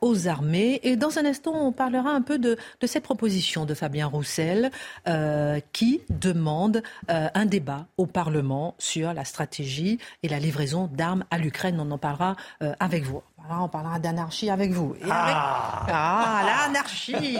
aux 0.00 0.28
armées. 0.28 0.80
Et 0.82 0.96
dans 0.96 1.18
un 1.18 1.24
instant, 1.24 1.52
on 1.54 1.72
parlera 1.72 2.10
un 2.10 2.22
peu 2.22 2.38
de, 2.38 2.56
cette 2.84 3.04
proposition 3.04 3.64
de 3.64 3.74
Fabien 3.74 4.06
Roussel 4.06 4.70
euh, 5.08 5.60
qui 5.72 6.02
demande 6.10 6.82
euh, 7.10 7.28
un 7.34 7.46
débat 7.46 7.86
au 7.96 8.06
Parlement 8.06 8.74
sur 8.78 9.12
la 9.12 9.24
stratégie 9.24 9.98
et 10.22 10.28
la 10.28 10.38
livraison 10.38 10.88
d'armes 10.92 11.24
à 11.30 11.38
l'Ukraine. 11.38 11.78
On 11.80 11.90
en 11.90 11.98
parlera 11.98 12.36
avec 12.80 13.04
vous 13.04 13.22
on 13.50 13.68
parlera 13.68 13.98
d'anarchie 13.98 14.50
avec 14.50 14.72
vous. 14.72 14.94
ah, 15.08 15.86
ah 15.88 16.66
l'anarchie 16.66 17.38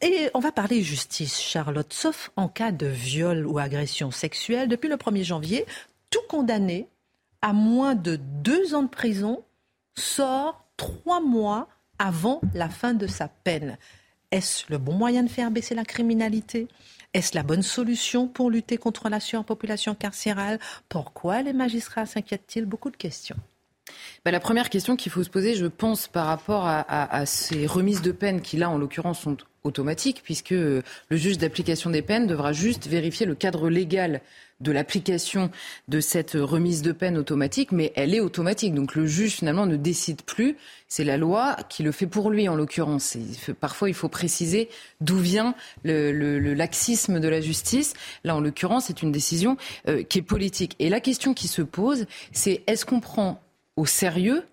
Et 0.00 0.30
on 0.34 0.40
va 0.40 0.52
parler 0.52 0.82
justice, 0.82 1.40
Charlotte, 1.40 1.92
sauf 1.92 2.30
en 2.36 2.48
cas 2.48 2.72
de 2.72 2.86
viol 2.86 3.46
ou 3.46 3.58
agression 3.58 4.10
sexuelle. 4.10 4.68
Depuis 4.68 4.88
le 4.88 4.96
1er 4.96 5.24
janvier, 5.24 5.66
tout 6.10 6.20
condamné 6.28 6.88
à 7.42 7.52
moins 7.52 7.94
de 7.94 8.16
deux 8.16 8.74
ans 8.74 8.82
de 8.82 8.88
prison 8.88 9.42
sort 9.96 10.64
trois 10.76 11.20
mois 11.20 11.68
avant 11.98 12.40
la 12.54 12.68
fin 12.68 12.94
de 12.94 13.06
sa 13.06 13.28
peine. 13.28 13.76
Est-ce 14.30 14.64
le 14.68 14.78
bon 14.78 14.92
moyen 14.92 15.22
de 15.22 15.28
faire 15.28 15.50
baisser 15.50 15.74
la 15.74 15.84
criminalité? 15.84 16.68
Est-ce 17.14 17.34
la 17.34 17.42
bonne 17.42 17.62
solution 17.62 18.28
pour 18.28 18.50
lutter 18.50 18.76
contre 18.76 19.08
la 19.08 19.20
surpopulation 19.20 19.94
carcérale? 19.94 20.58
Pourquoi 20.88 21.42
les 21.42 21.54
magistrats 21.54 22.06
s'inquiètent-ils? 22.06 22.66
Beaucoup 22.66 22.90
de 22.90 22.96
questions. 22.96 23.36
Bah, 24.24 24.30
la 24.30 24.40
première 24.40 24.70
question 24.70 24.96
qu'il 24.96 25.12
faut 25.12 25.22
se 25.22 25.30
poser, 25.30 25.54
je 25.54 25.66
pense, 25.66 26.08
par 26.08 26.26
rapport 26.26 26.66
à, 26.66 27.26
ces 27.26 27.66
remises 27.66 28.02
de 28.02 28.12
peine 28.12 28.40
qui, 28.40 28.56
là, 28.56 28.70
en 28.70 28.78
l'occurrence, 28.78 29.20
sont 29.20 29.36
automatiques, 29.64 30.22
puisque 30.22 30.50
le 30.50 30.82
juge 31.10 31.38
d'application 31.38 31.90
des 31.90 32.02
peines 32.02 32.26
devra 32.26 32.52
juste 32.52 32.86
vérifier 32.86 33.26
le 33.26 33.34
cadre 33.34 33.68
légal 33.68 34.20
de 34.60 34.72
l'application 34.72 35.50
de 35.86 36.00
cette 36.00 36.32
remise 36.32 36.82
de 36.82 36.92
peine 36.92 37.16
automatique, 37.16 37.70
mais 37.70 37.92
elle 37.94 38.14
est 38.14 38.20
automatique. 38.20 38.74
Donc 38.74 38.94
le 38.94 39.06
juge 39.06 39.32
finalement 39.32 39.66
ne 39.66 39.76
décide 39.76 40.22
plus. 40.22 40.56
C'est 40.88 41.04
la 41.04 41.16
loi 41.16 41.56
qui 41.68 41.82
le 41.82 41.92
fait 41.92 42.06
pour 42.06 42.30
lui 42.30 42.48
en 42.48 42.56
l'occurrence. 42.56 43.16
Parfois 43.60 43.88
il 43.88 43.94
faut 43.94 44.08
préciser 44.08 44.68
d'où 45.00 45.18
vient 45.18 45.54
le, 45.84 46.38
laxisme 46.54 47.20
de 47.20 47.28
la 47.28 47.40
justice. 47.40 47.94
Là 48.24 48.34
en 48.34 48.40
l'occurrence 48.40 48.86
c'est 48.86 49.02
une 49.02 49.12
décision 49.12 49.56
euh, 49.86 50.02
qui 50.02 50.18
est 50.18 50.22
politique. 50.22 50.74
Et 50.80 50.88
la 50.88 51.00
question 51.00 51.34
qui 51.34 51.46
se 51.46 51.62
pose, 51.62 52.06
c'est 52.32 52.62
est-ce 52.66 52.84
qu'on 52.84 53.00
prend 53.00 53.40
au 53.78 53.86
sérieux 53.86 54.44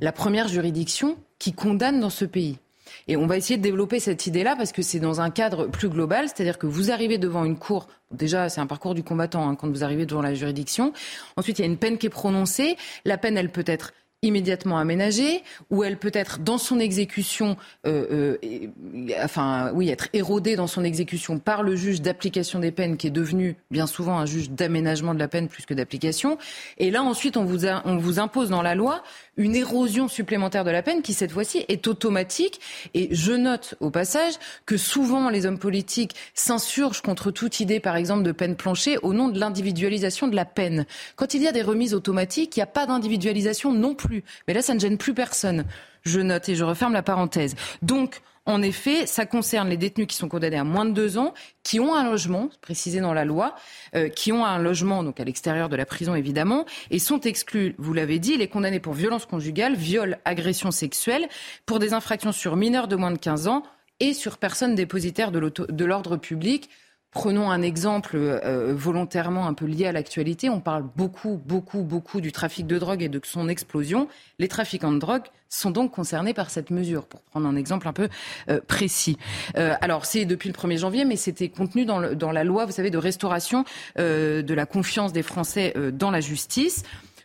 la 0.00 0.12
première 0.12 0.48
juridiction 0.48 1.18
qui 1.38 1.52
condamne 1.52 2.00
dans 2.00 2.10
ce 2.10 2.24
pays. 2.24 2.58
Et 3.06 3.16
on 3.16 3.26
va 3.26 3.36
essayer 3.36 3.58
de 3.58 3.62
développer 3.62 4.00
cette 4.00 4.26
idée-là 4.26 4.56
parce 4.56 4.72
que 4.72 4.80
c'est 4.80 4.98
dans 4.98 5.20
un 5.20 5.30
cadre 5.30 5.66
plus 5.66 5.88
global, 5.88 6.26
c'est-à-dire 6.28 6.58
que 6.58 6.66
vous 6.66 6.90
arrivez 6.90 7.18
devant 7.18 7.44
une 7.44 7.58
cour. 7.58 7.86
Déjà, 8.10 8.48
c'est 8.48 8.60
un 8.60 8.66
parcours 8.66 8.94
du 8.94 9.02
combattant 9.02 9.48
hein, 9.48 9.54
quand 9.54 9.68
vous 9.68 9.84
arrivez 9.84 10.06
devant 10.06 10.22
la 10.22 10.34
juridiction. 10.34 10.92
Ensuite, 11.36 11.58
il 11.58 11.62
y 11.62 11.64
a 11.64 11.68
une 11.68 11.76
peine 11.76 11.98
qui 11.98 12.06
est 12.06 12.10
prononcée. 12.10 12.76
La 13.04 13.18
peine, 13.18 13.36
elle 13.36 13.50
peut 13.50 13.64
être 13.66 13.92
immédiatement 14.22 14.78
aménagée, 14.78 15.42
ou 15.70 15.82
elle 15.82 15.96
peut 15.96 16.12
être 16.14 16.38
dans 16.38 16.58
son 16.58 16.78
exécution, 16.78 17.56
euh, 17.86 18.38
euh, 18.40 19.08
enfin 19.22 19.72
oui, 19.74 19.90
être 19.90 20.08
érodée 20.12 20.54
dans 20.54 20.68
son 20.68 20.84
exécution 20.84 21.40
par 21.40 21.64
le 21.64 21.74
juge 21.74 22.00
d'application 22.00 22.60
des 22.60 22.70
peines 22.70 22.96
qui 22.96 23.08
est 23.08 23.10
devenu 23.10 23.56
bien 23.72 23.88
souvent 23.88 24.18
un 24.18 24.26
juge 24.26 24.50
d'aménagement 24.50 25.12
de 25.12 25.18
la 25.18 25.26
peine 25.26 25.48
plus 25.48 25.66
que 25.66 25.74
d'application. 25.74 26.38
Et 26.78 26.92
là 26.92 27.02
ensuite 27.02 27.36
on 27.36 27.44
vous, 27.44 27.66
on 27.84 27.96
vous 27.96 28.20
impose 28.20 28.48
dans 28.48 28.62
la 28.62 28.76
loi 28.76 29.02
une 29.36 29.56
érosion 29.56 30.08
supplémentaire 30.08 30.64
de 30.64 30.70
la 30.70 30.82
peine 30.82 31.02
qui, 31.02 31.14
cette 31.14 31.32
fois-ci, 31.32 31.64
est 31.68 31.86
automatique. 31.86 32.60
Et 32.94 33.08
je 33.12 33.32
note 33.32 33.74
au 33.80 33.90
passage 33.90 34.34
que 34.66 34.76
souvent 34.76 35.30
les 35.30 35.46
hommes 35.46 35.58
politiques 35.58 36.14
s'insurgent 36.34 37.00
contre 37.00 37.30
toute 37.30 37.60
idée, 37.60 37.80
par 37.80 37.96
exemple, 37.96 38.22
de 38.22 38.32
peine 38.32 38.56
planchée 38.56 38.98
au 38.98 39.14
nom 39.14 39.28
de 39.28 39.40
l'individualisation 39.40 40.28
de 40.28 40.36
la 40.36 40.44
peine. 40.44 40.84
Quand 41.16 41.34
il 41.34 41.42
y 41.42 41.48
a 41.48 41.52
des 41.52 41.62
remises 41.62 41.94
automatiques, 41.94 42.56
il 42.56 42.60
n'y 42.60 42.64
a 42.64 42.66
pas 42.66 42.86
d'individualisation 42.86 43.72
non 43.72 43.94
plus. 43.94 44.11
Mais 44.46 44.54
là, 44.54 44.62
ça 44.62 44.74
ne 44.74 44.80
gêne 44.80 44.98
plus 44.98 45.14
personne. 45.14 45.64
Je 46.04 46.20
note 46.20 46.48
et 46.48 46.54
je 46.54 46.64
referme 46.64 46.92
la 46.92 47.02
parenthèse. 47.02 47.54
Donc, 47.80 48.20
en 48.44 48.60
effet, 48.60 49.06
ça 49.06 49.24
concerne 49.24 49.68
les 49.68 49.76
détenus 49.76 50.08
qui 50.08 50.16
sont 50.16 50.28
condamnés 50.28 50.58
à 50.58 50.64
moins 50.64 50.84
de 50.84 50.90
deux 50.90 51.16
ans, 51.16 51.32
qui 51.62 51.78
ont 51.78 51.94
un 51.94 52.02
logement, 52.02 52.50
précisé 52.60 53.00
dans 53.00 53.14
la 53.14 53.24
loi, 53.24 53.54
euh, 53.94 54.08
qui 54.08 54.32
ont 54.32 54.44
un 54.44 54.58
logement 54.58 55.04
donc 55.04 55.20
à 55.20 55.24
l'extérieur 55.24 55.68
de 55.68 55.76
la 55.76 55.86
prison 55.86 56.16
évidemment, 56.16 56.66
et 56.90 56.98
sont 56.98 57.20
exclus, 57.20 57.76
vous 57.78 57.92
l'avez 57.92 58.18
dit, 58.18 58.36
les 58.36 58.48
condamnés 58.48 58.80
pour 58.80 58.94
violence 58.94 59.26
conjugale, 59.26 59.76
viol, 59.76 60.18
agression 60.24 60.72
sexuelle, 60.72 61.28
pour 61.66 61.78
des 61.78 61.94
infractions 61.94 62.32
sur 62.32 62.56
mineurs 62.56 62.88
de 62.88 62.96
moins 62.96 63.12
de 63.12 63.18
15 63.18 63.46
ans 63.46 63.62
et 64.00 64.12
sur 64.12 64.38
personnes 64.38 64.74
dépositaires 64.74 65.30
de 65.30 65.84
l'ordre 65.84 66.16
public 66.16 66.68
Prenons 67.12 67.50
un 67.50 67.60
exemple 67.60 68.16
euh, 68.16 68.72
volontairement 68.74 69.46
un 69.46 69.52
peu 69.52 69.66
lié 69.66 69.84
à 69.86 69.92
l'actualité. 69.92 70.48
On 70.48 70.60
parle 70.60 70.84
beaucoup, 70.96 71.38
beaucoup, 71.44 71.82
beaucoup 71.82 72.22
du 72.22 72.32
trafic 72.32 72.66
de 72.66 72.78
drogue 72.78 73.02
et 73.02 73.10
de 73.10 73.20
son 73.22 73.50
explosion. 73.50 74.08
Les 74.38 74.48
trafiquants 74.48 74.92
de 74.92 74.98
drogue 74.98 75.24
sont 75.50 75.70
donc 75.70 75.92
concernés 75.92 76.32
par 76.32 76.48
cette 76.48 76.70
mesure, 76.70 77.04
pour 77.04 77.20
prendre 77.20 77.46
un 77.46 77.54
exemple 77.54 77.86
un 77.86 77.92
peu 77.92 78.08
euh, 78.48 78.60
précis. 78.66 79.18
Euh, 79.58 79.74
alors, 79.82 80.06
c'est 80.06 80.24
depuis 80.24 80.48
le 80.48 80.54
1er 80.54 80.78
janvier, 80.78 81.04
mais 81.04 81.16
c'était 81.16 81.50
contenu 81.50 81.84
dans, 81.84 82.00
la 82.00 82.44
loi, 82.44 82.64
vous 82.64 82.72
savez, 82.72 82.88
de 82.88 82.96
restauration 82.96 83.66
de 83.98 84.54
la 84.54 84.64
confiance 84.64 85.12
des 85.12 85.22
Français 85.22 85.74
dans 85.92 86.10
la 86.10 86.20
justice. 86.20 86.82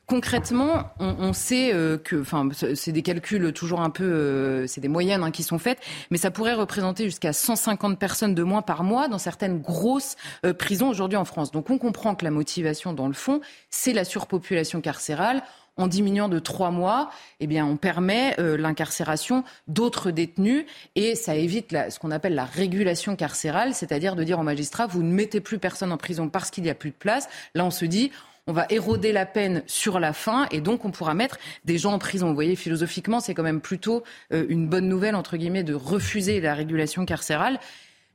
Concrètement, 0.07 0.89
on, 0.99 1.33
sait 1.33 1.73
euh, 1.73 1.97
que, 1.97 2.21
enfin, 2.21 2.47
c'est 2.75 2.93
des 2.93 3.01
calculs 3.01 3.51
toujours 3.51 3.81
un 3.81 3.89
peu, 3.89 4.05
euh, 4.05 4.65
c'est 4.65 4.79
des 4.79 4.87
moyennes 4.87 5.21
hein, 5.21 5.31
qui 5.31 5.43
sont 5.43 5.59
faites, 5.59 5.79
mais 6.11 6.17
ça 6.17 6.31
pourrait 6.31 6.53
représenter 6.53 7.03
jusqu'à 7.03 7.33
150 7.33 7.99
personnes 7.99 8.33
de 8.33 8.41
moins 8.41 8.61
par 8.61 8.85
mois 8.85 9.09
dans 9.09 9.17
certaines 9.17 9.59
grosses 9.59 10.15
euh, 10.45 10.53
prisons 10.53 10.87
aujourd'hui 10.87 11.17
en 11.17 11.25
France. 11.25 11.51
Donc 11.51 11.69
on 11.69 11.77
comprend 11.77 12.15
que 12.15 12.23
la 12.23 12.31
motivation, 12.31 12.93
dans 12.93 13.07
le 13.07 13.13
fond, 13.13 13.41
c'est 13.69 13.91
la 13.91 14.05
surpopulation 14.05 14.79
carcérale 14.79 15.43
en 15.75 15.87
diminuant 15.87 16.29
de 16.29 16.39
trois 16.39 16.71
mois, 16.71 17.09
eh 17.41 17.45
bien, 17.45 17.65
on 17.65 17.75
permet 17.75 18.35
l'incarcération 18.39 19.43
d'autres 19.67 20.09
détenus 20.09 20.65
et 20.95 21.13
ça 21.13 21.35
évite 21.35 21.75
ce 21.91 21.99
qu'on 21.99 22.09
appelle 22.09 22.33
la 22.33 22.45
régulation 22.45 23.15
carcérale, 23.15 23.75
c'est-à-dire 23.75 24.15
de 24.15 24.23
dire 24.23 24.39
aux 24.39 24.43
magistrats, 24.43 24.87
vous 24.87 25.03
ne 25.03 25.11
mettez 25.11 25.39
plus 25.39 25.59
personne 25.59 25.91
en 25.91 25.97
prison 25.97 26.29
parce 26.29 26.49
qu'il 26.49 26.63
n'y 26.63 26.71
a 26.71 26.75
plus 26.75 26.89
de 26.89 26.95
place. 26.95 27.29
Là, 27.53 27.63
on 27.63 27.69
se 27.69 27.85
dit, 27.85 28.11
on 28.47 28.53
va 28.53 28.65
éroder 28.69 29.11
la 29.11 29.25
peine 29.25 29.63
sur 29.67 29.99
la 29.99 30.13
fin 30.13 30.47
et 30.51 30.61
donc 30.61 30.85
on 30.85 30.91
pourra 30.91 31.13
mettre 31.13 31.37
des 31.65 31.77
gens 31.77 31.93
en 31.93 31.99
prison. 31.99 32.29
Vous 32.29 32.35
voyez, 32.35 32.55
philosophiquement, 32.55 33.19
c'est 33.19 33.33
quand 33.33 33.43
même 33.43 33.61
plutôt 33.61 34.03
euh, 34.33 34.45
une 34.49 34.67
bonne 34.67 34.87
nouvelle, 34.87 35.15
entre 35.15 35.37
guillemets, 35.37 35.63
de 35.63 35.73
refuser 35.73 36.41
la 36.41 36.55
régulation 36.55 37.05
carcérale. 37.05 37.59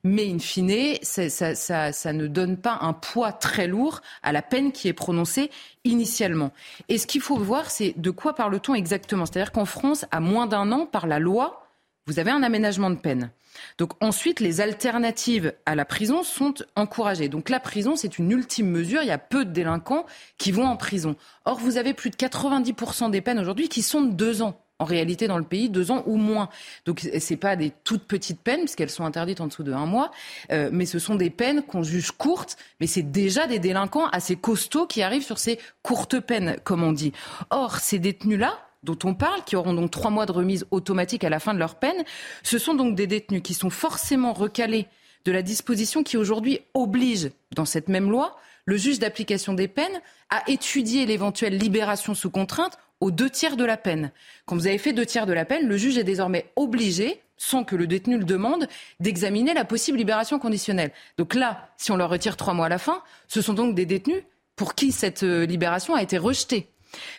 Mais 0.05 0.29
in 0.29 0.40
fine, 0.40 0.97
ça, 1.03 1.55
ça, 1.95 2.12
ne 2.12 2.27
donne 2.27 2.57
pas 2.57 2.79
un 2.81 2.92
poids 2.92 3.31
très 3.31 3.68
lourd 3.68 4.01
à 4.25 4.33
la 4.33 4.42
peine 4.42 4.73
qui 4.73 4.88
est 4.88 4.92
prononcée 4.92 5.49
initialement. 5.85 6.51
Et 6.88 6.99
ce 6.99 7.07
qu'il 7.07 7.21
faut 7.21 7.37
voir, 7.37 7.71
c'est 7.71 7.95
de 7.97 8.11
quoi 8.11 8.35
parle-t-on 8.35 8.75
exactement? 8.75 9.27
C'est-à-dire 9.27 9.53
qu'en 9.53 9.64
France, 9.64 10.05
à 10.11 10.18
moins 10.18 10.49
d'un 10.49 10.73
an, 10.73 10.87
par 10.87 11.07
la 11.07 11.21
loi, 11.21 11.62
vous 12.06 12.18
avez 12.18 12.30
un 12.30 12.42
aménagement 12.42 12.90
de 12.90 12.96
peine. 12.96 13.30
Donc 13.78 13.92
ensuite, 14.02 14.40
les 14.40 14.60
alternatives 14.60 15.52
à 15.66 15.74
la 15.74 15.84
prison 15.84 16.22
sont 16.22 16.54
encouragées. 16.74 17.28
Donc 17.28 17.48
la 17.48 17.60
prison, 17.60 17.96
c'est 17.96 18.18
une 18.18 18.30
ultime 18.30 18.70
mesure. 18.70 19.02
Il 19.02 19.08
y 19.08 19.12
a 19.12 19.18
peu 19.18 19.44
de 19.44 19.50
délinquants 19.50 20.06
qui 20.38 20.52
vont 20.52 20.66
en 20.66 20.76
prison. 20.76 21.16
Or, 21.44 21.58
vous 21.58 21.76
avez 21.76 21.94
plus 21.94 22.10
de 22.10 22.16
90% 22.16 23.10
des 23.10 23.20
peines 23.20 23.38
aujourd'hui 23.38 23.68
qui 23.68 23.82
sont 23.82 24.02
de 24.02 24.12
deux 24.12 24.42
ans 24.42 24.58
en 24.82 24.84
réalité 24.84 25.28
dans 25.28 25.38
le 25.38 25.44
pays, 25.44 25.70
deux 25.70 25.92
ans 25.92 26.02
ou 26.06 26.16
moins. 26.16 26.48
Donc 26.86 27.00
ce 27.00 27.34
pas 27.34 27.54
des 27.54 27.72
toutes 27.84 28.04
petites 28.04 28.40
peines, 28.40 28.60
puisqu'elles 28.60 28.90
sont 28.90 29.04
interdites 29.04 29.40
en 29.40 29.46
dessous 29.46 29.62
de 29.62 29.72
un 29.72 29.86
mois, 29.86 30.10
euh, 30.50 30.70
mais 30.72 30.86
ce 30.86 30.98
sont 30.98 31.14
des 31.14 31.30
peines 31.30 31.62
qu'on 31.62 31.84
juge 31.84 32.10
courtes, 32.10 32.56
mais 32.80 32.88
c'est 32.88 33.02
déjà 33.02 33.46
des 33.46 33.60
délinquants 33.60 34.08
assez 34.08 34.34
costauds 34.34 34.86
qui 34.86 35.02
arrivent 35.02 35.24
sur 35.24 35.38
ces 35.38 35.60
courtes 35.82 36.18
peines, 36.18 36.56
comme 36.64 36.82
on 36.82 36.92
dit. 36.92 37.12
Or, 37.50 37.76
ces 37.76 38.00
détenus-là, 38.00 38.58
dont 38.83 38.99
on 39.05 39.14
parle, 39.14 39.45
qui 39.45 39.57
auront 39.57 39.75
donc 39.75 39.90
trois 39.90 40.11
mois 40.11 40.27
de 40.27 40.33
remise 40.33 40.66
automatique 40.71 41.25
à 41.25 41.31
la 41.31 41.40
fin 41.40 41.55
de 41.55 41.59
leur 41.59 41.77
peine, 41.77 42.05
ce 42.42 42.59
sont 42.59 42.75
donc 42.75 42.95
des 42.95 43.07
détenus 43.07 43.42
qui 43.42 43.55
sont 43.55 43.71
forcément 43.71 44.33
recalés 44.33 44.88
de 45.25 45.33
la 45.33 45.42
disposition 45.42 46.03
qui 46.03 46.16
aujourd'hui 46.16 46.61
oblige, 46.75 47.31
dans 47.55 47.64
cette 47.64 47.88
même 47.88 48.11
loi, 48.11 48.37
le 48.64 48.77
juge 48.77 48.99
d'application 48.99 49.55
des 49.55 49.68
peines 49.68 50.01
à 50.31 50.42
étudier 50.49 51.07
l'éventuelle 51.07 51.57
libération 51.57 52.14
sous 52.14 52.31
contrainte 52.31 52.79
aux 53.01 53.11
deux 53.11 53.31
tiers 53.31 53.57
de 53.57 53.64
la 53.64 53.77
peine. 53.77 54.12
Quand 54.47 54.57
vous 54.57 54.66
avez 54.66 54.79
fait 54.79 54.92
deux 54.92 55.07
tiers 55.07 55.27
de 55.27 55.33
la 55.33 55.45
peine, 55.45 55.66
le 55.66 55.77
juge 55.77 55.99
est 55.99 56.05
désormais 56.05 56.47
obligé, 56.55 57.21
sans 57.37 57.64
que 57.64 57.75
le 57.75 57.88
détenu 57.88 58.18
le 58.18 58.25
demande, 58.25 58.68
d'examiner 59.01 59.55
la 59.55 59.64
possible 59.64 59.99
libération 59.99 60.38
conditionnelle. 60.38 60.92
Donc 61.18 61.35
là, 61.35 61.68
si 61.77 61.90
on 61.90 61.97
leur 61.97 62.11
retire 62.11 62.37
trois 62.37 62.55
mois 62.55 62.66
à 62.66 62.68
la 62.68 62.79
fin, 62.79 63.03
ce 63.27 63.42
sont 63.42 63.55
donc 63.55 63.75
des 63.75 63.87
détenus 63.87 64.23
pour 64.55 64.75
qui 64.75 64.92
cette 64.92 65.25
euh, 65.25 65.47
libération 65.47 65.95
a 65.95 66.03
été 66.03 66.18
rejetée. 66.18 66.71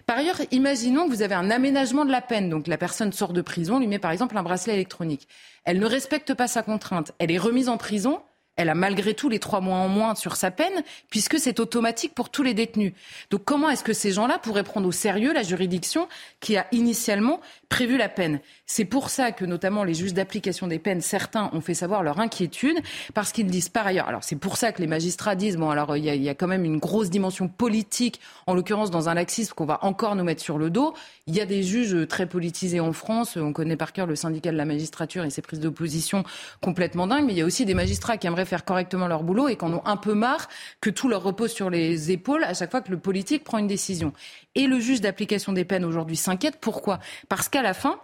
Par 0.06 0.18
ailleurs, 0.18 0.42
imaginons 0.52 1.06
que 1.06 1.14
vous 1.14 1.22
avez 1.22 1.36
un 1.36 1.50
aménagement 1.50 2.06
de 2.06 2.12
la 2.12 2.22
peine. 2.22 2.50
Donc 2.50 2.68
la 2.68 2.78
personne 2.78 3.14
sort 3.14 3.34
de 3.34 3.42
prison, 3.42 3.80
lui 3.80 3.88
met 3.88 4.00
par 4.00 4.12
exemple 4.12 4.38
un 4.38 4.44
bracelet 4.44 4.74
électronique. 4.74 5.28
Elle 5.66 5.80
ne 5.80 5.86
respecte 5.86 6.34
pas 6.34 6.48
sa 6.48 6.64
contrainte. 6.64 7.12
Elle 7.20 7.32
est 7.32 7.38
remise 7.38 7.70
en 7.70 7.78
prison. 7.78 8.22
Elle 8.56 8.70
a 8.70 8.76
malgré 8.76 9.16
tout 9.16 9.30
les 9.30 9.40
trois 9.40 9.62
mois 9.62 9.78
en 9.78 9.88
moins 9.88 10.14
sur 10.14 10.36
sa 10.36 10.52
peine, 10.52 10.84
puisque 11.10 11.40
c'est 11.40 11.60
automatique 11.60 12.14
pour 12.14 12.30
tous 12.30 12.44
les 12.44 12.54
détenus. 12.54 12.94
Donc 13.32 13.44
comment 13.46 13.70
est-ce 13.70 13.84
que 13.84 13.94
ces 13.94 14.12
gens-là 14.12 14.38
pourraient 14.38 14.64
prendre 14.64 14.88
au 14.88 14.92
sérieux 14.92 15.34
la 15.34 15.42
juridiction 15.42 16.08
qui 16.40 16.56
a 16.56 16.68
initialement 16.72 17.42
prévu 17.68 17.98
la 17.98 18.10
peine? 18.10 18.42
C'est 18.76 18.86
pour 18.86 19.12
ça 19.12 19.32
que 19.32 19.46
notamment 19.46 19.84
les 19.84 19.94
juges 19.94 20.16
d'application 20.16 20.66
des 20.66 20.80
peines, 20.80 21.00
certains 21.00 21.52
ont 21.54 21.62
fait 21.62 21.76
savoir 21.76 22.02
leur 22.02 22.20
inquiétude, 22.20 22.80
parce 23.14 23.32
qu'ils 23.32 23.46
disent 23.46 23.70
par 23.70 23.86
ailleurs, 23.86 24.08
alors 24.08 24.24
c'est 24.24 24.36
pour 24.36 24.58
ça 24.58 24.72
que 24.72 24.82
les 24.82 24.88
magistrats 24.88 25.36
disent, 25.36 25.58
bon 25.58 25.70
alors 25.70 25.96
il 25.96 26.04
y, 26.04 26.10
a, 26.10 26.16
il 26.16 26.24
y 26.24 26.30
a 26.30 26.34
quand 26.34 26.48
même 26.48 26.66
une 26.66 26.80
grosse 26.80 27.12
dimension 27.12 27.48
politique, 27.48 28.20
en 28.48 28.56
l'occurrence 28.56 28.90
dans 28.90 29.10
un 29.10 29.14
laxisme 29.14 29.54
qu'on 29.54 29.66
va 29.66 29.78
encore 29.86 30.16
nous 30.16 30.24
mettre 30.24 30.42
sur 30.42 30.58
le 30.58 30.72
dos. 30.72 30.96
Il 31.28 31.36
y 31.36 31.40
a 31.40 31.46
des 31.46 31.62
juges 31.62 32.08
très 32.08 32.26
politisés 32.26 32.80
en 32.80 32.94
France, 32.94 33.38
on 33.38 33.54
connaît 33.54 33.78
par 33.78 33.94
cœur 33.94 34.08
le 34.08 34.16
syndicat 34.16 34.52
de 34.52 34.58
la 34.58 34.66
magistrature 34.66 35.24
et 35.24 35.30
ses 35.30 35.44
prises 35.44 35.60
d'opposition 35.60 36.24
complètement 36.60 37.06
dingues, 37.06 37.28
mais 37.28 37.34
il 37.34 37.38
y 37.38 37.44
a 37.44 37.46
aussi 37.46 37.66
des 37.66 37.76
magistrats 37.76 38.18
qui 38.18 38.26
aimeraient 38.26 38.44
faire 38.44 38.66
correctement 38.66 39.08
leur 39.08 39.22
boulot 39.22 39.50
et 39.50 39.56
qu'en 39.56 39.72
ont 39.72 39.86
un 39.86 39.98
peu 39.98 40.16
marre 40.16 40.50
que 40.82 40.90
tout 40.90 41.10
leur 41.10 41.22
repose 41.22 41.52
sur 41.52 41.70
les 41.70 42.10
épaules 42.10 42.44
à 42.44 42.56
chaque 42.56 42.72
fois 42.72 42.82
que 42.82 42.90
le 42.90 42.98
politique 42.98 43.44
prend 43.44 43.60
une 43.60 43.68
décision. 43.68 44.14
Et 44.56 44.66
le 44.66 44.80
juge 44.80 45.00
d'application 45.00 45.54
des 45.54 45.64
peines 45.64 45.86
aujourd'hui 45.86 46.16
s'inquiète. 46.16 46.58
Pourquoi? 46.60 46.98
Parce 47.30 47.50
qu'à 47.50 47.62
la 47.62 47.76
fin, 47.76 48.00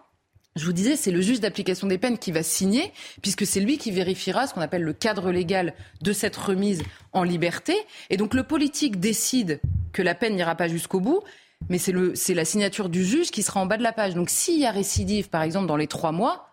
je 0.56 0.66
vous 0.66 0.74
disais, 0.74 0.96
c'est 0.96 1.12
le 1.12 1.22
juge 1.22 1.40
d'application 1.40 1.88
des 1.88 1.98
peines 1.98 2.18
qui 2.18 2.32
va 2.32 2.44
signer, 2.44 2.92
puisque 3.22 3.46
c'est 3.46 3.60
lui 3.60 3.78
qui 3.78 3.92
vérifiera 3.92 4.48
ce 4.48 4.54
qu'on 4.54 4.62
appelle 4.62 4.82
le 4.82 4.94
cadre 4.94 5.32
légal 5.32 5.74
de 6.02 6.12
cette 6.12 6.36
remise 6.36 6.84
en 7.14 7.24
liberté. 7.24 7.76
Et 8.10 8.18
donc 8.18 8.34
le 8.34 8.44
politique 8.44 9.00
décide 9.00 9.62
que 9.94 10.02
la 10.02 10.16
peine 10.16 10.36
n'ira 10.36 10.56
pas 10.56 10.68
jusqu'au 10.68 11.00
bout, 11.00 11.22
mais 11.70 11.78
c'est 11.78 12.34
la 12.34 12.46
signature 12.46 12.90
du 12.90 13.06
juge 13.06 13.32
qui 13.32 13.44
sera 13.44 13.62
en 13.62 13.66
bas 13.66 13.78
de 13.78 13.84
la 13.84 13.94
page. 13.94 14.16
Donc 14.16 14.30
s'il 14.30 14.60
y 14.60 14.66
a 14.66 14.72
récidive, 14.72 15.30
par 15.30 15.44
exemple, 15.44 15.68
dans 15.68 15.78
les 15.78 15.88
trois 15.88 16.12
mois, 16.12 16.50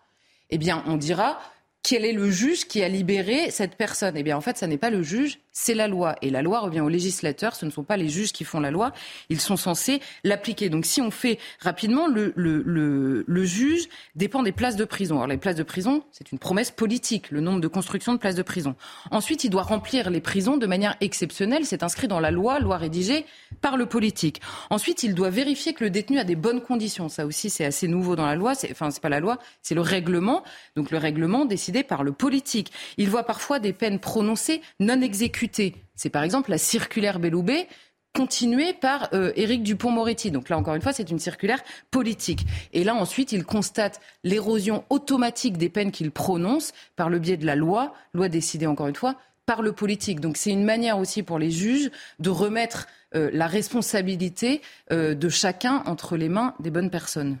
eh 0.49 0.57
bien 0.57 0.83
on 0.87 0.95
dira 0.95 1.39
quel 1.83 2.03
est 2.03 2.13
le 2.13 2.29
juge 2.29 2.67
qui 2.67 2.83
a 2.83 2.89
libéré 2.89 3.49
cette 3.49 3.75
personne? 3.75 4.17
Eh 4.17 4.23
bien, 4.23 4.35
en 4.35 4.41
fait, 4.41 4.57
ça 4.57 4.67
n'est 4.67 4.77
pas 4.77 4.89
le 4.89 5.03
juge, 5.03 5.39
c'est 5.59 5.73
la 5.73 5.87
loi. 5.87 6.15
Et 6.21 6.29
la 6.29 6.43
loi 6.43 6.59
revient 6.59 6.81
au 6.81 6.87
législateur. 6.87 7.55
Ce 7.55 7.65
ne 7.65 7.71
sont 7.71 7.83
pas 7.83 7.97
les 7.97 8.09
juges 8.09 8.31
qui 8.31 8.43
font 8.43 8.59
la 8.59 8.69
loi. 8.69 8.93
Ils 9.29 9.41
sont 9.41 9.57
censés 9.57 10.01
l'appliquer. 10.23 10.69
Donc, 10.69 10.85
si 10.85 11.01
on 11.01 11.09
fait 11.09 11.39
rapidement, 11.61 12.07
le, 12.07 13.43
juge 13.43 13.89
dépend 14.13 14.43
des 14.43 14.51
places 14.51 14.75
de 14.75 14.85
prison. 14.85 15.15
Alors, 15.15 15.27
les 15.27 15.37
places 15.37 15.55
de 15.55 15.63
prison, 15.63 16.03
c'est 16.11 16.31
une 16.31 16.37
promesse 16.37 16.69
politique, 16.69 17.31
le 17.31 17.41
nombre 17.41 17.59
de 17.59 17.67
constructions 17.67 18.13
de 18.13 18.19
places 18.19 18.35
de 18.35 18.43
prison. 18.43 18.75
Ensuite, 19.09 19.45
il 19.45 19.49
doit 19.49 19.63
remplir 19.63 20.11
les 20.11 20.21
prisons 20.21 20.57
de 20.57 20.67
manière 20.67 20.95
exceptionnelle. 21.01 21.65
C'est 21.65 21.81
inscrit 21.81 22.07
dans 22.07 22.19
la 22.19 22.29
loi, 22.29 22.59
loi 22.59 22.77
rédigée 22.77 23.25
par 23.59 23.77
le 23.77 23.87
politique. 23.87 24.41
Ensuite, 24.69 25.01
il 25.01 25.15
doit 25.15 25.31
vérifier 25.31 25.73
que 25.73 25.83
le 25.83 25.89
détenu 25.89 26.19
a 26.19 26.23
des 26.23 26.35
bonnes 26.35 26.61
conditions. 26.61 27.09
Ça 27.09 27.25
aussi, 27.25 27.49
c'est 27.49 27.65
assez 27.65 27.87
nouveau 27.87 28.15
dans 28.15 28.27
la 28.27 28.35
loi. 28.35 28.53
Enfin, 28.69 28.91
c'est 28.91 29.01
pas 29.01 29.09
la 29.09 29.19
loi, 29.19 29.39
c'est 29.63 29.73
le 29.73 29.81
règlement. 29.81 30.43
Donc, 30.75 30.91
le 30.91 30.99
règlement 30.99 31.45
décidé 31.45 31.81
par 31.81 32.03
le 32.03 32.11
politique. 32.11 32.71
Il 32.97 33.09
voit 33.09 33.23
parfois 33.23 33.57
des 33.57 33.73
peines 33.73 33.97
prononcées 33.97 34.61
non 34.79 35.01
exécutées 35.01 35.46
c'est 35.95 36.09
par 36.09 36.23
exemple 36.23 36.51
la 36.51 36.57
circulaire 36.57 37.19
Belloubet 37.19 37.67
continué 38.13 38.73
par 38.73 39.09
euh, 39.13 39.31
Éric 39.35 39.61
Dupont-Moretti. 39.61 40.31
Donc 40.31 40.49
là, 40.49 40.57
encore 40.57 40.73
une 40.73 40.81
fois, 40.81 40.93
c'est 40.93 41.11
une 41.11 41.19
circulaire 41.19 41.63
politique. 41.91 42.47
Et 42.73 42.83
là, 42.83 42.95
ensuite, 42.95 43.31
il 43.31 43.43
constate 43.43 44.01
l'érosion 44.23 44.85
automatique 44.89 45.57
des 45.57 45.69
peines 45.69 45.91
qu'il 45.91 46.09
prononce 46.09 46.73
par 46.95 47.09
le 47.09 47.19
biais 47.19 47.37
de 47.37 47.45
la 47.45 47.55
loi, 47.55 47.93
loi 48.13 48.27
décidée, 48.27 48.65
encore 48.65 48.87
une 48.87 48.95
fois, 48.95 49.17
par 49.45 49.61
le 49.61 49.71
politique. 49.71 50.19
Donc 50.19 50.37
c'est 50.37 50.51
une 50.51 50.63
manière 50.63 50.99
aussi 50.99 51.23
pour 51.23 51.39
les 51.39 51.51
juges 51.51 51.89
de 52.19 52.29
remettre 52.29 52.87
euh, 53.15 53.29
la 53.33 53.47
responsabilité 53.47 54.61
euh, 54.91 55.15
de 55.15 55.29
chacun 55.29 55.83
entre 55.85 56.17
les 56.17 56.29
mains 56.29 56.53
des 56.59 56.69
bonnes 56.69 56.89
personnes. 56.89 57.37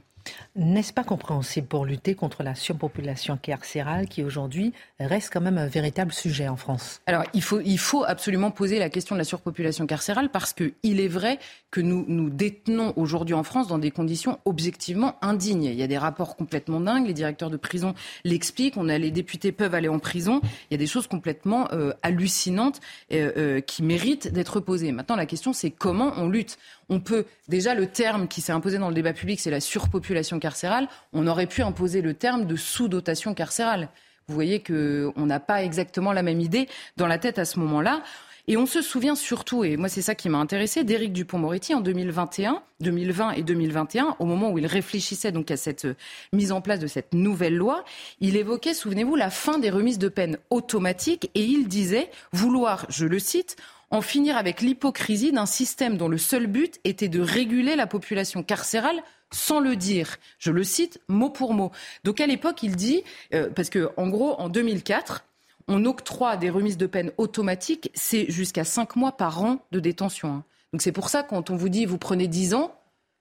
N'est-ce 0.55 0.93
pas 0.93 1.03
compréhensible 1.03 1.67
pour 1.67 1.85
lutter 1.85 2.15
contre 2.15 2.43
la 2.43 2.55
surpopulation 2.55 3.37
carcérale 3.37 4.07
qui 4.07 4.23
aujourd'hui 4.23 4.73
reste 4.99 5.31
quand 5.31 5.41
même 5.41 5.57
un 5.57 5.67
véritable 5.67 6.11
sujet 6.11 6.47
en 6.47 6.55
France? 6.55 7.01
Alors 7.05 7.23
il 7.33 7.41
faut, 7.41 8.03
absolument 8.03 8.51
poser 8.51 8.79
la 8.79 8.89
question 8.89 9.15
de 9.15 9.19
la 9.19 9.23
surpopulation 9.23 9.85
carcérale 9.85 10.29
parce 10.29 10.53
qu'il 10.53 10.99
est 10.99 11.07
vrai 11.07 11.39
que 11.71 11.81
nous 11.81 12.05
nous 12.07 12.29
détenons 12.29 12.93
aujourd'hui 12.95 13.35
en 13.35 13.43
France 13.43 13.67
dans 13.67 13.77
des 13.77 13.91
conditions 13.91 14.39
objectivement 14.45 15.15
indignes. 15.21 15.65
Il 15.65 15.75
y 15.75 15.83
a 15.83 15.87
des 15.87 15.97
rapports 15.97 16.35
complètement 16.35 16.79
dingues, 16.79 17.07
les 17.07 17.13
directeurs 17.13 17.49
de 17.49 17.57
prison 17.57 17.93
l'expliquent, 18.23 18.77
on 18.77 18.89
a, 18.89 18.97
les 18.97 19.11
députés 19.11 19.51
peuvent 19.51 19.75
aller 19.75 19.87
en 19.87 19.99
prison, 19.99 20.41
il 20.43 20.73
y 20.73 20.75
a 20.75 20.77
des 20.77 20.87
choses 20.87 21.07
complètement 21.07 21.67
euh, 21.71 21.93
hallucinantes 22.03 22.79
euh, 23.11 23.31
euh, 23.37 23.61
qui 23.61 23.83
méritent 23.83 24.31
d'être 24.31 24.59
posées. 24.59 24.91
Maintenant 24.91 25.15
la 25.15 25.25
question 25.25 25.53
c'est 25.53 25.71
comment 25.71 26.13
on 26.17 26.29
lutte? 26.29 26.57
On 26.89 27.01
peut 27.01 27.25
déjà 27.49 27.75
le 27.75 27.87
terme 27.87 28.27
qui 28.27 28.39
s'est 28.39 28.53
imposé 28.53 28.77
dans 28.77 28.87
le 28.87 28.95
débat 28.95 29.13
public, 29.13 29.39
c'est 29.39 29.51
la 29.51 29.59
surpopulation 29.59 30.16
carcérale. 30.39 30.87
On 31.13 31.27
aurait 31.27 31.47
pu 31.47 31.61
imposer 31.61 32.01
le 32.01 32.13
terme 32.13 32.45
de 32.45 32.55
sous-dotation 32.55 33.33
carcérale. 33.33 33.89
Vous 34.27 34.35
voyez 34.35 34.61
qu'on 34.61 35.25
n'a 35.25 35.39
pas 35.39 35.63
exactement 35.63 36.11
la 36.11 36.23
même 36.23 36.41
idée 36.41 36.67
dans 36.97 37.07
la 37.07 37.17
tête 37.17 37.39
à 37.39 37.45
ce 37.45 37.59
moment-là. 37.59 38.01
Et 38.49 38.55
on 38.55 38.65
se 38.65 38.81
souvient 38.81 39.15
surtout, 39.15 39.65
et 39.65 39.75
moi 39.75 39.89
c'est 39.89 40.01
ça 40.01 40.15
qui 40.15 40.29
m'a 40.29 40.37
intéressé, 40.37 40.85
d'Éric 40.85 41.11
Dupont-Moretti 41.11 41.73
en 41.73 41.81
2021, 41.81 42.63
2020 42.79 43.31
et 43.31 43.43
2021, 43.43 44.15
au 44.19 44.25
moment 44.25 44.51
où 44.51 44.57
il 44.57 44.65
réfléchissait 44.65 45.33
donc 45.33 45.51
à 45.51 45.57
cette 45.57 45.83
euh, 45.83 45.95
mise 46.31 46.53
en 46.53 46.61
place 46.61 46.79
de 46.79 46.87
cette 46.87 47.13
nouvelle 47.13 47.57
loi, 47.57 47.83
il 48.21 48.37
évoquait, 48.37 48.73
souvenez-vous, 48.73 49.17
la 49.17 49.29
fin 49.29 49.59
des 49.59 49.69
remises 49.69 49.99
de 49.99 50.07
peine 50.07 50.37
automatiques 50.49 51.29
et 51.35 51.43
il 51.43 51.67
disait 51.67 52.09
vouloir, 52.31 52.85
je 52.87 53.05
le 53.05 53.19
cite, 53.19 53.57
en 53.91 54.01
finir 54.01 54.37
avec 54.37 54.61
l'hypocrisie 54.61 55.33
d'un 55.33 55.45
système 55.45 55.97
dont 55.97 56.07
le 56.07 56.17
seul 56.17 56.47
but 56.47 56.79
était 56.85 57.09
de 57.09 57.19
réguler 57.19 57.75
la 57.75 57.85
population 57.85 58.43
carcérale 58.43 59.03
sans 59.31 59.59
le 59.59 59.75
dire. 59.75 60.17
Je 60.39 60.51
le 60.51 60.63
cite 60.63 60.99
mot 61.07 61.29
pour 61.29 61.53
mot. 61.53 61.71
Donc 62.03 62.21
à 62.21 62.27
l'époque, 62.27 62.63
il 62.63 62.75
dit, 62.75 63.03
euh, 63.33 63.49
parce 63.49 63.69
que 63.69 63.89
en 63.97 64.07
gros, 64.07 64.33
en 64.39 64.49
2004, 64.49 65.25
on 65.67 65.85
octroie 65.85 66.37
des 66.37 66.49
remises 66.49 66.77
de 66.77 66.87
peine 66.87 67.11
automatiques, 67.17 67.91
c'est 67.93 68.31
jusqu'à 68.31 68.63
5 68.63 68.95
mois 68.95 69.11
par 69.11 69.43
an 69.43 69.65
de 69.71 69.79
détention. 69.79 70.29
Hein. 70.29 70.43
Donc 70.71 70.81
c'est 70.81 70.91
pour 70.91 71.09
ça, 71.09 71.23
quand 71.23 71.49
on 71.49 71.55
vous 71.55 71.69
dit 71.69 71.85
vous 71.85 71.97
prenez 71.97 72.27
10 72.27 72.53
ans, 72.53 72.77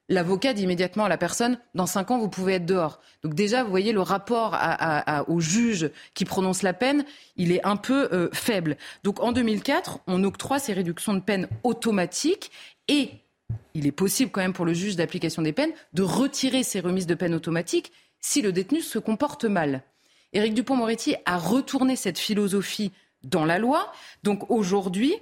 l'avocat 0.08 0.52
dit 0.52 0.62
immédiatement 0.62 1.04
à 1.04 1.08
la 1.08 1.18
personne, 1.18 1.58
dans 1.74 1.86
cinq 1.86 2.10
ans, 2.10 2.18
vous 2.18 2.28
pouvez 2.28 2.54
être 2.54 2.66
dehors. 2.66 3.00
Donc 3.22 3.34
déjà, 3.34 3.64
vous 3.64 3.70
voyez, 3.70 3.92
le 3.92 4.00
rapport 4.00 4.56
au 5.28 5.40
juge 5.40 5.90
qui 6.14 6.24
prononce 6.24 6.62
la 6.62 6.72
peine, 6.72 7.04
il 7.36 7.52
est 7.52 7.64
un 7.66 7.76
peu 7.76 8.08
euh, 8.12 8.28
faible. 8.32 8.76
Donc 9.04 9.20
en 9.20 9.32
2004, 9.32 10.00
on 10.06 10.22
octroie 10.24 10.58
ces 10.58 10.72
réductions 10.72 11.14
de 11.14 11.20
peine 11.20 11.48
automatiques 11.64 12.50
et 12.88 13.10
il 13.76 13.86
est 13.86 13.92
possible 13.92 14.30
quand 14.30 14.40
même 14.40 14.52
pour 14.54 14.64
le 14.64 14.72
juge 14.72 14.96
d'application 14.96 15.42
des 15.42 15.52
peines 15.52 15.72
de 15.92 16.02
retirer 16.02 16.62
ces 16.62 16.80
remises 16.80 17.06
de 17.06 17.14
peine 17.14 17.34
automatiques 17.34 17.92
si 18.20 18.40
le 18.40 18.50
détenu 18.50 18.80
se 18.80 18.98
comporte 18.98 19.44
mal. 19.44 19.82
Éric 20.32 20.54
Dupont-Moretti 20.54 21.14
a 21.26 21.36
retourné 21.36 21.94
cette 21.94 22.18
philosophie 22.18 22.92
dans 23.22 23.44
la 23.44 23.58
loi. 23.58 23.92
Donc 24.22 24.50
aujourd'hui, 24.50 25.14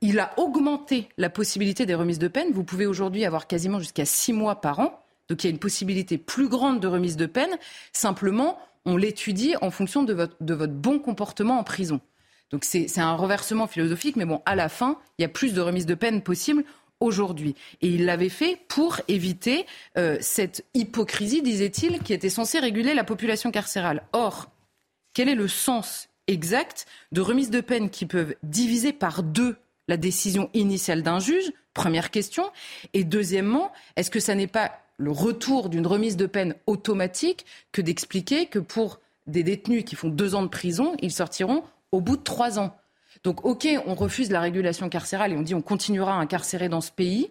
il 0.00 0.18
a 0.18 0.32
augmenté 0.38 1.08
la 1.18 1.30
possibilité 1.30 1.86
des 1.86 1.94
remises 1.94 2.18
de 2.18 2.28
peine. 2.28 2.52
Vous 2.52 2.64
pouvez 2.64 2.86
aujourd'hui 2.86 3.24
avoir 3.24 3.46
quasiment 3.46 3.78
jusqu'à 3.78 4.04
six 4.04 4.32
mois 4.32 4.60
par 4.60 4.80
an. 4.80 4.98
Donc 5.28 5.44
il 5.44 5.46
y 5.46 5.50
a 5.50 5.52
une 5.52 5.58
possibilité 5.58 6.18
plus 6.18 6.48
grande 6.48 6.80
de 6.80 6.88
remise 6.88 7.16
de 7.16 7.26
peine. 7.26 7.56
Simplement, 7.92 8.58
on 8.84 8.96
l'étudie 8.96 9.54
en 9.60 9.70
fonction 9.70 10.02
de 10.02 10.14
votre, 10.14 10.72
bon 10.72 10.98
comportement 10.98 11.58
en 11.58 11.64
prison. 11.64 12.00
Donc 12.50 12.64
c'est 12.64 12.98
un 12.98 13.14
reversement 13.14 13.66
philosophique, 13.66 14.16
mais 14.16 14.24
bon, 14.24 14.42
à 14.44 14.56
la 14.56 14.68
fin, 14.68 14.98
il 15.18 15.22
y 15.22 15.24
a 15.24 15.28
plus 15.28 15.52
de 15.54 15.60
remises 15.60 15.86
de 15.86 15.94
peine 15.94 16.22
possibles 16.22 16.64
aujourd'hui. 17.00 17.54
Et 17.80 17.88
il 17.88 18.04
l'avait 18.04 18.28
fait 18.28 18.58
pour 18.68 19.00
éviter 19.08 19.66
euh, 19.98 20.18
cette 20.20 20.64
hypocrisie, 20.74 21.42
disait-il, 21.42 22.00
qui 22.00 22.12
était 22.12 22.30
censée 22.30 22.58
réguler 22.58 22.94
la 22.94 23.04
population 23.04 23.50
carcérale. 23.50 24.04
Or, 24.12 24.50
quel 25.14 25.28
est 25.28 25.34
le 25.34 25.48
sens 25.48 26.08
exact 26.26 26.86
de 27.12 27.20
remises 27.20 27.50
de 27.50 27.60
peine 27.60 27.90
qui 27.90 28.06
peuvent 28.06 28.34
diviser 28.42 28.92
par 28.92 29.22
deux 29.22 29.56
la 29.88 29.96
décision 29.96 30.48
initiale 30.54 31.02
d'un 31.02 31.18
juge 31.18 31.52
Première 31.74 32.10
question. 32.10 32.50
Et 32.94 33.04
deuxièmement, 33.04 33.72
est-ce 33.96 34.10
que 34.10 34.20
ça 34.20 34.34
n'est 34.34 34.46
pas 34.46 34.72
le 34.96 35.10
retour 35.10 35.68
d'une 35.68 35.86
remise 35.86 36.16
de 36.16 36.26
peine 36.26 36.54
automatique 36.66 37.46
que 37.72 37.80
d'expliquer 37.80 38.46
que 38.46 38.58
pour 38.58 39.00
des 39.26 39.42
détenus 39.42 39.84
qui 39.84 39.96
font 39.96 40.08
deux 40.08 40.34
ans 40.34 40.42
de 40.42 40.48
prison, 40.48 40.96
ils 41.00 41.12
sortiront 41.12 41.64
au 41.92 42.00
bout 42.00 42.16
de 42.16 42.22
trois 42.22 42.58
ans? 42.58 42.76
Donc, 43.24 43.44
OK, 43.44 43.68
on 43.86 43.94
refuse 43.94 44.30
la 44.30 44.40
régulation 44.40 44.88
carcérale 44.88 45.32
et 45.32 45.36
on 45.36 45.42
dit 45.42 45.54
on 45.54 45.62
continuera 45.62 46.14
à 46.14 46.18
incarcérer 46.18 46.68
dans 46.68 46.80
ce 46.80 46.90
pays. 46.90 47.30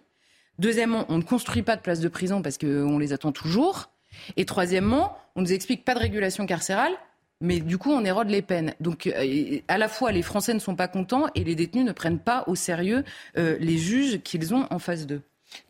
Deuxièmement, 0.59 1.05
on 1.09 1.17
ne 1.17 1.23
construit 1.23 1.63
pas 1.63 1.75
de 1.75 1.81
places 1.81 2.01
de 2.01 2.09
prison 2.09 2.41
parce 2.41 2.57
qu'on 2.57 2.99
les 2.99 3.13
attend 3.13 3.31
toujours. 3.31 3.89
Et 4.37 4.45
troisièmement, 4.45 5.17
on 5.35 5.41
nous 5.41 5.53
explique 5.53 5.85
pas 5.85 5.93
de 5.93 5.99
régulation 5.99 6.45
carcérale 6.45 6.93
mais 7.41 7.59
du 7.59 7.77
coup, 7.77 7.91
on 7.91 8.03
érode 8.03 8.29
les 8.29 8.41
peines. 8.41 8.73
Donc, 8.79 9.07
euh, 9.07 9.59
à 9.67 9.77
la 9.77 9.87
fois, 9.87 10.11
les 10.11 10.21
Français 10.21 10.53
ne 10.53 10.59
sont 10.59 10.75
pas 10.75 10.87
contents 10.87 11.27
et 11.35 11.43
les 11.43 11.55
détenus 11.55 11.85
ne 11.85 11.93
prennent 11.93 12.19
pas 12.19 12.43
au 12.47 12.55
sérieux 12.55 13.03
euh, 13.37 13.57
les 13.59 13.77
juges 13.77 14.21
qu'ils 14.21 14.53
ont 14.53 14.67
en 14.69 14.79
face 14.79 15.07
d'eux. 15.07 15.21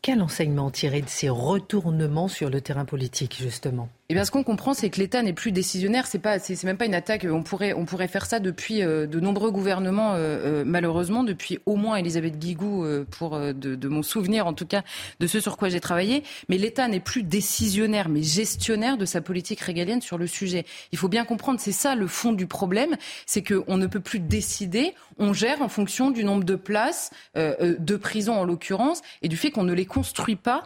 Quel 0.01 0.21
enseignement 0.21 0.71
tirer 0.71 1.01
de 1.01 1.09
ces 1.09 1.29
retournements 1.29 2.27
sur 2.27 2.49
le 2.49 2.59
terrain 2.59 2.85
politique, 2.85 3.37
justement? 3.39 3.87
Eh 4.11 4.15
bien, 4.15 4.25
ce 4.25 4.31
qu'on 4.31 4.43
comprend, 4.43 4.73
c'est 4.73 4.89
que 4.89 4.99
l'État 4.99 5.21
n'est 5.21 5.33
plus 5.33 5.51
décisionnaire. 5.51 6.07
C'est 6.07 6.17
pas, 6.17 6.39
c'est 6.39 6.63
même 6.63 6.77
pas 6.77 6.87
une 6.87 6.95
attaque. 6.95 7.27
On 7.29 7.43
pourrait, 7.43 7.73
on 7.73 7.85
pourrait 7.85 8.07
faire 8.07 8.25
ça 8.25 8.39
depuis 8.39 8.81
euh, 8.81 9.05
de 9.05 9.19
nombreux 9.19 9.51
gouvernements, 9.51 10.13
euh, 10.13 10.17
euh, 10.17 10.63
malheureusement, 10.65 11.23
depuis 11.23 11.59
au 11.67 11.75
moins 11.75 11.97
Elisabeth 11.97 12.39
Guigou, 12.39 12.83
pour 13.11 13.37
de, 13.39 13.53
de, 13.53 13.87
mon 13.87 14.01
souvenir, 14.01 14.47
en 14.47 14.53
tout 14.53 14.65
cas, 14.65 14.81
de 15.19 15.27
ce 15.27 15.39
sur 15.39 15.57
quoi 15.57 15.69
j'ai 15.69 15.79
travaillé. 15.79 16.23
Mais 16.49 16.57
l'État 16.57 16.87
n'est 16.87 16.99
plus 16.99 17.21
décisionnaire, 17.21 18.09
mais 18.09 18.23
gestionnaire 18.23 18.97
de 18.97 19.05
sa 19.05 19.21
politique 19.21 19.59
régalienne 19.59 20.01
sur 20.01 20.17
le 20.17 20.25
sujet. 20.25 20.65
Il 20.91 20.97
faut 20.97 21.07
bien 21.07 21.23
comprendre, 21.23 21.59
c'est 21.59 21.71
ça 21.71 21.93
le 21.93 22.07
fond 22.07 22.31
du 22.31 22.47
problème, 22.47 22.97
c'est 23.27 23.43
qu'on 23.43 23.77
ne 23.77 23.85
peut 23.85 23.99
plus 23.99 24.19
décider. 24.19 24.95
On 25.19 25.33
gère 25.33 25.61
en 25.61 25.69
fonction 25.69 26.09
du 26.09 26.23
nombre 26.23 26.45
de 26.45 26.55
places 26.55 27.11
de 27.35 27.95
prison, 27.95 28.33
en 28.33 28.43
l'occurrence, 28.43 29.03
et 29.21 29.27
du 29.27 29.37
fait 29.37 29.51
qu'on 29.51 29.63
ne 29.63 29.73
les 29.73 29.85
construit 29.85 30.37
pas 30.37 30.63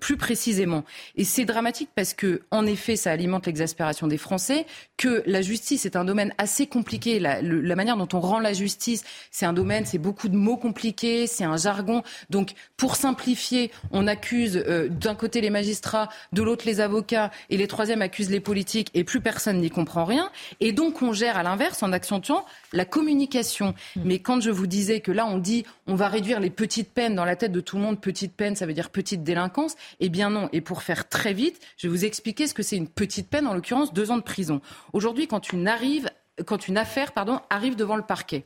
plus 0.00 0.16
précisément. 0.16 0.84
Et 1.16 1.22
c'est 1.22 1.44
dramatique 1.44 1.90
parce 1.94 2.14
que 2.14 2.42
en 2.50 2.66
effet, 2.66 2.96
ça 2.96 3.10
alimente 3.10 3.46
l'exaspération 3.46 4.06
des 4.06 4.18
Français, 4.18 4.66
que 4.96 5.22
la 5.26 5.42
justice 5.42 5.86
est 5.86 5.96
un 5.96 6.04
domaine 6.04 6.32
assez 6.38 6.66
compliqué. 6.66 7.20
La, 7.20 7.42
manière 7.76 7.96
dont 7.96 8.08
on 8.12 8.20
rend 8.20 8.40
la 8.40 8.52
justice, 8.52 9.04
c'est 9.30 9.46
un 9.46 9.52
domaine, 9.52 9.86
c'est 9.86 9.98
beaucoup 9.98 10.28
de 10.28 10.36
mots 10.36 10.56
compliqués, 10.56 11.26
c'est 11.26 11.44
un 11.44 11.56
jargon. 11.56 12.02
Donc, 12.30 12.52
pour 12.76 12.96
simplifier, 12.96 13.70
on 13.92 14.06
accuse 14.06 14.62
euh, 14.66 14.88
d'un 14.88 15.14
côté 15.14 15.40
les 15.40 15.50
magistrats, 15.50 16.08
de 16.32 16.42
l'autre 16.42 16.66
les 16.66 16.80
avocats, 16.80 17.30
et 17.50 17.56
les 17.56 17.68
troisièmes 17.68 18.02
accusent 18.02 18.30
les 18.30 18.40
politiques, 18.40 18.90
et 18.94 19.04
plus 19.04 19.20
personne 19.20 19.58
n'y 19.58 19.70
comprend 19.70 20.04
rien. 20.04 20.30
Et 20.60 20.72
donc, 20.72 21.02
on 21.02 21.12
gère 21.12 21.36
à 21.36 21.42
l'inverse 21.42 21.82
en 21.82 21.92
accentuant 21.92 22.44
la 22.72 22.84
communication. 22.84 23.74
Mmh. 23.96 24.00
Mais 24.04 24.18
quand 24.18 24.40
je 24.40 24.50
vous 24.50 24.66
disais 24.66 25.00
que 25.00 25.12
là, 25.12 25.26
on 25.26 25.38
dit 25.38 25.64
on 25.86 25.94
va 25.94 26.08
réduire 26.08 26.38
les 26.38 26.50
petites 26.50 26.92
peines 26.92 27.14
dans 27.14 27.24
la 27.24 27.34
tête 27.34 27.52
de 27.52 27.60
tout 27.60 27.76
le 27.76 27.82
monde, 27.82 28.00
petite 28.00 28.34
peine, 28.34 28.54
ça 28.56 28.66
veut 28.66 28.74
dire 28.74 28.90
petite 28.90 29.22
délinquance, 29.22 29.74
eh 30.00 30.10
bien 30.10 30.30
non. 30.30 30.48
Et 30.52 30.60
pour 30.60 30.82
faire 30.82 31.08
très 31.08 31.32
vite, 31.32 31.58
je 31.78 31.86
vais 31.86 31.90
vous 31.90 32.04
expliquer 32.04 32.37
ce 32.46 32.54
que 32.54 32.62
c'est 32.62 32.76
une 32.76 32.88
petite 32.88 33.28
peine, 33.28 33.46
en 33.46 33.54
l'occurrence 33.54 33.92
deux 33.92 34.10
ans 34.10 34.16
de 34.16 34.22
prison. 34.22 34.60
Aujourd'hui, 34.92 35.26
quand 35.26 35.52
une, 35.52 35.68
affaire 35.68 37.12
arrive 37.50 37.76
devant 37.76 37.96
le 37.96 38.02
parquet, 38.02 38.44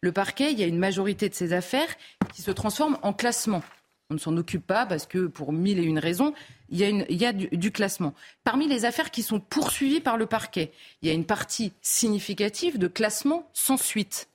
le 0.00 0.12
parquet, 0.12 0.52
il 0.52 0.58
y 0.58 0.62
a 0.62 0.66
une 0.66 0.78
majorité 0.78 1.28
de 1.28 1.34
ces 1.34 1.52
affaires 1.52 1.88
qui 2.32 2.42
se 2.42 2.50
transforment 2.50 2.98
en 3.02 3.12
classement. 3.12 3.62
On 4.10 4.14
ne 4.14 4.18
s'en 4.18 4.36
occupe 4.36 4.66
pas 4.66 4.86
parce 4.86 5.06
que 5.06 5.26
pour 5.26 5.52
mille 5.52 5.78
et 5.78 5.82
une 5.82 5.98
raisons, 5.98 6.32
il 6.70 6.78
y 6.78 6.84
a, 6.84 6.88
il 6.88 7.16
y 7.16 7.26
a 7.26 7.32
du, 7.32 7.48
du, 7.48 7.70
classement. 7.70 8.14
Parmi 8.42 8.66
les 8.66 8.84
affaires 8.84 9.10
qui 9.10 9.22
sont 9.22 9.40
poursuivies 9.40 10.00
par 10.00 10.16
le 10.16 10.26
parquet, 10.26 10.72
il 11.02 11.08
y 11.08 11.10
a 11.10 11.14
une 11.14 11.26
partie 11.26 11.72
significative 11.82 12.78
de 12.78 12.86
classement 12.86 13.50
sans 13.52 13.76
suite. 13.76 14.28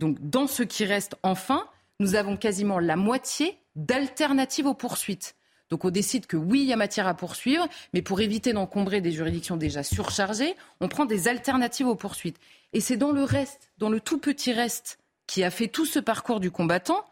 Donc 0.00 0.16
dans 0.18 0.46
ce 0.46 0.62
qui 0.62 0.84
reste 0.84 1.14
enfin, 1.22 1.68
nous 2.00 2.14
avons 2.16 2.36
quasiment 2.36 2.78
la 2.78 2.96
moitié 2.96 3.58
d'alternatives 3.76 4.66
aux 4.66 4.74
poursuites. 4.74 5.36
Donc 5.70 5.84
on 5.84 5.90
décide 5.90 6.26
que 6.26 6.36
oui, 6.36 6.60
il 6.60 6.66
y 6.66 6.72
a 6.72 6.76
matière 6.76 7.06
à 7.06 7.14
poursuivre, 7.14 7.68
mais 7.92 8.02
pour 8.02 8.20
éviter 8.20 8.52
d'encombrer 8.52 9.00
des 9.00 9.12
juridictions 9.12 9.56
déjà 9.56 9.82
surchargées, 9.82 10.54
on 10.80 10.88
prend 10.88 11.04
des 11.04 11.28
alternatives 11.28 11.86
aux 11.86 11.94
poursuites. 11.94 12.38
Et 12.72 12.80
c'est 12.80 12.96
dans 12.96 13.12
le 13.12 13.22
reste, 13.24 13.70
dans 13.78 13.88
le 13.88 14.00
tout 14.00 14.18
petit 14.18 14.52
reste, 14.52 14.98
qui 15.26 15.44
a 15.44 15.50
fait 15.50 15.68
tout 15.68 15.86
ce 15.86 16.00
parcours 16.00 16.40
du 16.40 16.50
combattant, 16.50 17.04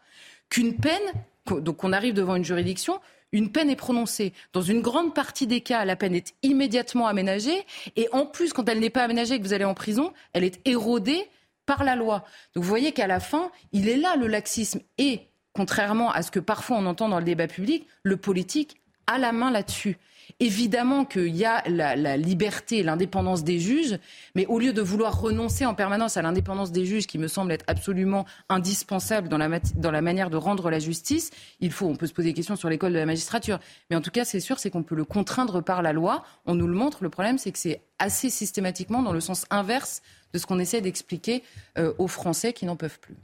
qu'une 0.49 0.75
peine, 0.75 1.01
donc 1.47 1.83
on 1.83 1.93
arrive 1.93 2.13
devant 2.13 2.35
une 2.35 2.43
juridiction, 2.43 2.99
une 3.31 3.51
peine 3.51 3.69
est 3.69 3.75
prononcée. 3.75 4.33
Dans 4.53 4.61
une 4.61 4.81
grande 4.81 5.13
partie 5.13 5.47
des 5.47 5.61
cas, 5.61 5.85
la 5.85 5.95
peine 5.95 6.15
est 6.15 6.33
immédiatement 6.41 7.07
aménagée. 7.07 7.65
Et 7.95 8.09
en 8.11 8.25
plus, 8.25 8.53
quand 8.53 8.67
elle 8.67 8.79
n'est 8.79 8.89
pas 8.89 9.03
aménagée 9.03 9.35
et 9.35 9.39
que 9.39 9.43
vous 9.43 9.53
allez 9.53 9.65
en 9.65 9.75
prison, 9.75 10.13
elle 10.33 10.43
est 10.43 10.59
érodée 10.67 11.27
par 11.65 11.83
la 11.83 11.95
loi. 11.95 12.25
Donc 12.55 12.63
vous 12.63 12.69
voyez 12.69 12.91
qu'à 12.91 13.05
la 13.05 13.19
fin, 13.19 13.51
il 13.71 13.87
est 13.87 13.97
là 13.97 14.15
le 14.15 14.25
laxisme. 14.25 14.81
Et 14.97 15.28
contrairement 15.59 16.09
à 16.09 16.21
ce 16.21 16.31
que 16.31 16.39
parfois 16.39 16.77
on 16.77 16.85
entend 16.85 17.09
dans 17.09 17.19
le 17.19 17.25
débat 17.25 17.47
public, 17.47 17.85
le 18.03 18.15
politique 18.15 18.79
a 19.07 19.17
la 19.17 19.33
main 19.33 19.51
là-dessus. 19.51 19.97
Évidemment 20.39 21.03
qu'il 21.03 21.35
y 21.35 21.43
a 21.43 21.61
la, 21.67 22.15
liberté 22.15 22.77
et 22.77 22.83
l'indépendance 22.83 23.43
des 23.43 23.59
juges, 23.59 23.99
mais 24.35 24.45
au 24.45 24.57
lieu 24.57 24.71
de 24.71 24.81
vouloir 24.81 25.19
renoncer 25.19 25.65
en 25.65 25.73
permanence 25.73 26.15
à 26.15 26.21
l'indépendance 26.21 26.71
des 26.71 26.85
juges, 26.85 27.07
qui 27.07 27.17
me 27.17 27.27
semble 27.27 27.51
être 27.51 27.65
absolument 27.67 28.25
indispensable 28.47 29.27
dans 29.27 29.37
la, 29.37 30.01
manière 30.01 30.29
de 30.29 30.37
rendre 30.37 30.69
la 30.69 30.79
justice, 30.79 31.29
il 31.59 31.73
faut, 31.73 31.87
on 31.87 31.97
peut 31.97 32.07
se 32.07 32.13
poser 32.13 32.29
des 32.29 32.35
questions 32.35 32.55
sur 32.55 32.69
l'école 32.69 32.93
de 32.93 32.99
la 32.99 33.05
magistrature, 33.05 33.59
mais 33.89 33.97
en 33.97 34.01
tout 34.01 34.11
cas, 34.11 34.23
c'est 34.23 34.39
sûr, 34.39 34.59
c'est 34.59 34.69
qu'on 34.69 34.83
peut 34.83 34.95
le 34.95 35.03
contraindre 35.03 35.61
par 35.61 35.81
la 35.81 35.91
loi. 35.91 36.23
On 36.45 36.55
nous 36.55 36.67
le 36.67 36.75
montre. 36.75 36.99
Le 37.03 37.09
problème, 37.09 37.37
c'est 37.37 37.51
que 37.51 37.59
c'est 37.59 37.81
assez 37.97 38.29
systématiquement 38.29 39.01
dans 39.01 39.11
le 39.11 39.19
sens 39.19 39.45
inverse 39.49 40.03
de 40.31 40.39
ce 40.39 40.45
qu'on 40.45 40.59
essaie 40.59 40.79
d'expliquer 40.79 41.43
euh, 41.77 41.91
aux 41.97 42.07
Français 42.07 42.53
qui 42.53 42.65
n'en 42.65 42.77
peuvent 42.77 42.99
plus. 43.01 43.17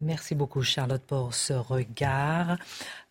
Merci 0.00 0.34
beaucoup 0.34 0.62
Charlotte 0.62 1.02
pour 1.02 1.34
ce 1.34 1.52
regard. 1.52 2.58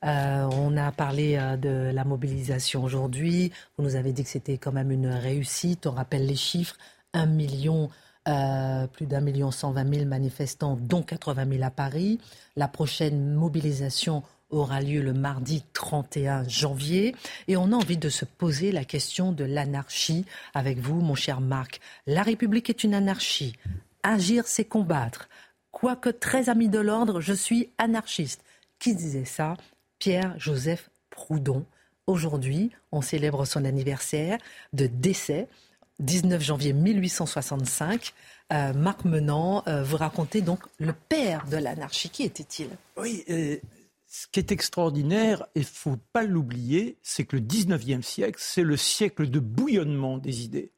Euh, 0.04 0.48
on 0.52 0.76
a 0.78 0.92
parlé 0.92 1.38
euh, 1.38 1.56
de 1.56 1.92
la 1.94 2.04
mobilisation 2.04 2.84
aujourd'hui. 2.84 3.52
Vous 3.78 3.84
nous 3.84 3.96
avez 3.96 4.12
dit 4.12 4.24
que 4.24 4.30
c'était 4.30 4.58
quand 4.58 4.74
même 4.74 4.92
une 4.92 5.08
réussite. 5.08 5.88
On 5.88 5.92
rappelle 5.92 6.26
les 6.26 6.36
chiffres. 6.36 6.76
Un 7.14 7.26
million, 7.26 7.90
euh, 8.28 8.86
plus 8.88 9.06
d'un 9.06 9.22
million 9.22 9.50
cent 9.50 9.72
vingt 9.72 9.86
mille 9.86 10.08
manifestants, 10.08 10.78
dont 10.80 11.04
80 11.04 11.46
000 11.50 11.64
à 11.64 11.70
Paris. 11.70 12.20
La 12.56 12.68
prochaine 12.68 13.34
mobilisation 13.34 14.24
aura 14.50 14.82
lieu 14.82 15.02
le 15.02 15.14
mardi 15.14 15.64
31 15.74 16.48
janvier. 16.48 17.16
Et 17.48 17.56
on 17.56 17.72
a 17.72 17.76
envie 17.76 17.98
de 17.98 18.10
se 18.10 18.26
poser 18.26 18.72
la 18.72 18.84
question 18.84 19.32
de 19.32 19.46
l'anarchie 19.46 20.26
avec 20.54 20.80
vous, 20.80 21.02
mon 21.02 21.16
cher 21.16 21.40
Marc. 21.40 21.80
La 22.08 22.24
République 22.24 22.70
est 22.70 22.84
une 22.84 22.94
anarchie. 22.94 23.54
Agir, 24.04 24.48
c'est 24.48 24.66
combattre. 24.66 25.30
Quoique 25.74 26.10
très 26.10 26.50
ami 26.50 26.70
de 26.70 26.80
l'ordre, 26.80 27.20
je 27.20 27.34
suis 27.34 27.72
anarchiste. 27.80 28.42
Qui 28.80 28.96
disait 28.96 29.26
ça? 29.26 29.56
Pierre-Joseph 30.00 30.90
Proudhon. 31.10 31.66
Aujourd'hui, 32.06 32.70
on 32.92 33.02
célèbre 33.02 33.44
son 33.46 33.66
anniversaire 33.66 34.38
de 34.72 34.86
décès, 34.86 35.50
19 36.00 36.42
janvier 36.42 36.74
1865. 36.74 38.14
Euh, 38.54 38.74
Marc 38.74 39.04
Menant, 39.04 39.64
euh, 39.68 39.84
vous 39.84 39.98
racontez 39.98 40.42
donc 40.42 40.60
le 40.78 40.94
père 40.94 41.48
de 41.48 41.58
l'anarchie. 41.58 42.10
Qui 42.10 42.24
était-il? 42.24 42.70
Oui, 42.96 43.24
euh, 43.30 43.58
ce 44.08 44.28
qui 44.28 44.40
est 44.40 44.52
extraordinaire, 44.52 45.48
et 45.56 45.62
il 45.62 45.66
faut 45.66 45.98
pas 46.14 46.24
l'oublier, 46.24 46.98
c'est 47.02 47.26
que 47.26 47.36
le 47.36 47.42
19e 47.42 48.04
siècle, 48.04 48.38
c'est 48.40 48.64
le 48.64 48.78
siècle 48.78 49.28
de 49.28 49.40
bouillonnement 49.40 50.20
des 50.20 50.44
idées. 50.44 50.72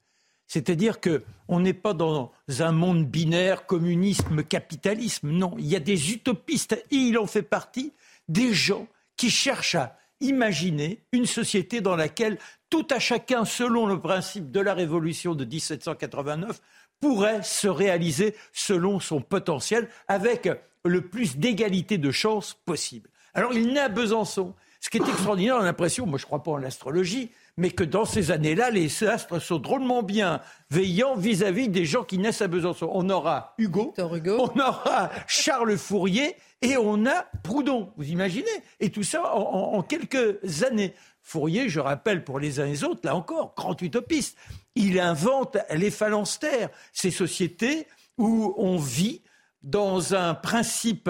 C'est-à-dire 0.48 1.00
qu'on 1.02 1.60
n'est 1.60 1.74
pas 1.74 1.93
dans 1.93 2.32
un 2.60 2.72
monde 2.72 3.06
binaire, 3.06 3.66
communisme, 3.66 4.43
capitalisme. 4.43 5.30
Non, 5.30 5.56
il 5.58 5.66
y 5.66 5.76
a 5.76 5.80
des 5.80 6.12
utopistes, 6.12 6.74
et 6.91 6.96
il 6.96 7.18
en 7.18 7.28
fait 7.28 7.41
partie, 7.41 7.93
des 8.28 8.54
gens 8.54 8.88
qui 9.18 9.30
cherchent 9.30 9.76
à 9.76 9.98
imaginer 10.22 11.04
une 11.12 11.26
société 11.26 11.82
dans 11.82 11.96
laquelle 11.96 12.38
tout 12.70 12.88
à 12.89 13.00
chacun, 13.00 13.46
selon 13.46 13.86
le 13.86 14.00
principe 14.00 14.52
de 14.52 14.60
la 14.60 14.74
Révolution 14.74 15.36
de 15.36 15.46
1789, 15.46 16.62
pourrait 17.00 17.43
se 17.43 17.68
réaliser 17.68 18.36
selon 18.54 19.00
son 19.00 19.22
potentiel, 19.22 19.89
avec 20.08 20.50
le 20.84 21.02
plus 21.02 21.38
d'égalité 21.38 21.98
de 21.98 22.12
chances 22.12 22.54
possible. 22.66 23.10
Alors 23.34 23.54
il 23.54 23.74
naît 23.74 23.80
à 23.80 23.89
Besançon. 23.89 24.54
Ce 24.80 24.89
qui 24.89 24.98
est 24.98 25.08
extraordinaire, 25.08 25.58
on 25.60 25.64
l'impression, 25.64 26.06
moi 26.06 26.18
je 26.18 26.24
ne 26.24 26.28
crois 26.28 26.43
pas 26.43 26.52
en 26.52 26.58
l'astrologie, 26.58 27.32
mais 27.58 27.72
que 27.72 27.84
dans 27.84 28.06
ces 28.06 28.32
années-là, 28.32 28.70
les 28.70 29.03
astres 29.03 29.39
sont 29.39 29.60
drôlement 29.60 30.03
bien 30.03 30.41
veillants 30.70 31.16
vis-à-vis 31.16 31.70
des 31.70 31.86
gens 31.86 32.03
qui 32.03 32.18
naissent 32.18 32.41
à 32.41 32.47
Besançon. 32.47 32.89
On 32.91 33.10
aura 33.10 33.53
Hugo, 33.58 33.93
on 33.97 34.60
aura 34.60 35.10
Charles 35.28 35.78
Fourier 35.78 36.36
et 36.62 36.76
on 36.78 37.06
a 37.06 37.26
Proudhon, 37.43 37.93
vous 37.95 38.10
imaginez? 38.10 38.45
Et 38.80 38.89
tout 38.89 39.03
ça 39.03 39.36
en, 39.36 39.82
quelques 39.84 40.64
années. 40.64 40.93
Fourier, 41.22 41.70
je 41.70 41.80
rappelle 41.80 42.24
pour 42.24 42.39
les 42.39 42.60
uns 42.60 42.66
et 42.66 42.72
les 42.72 42.84
autres, 42.84 43.01
là 43.03 43.16
encore, 43.16 43.53
grand 43.56 43.82
utopiste. 43.82 44.38
Il 44.76 44.99
invente 44.99 45.58
les 45.74 45.91
phalanstères, 45.91 46.70
ces 46.93 47.10
sociétés 47.10 47.88
où 48.18 48.53
on 48.58 48.78
vit 48.78 49.22
dans 49.64 50.14
un 50.14 50.36
principe 50.36 51.10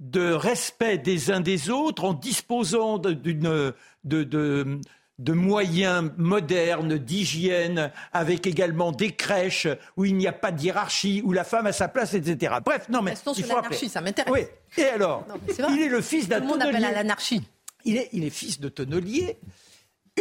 de 0.00 0.32
respect 0.32 0.98
des 0.98 1.30
uns 1.30 1.40
des 1.40 1.70
autres 1.70 2.04
en 2.04 2.12
disposant 2.12 2.98
d'une 2.98 3.72
de, 4.04 4.24
de 4.24 4.80
moyens 5.18 6.10
modernes, 6.16 6.98
d'hygiène, 6.98 7.90
avec 8.12 8.46
également 8.46 8.92
des 8.92 9.12
crèches 9.12 9.68
où 9.96 10.04
il 10.04 10.16
n'y 10.16 10.26
a 10.26 10.32
pas 10.32 10.52
de 10.52 10.60
hiérarchie, 10.62 11.22
où 11.24 11.32
la 11.32 11.44
femme 11.44 11.66
a 11.66 11.72
sa 11.72 11.88
place, 11.88 12.14
etc. 12.14 12.56
Bref, 12.64 12.88
non 12.88 13.02
mais 13.02 13.14
il 13.36 13.44
faut 13.44 13.56
l'anarchie, 13.56 13.88
ça 13.88 14.00
m'intéresse. 14.00 14.32
Oui. 14.32 14.40
Et 14.76 14.86
alors, 14.86 15.24
il 15.70 15.82
est 15.82 15.88
le 15.88 16.02
fils 16.02 16.28
d'un 16.28 16.40
tonnelier. 16.40 16.68
Appelle 16.68 16.84
à 16.84 16.92
l'anarchie. 16.92 17.42
Il 17.84 17.96
est, 17.96 18.10
il 18.12 18.24
est 18.24 18.30
fils 18.30 18.60
de 18.60 18.68
tonnelier. 18.68 19.38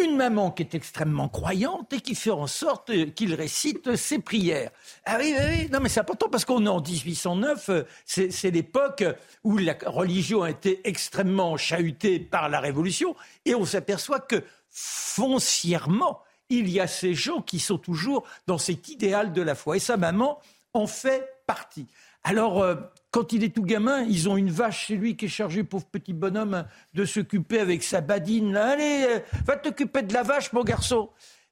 Une 0.02 0.18
maman 0.18 0.52
qui 0.52 0.62
est 0.62 0.76
extrêmement 0.76 1.30
croyante 1.30 1.94
et 1.94 2.02
qui 2.02 2.16
fait 2.16 2.30
en 2.30 2.48
sorte 2.48 2.92
qu'il 3.14 3.34
récite 3.34 3.96
ses 3.96 4.20
prières. 4.20 4.72
Ah 5.06 5.16
oui, 5.20 5.34
oui, 5.38 5.46
oui. 5.50 5.70
non 5.72 5.80
mais 5.80 5.88
c'est 5.88 6.02
important 6.02 6.28
parce 6.30 6.44
qu'on 6.44 6.66
est 6.66 6.70
en 6.70 6.82
1809, 6.82 7.70
c'est 8.06 8.52
l'époque 8.52 9.06
où 9.46 9.58
la 9.58 9.74
religion 9.86 10.44
a 10.44 10.50
été 10.50 10.82
extrêmement 10.84 11.56
chahutée 11.56 12.20
par 12.20 12.50
la 12.50 12.60
Révolution 12.60 13.16
et 13.46 13.56
on 13.56 13.64
s'aperçoit 13.64 14.20
que 14.20 14.44
foncièrement, 14.76 16.22
il 16.50 16.70
y 16.70 16.82
a 16.82 16.88
ces 16.88 17.14
gens 17.14 17.42
qui 17.42 17.60
sont 17.60 17.78
toujours 17.78 18.28
dans 18.46 18.58
cet 18.58 18.90
idéal 18.90 19.32
de 19.32 19.42
la 19.42 19.56
foi. 19.56 19.78
Et 19.78 19.80
sa 19.80 19.96
maman 19.96 20.40
en 20.74 20.86
fait 20.86 21.26
partie. 21.48 21.88
Alors, 22.26 22.62
euh, 22.62 22.76
quand 23.12 23.32
il 23.32 23.46
est 23.46 23.56
tout 23.56 23.64
gamin, 23.64 24.02
ils 24.02 24.28
ont 24.28 24.36
une 24.36 24.52
vache 24.52 24.88
chez 24.88 24.98
lui 24.98 25.16
qui 25.16 25.26
est 25.26 25.30
chargée, 25.30 25.64
pauvre 25.64 25.86
petit 25.86 26.12
bonhomme, 26.12 26.66
de 26.94 27.06
s'occuper 27.06 27.60
avec 27.60 27.84
sa 27.84 28.02
badine. 28.02 28.58
Allez, 28.58 29.06
euh, 29.08 29.20
va 29.46 29.56
t'occuper 29.56 30.02
de 30.02 30.14
la 30.14 30.24
vache, 30.24 30.52
mon 30.52 30.64
garçon. 30.64 31.10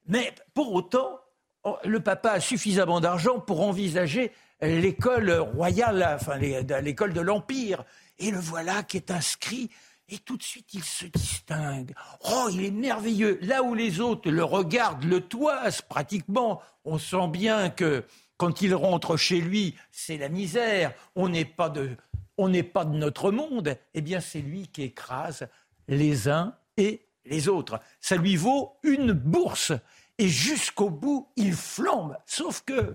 Mais 0.08 0.34
pour 0.54 0.74
autant, 0.74 1.22
oh, 1.64 1.78
le 1.86 2.02
papa 2.02 2.32
a 2.32 2.40
suffisamment 2.42 3.00
d'argent 3.00 3.40
pour 3.40 3.62
envisager 3.62 4.34
l'école 4.62 5.32
royale, 5.32 6.06
enfin 6.14 6.38
l'école 6.38 7.14
de 7.14 7.22
l'Empire. 7.22 7.86
Et 8.20 8.32
le 8.32 8.40
voilà 8.40 8.84
qui 8.84 8.98
est 8.98 9.12
inscrit 9.12 9.70
et 10.14 10.20
tout 10.20 10.38
de 10.38 10.44
suite, 10.44 10.74
il 10.74 10.84
se 10.84 11.06
distingue. 11.06 11.96
Oh, 12.22 12.48
il 12.52 12.64
est 12.64 12.72
merveilleux. 12.72 13.40
Là 13.42 13.64
où 13.64 13.74
les 13.74 14.00
autres 14.00 14.30
le 14.30 14.44
regardent, 14.44 15.06
le 15.06 15.22
toisent 15.22 15.82
pratiquement, 15.82 16.62
on 16.86 17.00
sent 17.00 17.28
bien 17.30 17.72
que 17.72 18.06
quand 18.38 18.62
il 18.62 18.76
rentre 18.76 19.18
chez 19.18 19.42
lui, 19.42 19.76
c'est 19.92 20.18
la 20.18 20.30
misère. 20.30 20.94
On 21.16 21.30
n'est 21.30 21.46
pas 21.46 21.70
de, 21.70 21.98
on 22.38 22.48
n'est 22.48 22.62
pas 22.64 22.86
de 22.86 22.96
notre 22.96 23.32
monde. 23.32 23.76
Eh 23.96 24.02
bien, 24.02 24.20
c'est 24.20 24.42
lui 24.42 24.68
qui 24.68 24.84
écrase 24.84 25.48
les 25.88 26.30
uns 26.30 26.56
et 26.78 27.08
les 27.26 27.48
autres. 27.48 27.80
Ça 28.00 28.16
lui 28.16 28.36
vaut 28.36 28.78
une 28.84 29.14
bourse. 29.14 29.72
Et 30.20 30.30
jusqu'au 30.30 30.92
bout, 30.92 31.28
il 31.38 31.54
flambe. 31.54 32.18
Sauf 32.28 32.62
que 32.62 32.94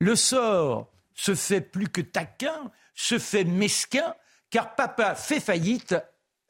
le 0.00 0.16
sort 0.16 0.90
se 1.14 1.36
fait 1.36 1.60
plus 1.60 1.88
que 1.88 2.00
taquin, 2.00 2.72
se 2.94 3.20
fait 3.20 3.44
mesquin, 3.44 4.14
car 4.50 4.74
papa 4.74 5.14
fait 5.14 5.38
faillite 5.38 5.94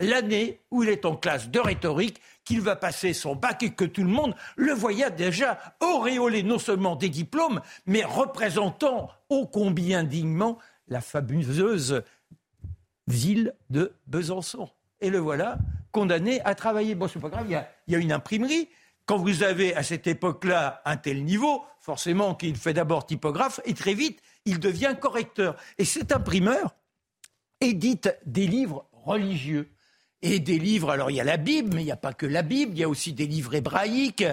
l'année 0.03 0.61
où 0.71 0.83
il 0.83 0.89
est 0.89 1.05
en 1.05 1.17
classe 1.17 1.49
de 1.49 1.59
rhétorique, 1.59 2.21
qu'il 2.45 2.61
va 2.61 2.77
passer 2.77 3.13
son 3.13 3.35
bac 3.35 3.63
et 3.63 3.71
que 3.71 3.85
tout 3.85 4.03
le 4.03 4.11
monde 4.11 4.35
le 4.57 4.73
voyait 4.73 5.11
déjà 5.11 5.59
auréolé 5.81 6.43
non 6.43 6.59
seulement 6.59 6.97
des 6.97 7.09
diplômes, 7.09 7.61
mais 7.87 8.05
représentant 8.05 9.11
ô 9.29 9.47
combien 9.47 10.03
dignement 10.03 10.59
la 10.89 11.01
fabuleuse 11.01 12.03
ville 13.07 13.55
de 13.71 13.95
Besançon. 14.07 14.69
Et 15.01 15.11
le 15.11 15.19
voilà 15.19 15.59
condamné 15.93 16.41
à 16.43 16.55
travailler. 16.55 16.95
Bon, 16.95 17.07
c'est 17.07 17.21
pas 17.21 17.29
grave, 17.29 17.45
il 17.47 17.53
y, 17.53 17.57
a, 17.57 17.69
il 17.87 17.93
y 17.93 17.97
a 17.97 17.99
une 17.99 18.13
imprimerie. 18.13 18.69
Quand 19.07 19.19
vous 19.19 19.43
avez 19.43 19.75
à 19.75 19.83
cette 19.83 20.07
époque-là 20.07 20.81
un 20.85 20.97
tel 20.97 21.25
niveau, 21.25 21.65
forcément 21.81 22.35
qu'il 22.35 22.57
fait 22.57 22.73
d'abord 22.73 23.07
typographe 23.07 23.61
et 23.65 23.75
très 23.75 23.95
vite, 23.95 24.21
il 24.45 24.59
devient 24.59 24.97
correcteur. 25.01 25.57
Et 25.79 25.85
cet 25.85 26.13
imprimeur 26.13 26.75
édite 27.61 28.17
des 28.27 28.47
livres 28.47 28.87
religieux 28.93 29.71
et 30.23 30.39
des 30.41 30.59
livres. 30.59 30.91
Alors 30.91 31.11
il 31.11 31.17
y 31.17 31.21
a 31.21 31.25
la 31.25 31.37
Bible, 31.37 31.75
mais 31.75 31.83
il 31.83 31.87
n'y 31.87 31.93
a 31.93 31.97
pas 31.97 32.13
que 32.13 32.27
la 32.27 32.43
Bible, 32.43 32.73
il 32.75 32.81
y 32.81 32.85
a 32.85 32.89
aussi 32.89 33.13
des 33.13 33.27
livres 33.27 33.55
hébraïques, 33.55 34.25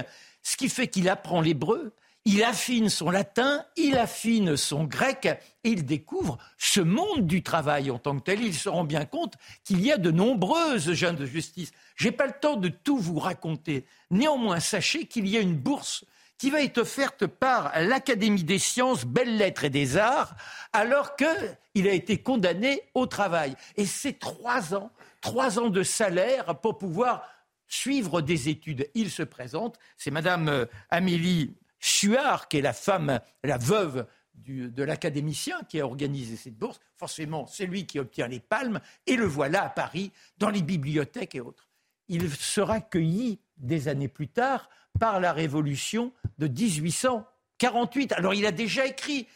ce 0.42 0.56
qui 0.56 0.70
fait 0.70 0.88
qu'il 0.88 1.10
apprend 1.10 1.42
l'hébreu, 1.42 1.94
il 2.26 2.44
affine 2.44 2.90
son 2.90 3.10
latin, 3.10 3.66
il 3.76 3.98
affine 3.98 4.56
son 4.56 4.84
grec 4.84 5.26
et 5.64 5.70
il 5.70 5.86
découvre 5.86 6.38
ce 6.58 6.80
monde 6.82 7.26
du 7.26 7.44
travail 7.44 7.90
en 7.92 7.98
tant 7.98 8.18
que 8.18 8.24
tel. 8.24 8.44
Il 8.44 8.54
se 8.54 8.70
rend 8.70 8.84
bien 8.84 9.06
compte 9.06 9.34
qu'il 9.64 9.82
y 9.82 9.92
a 9.92 9.98
de 9.98 10.12
nombreuses 10.12 10.92
jeunes 10.94 11.16
de 11.16 11.26
justice. 11.26 11.72
Je 11.96 12.06
n'ai 12.06 12.12
pas 12.12 12.28
le 12.28 12.34
temps 12.40 12.58
de 12.58 12.70
tout 12.70 12.98
vous 12.98 13.20
raconter. 13.20 13.86
Néanmoins, 14.12 14.60
sachez 14.60 15.06
qu'il 15.06 15.28
y 15.28 15.38
a 15.38 15.42
une 15.42 15.56
bourse 15.56 16.06
qui 16.40 16.50
va 16.50 16.64
être 16.64 16.80
offerte 16.80 17.28
par 17.28 17.80
l'Académie 17.80 18.44
des 18.44 18.58
sciences, 18.58 19.06
belles 19.06 19.38
lettres 19.38 19.66
et 19.66 19.70
des 19.70 19.98
arts, 19.98 20.36
alors 20.74 21.16
qu'il 21.16 21.88
a 21.88 21.94
été 21.94 22.18
condamné 22.18 22.82
au 22.96 23.06
travail. 23.06 23.56
Et 23.78 23.86
c'est 23.86 24.18
trois 24.18 24.74
ans 24.74 24.92
trois 25.22 25.60
ans 25.60 25.70
de 25.70 25.84
salaire 25.84 26.60
pour 26.60 26.78
pouvoir 26.78 27.28
suivre 27.68 28.22
des 28.22 28.50
études. 28.50 28.90
Il 28.94 29.12
se 29.12 29.24
présente, 29.24 29.78
c'est 29.98 30.12
Madame 30.12 30.48
euh, 30.48 30.66
Amélie 30.90 31.56
Suard, 31.80 32.48
qui 32.48 32.58
est 32.58 32.62
la 32.62 32.74
femme, 32.74 33.20
la 33.44 33.58
veuve 33.58 34.08
de 34.36 34.84
l'académicien 34.84 35.62
qui 35.68 35.80
a 35.80 35.86
organisé 35.86 36.36
cette 36.38 36.58
bourse. 36.58 36.80
Forcément, 36.96 37.46
c'est 37.46 37.66
lui 37.66 37.86
qui 37.86 38.00
obtient 38.00 38.28
les 38.28 38.40
palmes, 38.40 38.80
et 39.06 39.16
le 39.16 39.26
voilà 39.26 39.64
à 39.66 39.70
Paris, 39.70 40.12
dans 40.38 40.50
les 40.50 40.62
bibliothèques 40.62 41.36
et 41.36 41.42
autres. 41.42 41.68
Il 42.08 42.32
sera 42.32 42.82
cueilli 42.82 43.40
des 43.58 43.88
années 43.90 44.08
plus 44.08 44.30
tard 44.30 44.70
par 45.00 45.20
la 45.20 45.34
révolution 45.34 46.12
de 46.38 46.48
1848. 46.48 48.14
Alors 48.14 48.34
il 48.34 48.46
a 48.46 48.52
déjà 48.52 48.86
écrit, 48.86 49.28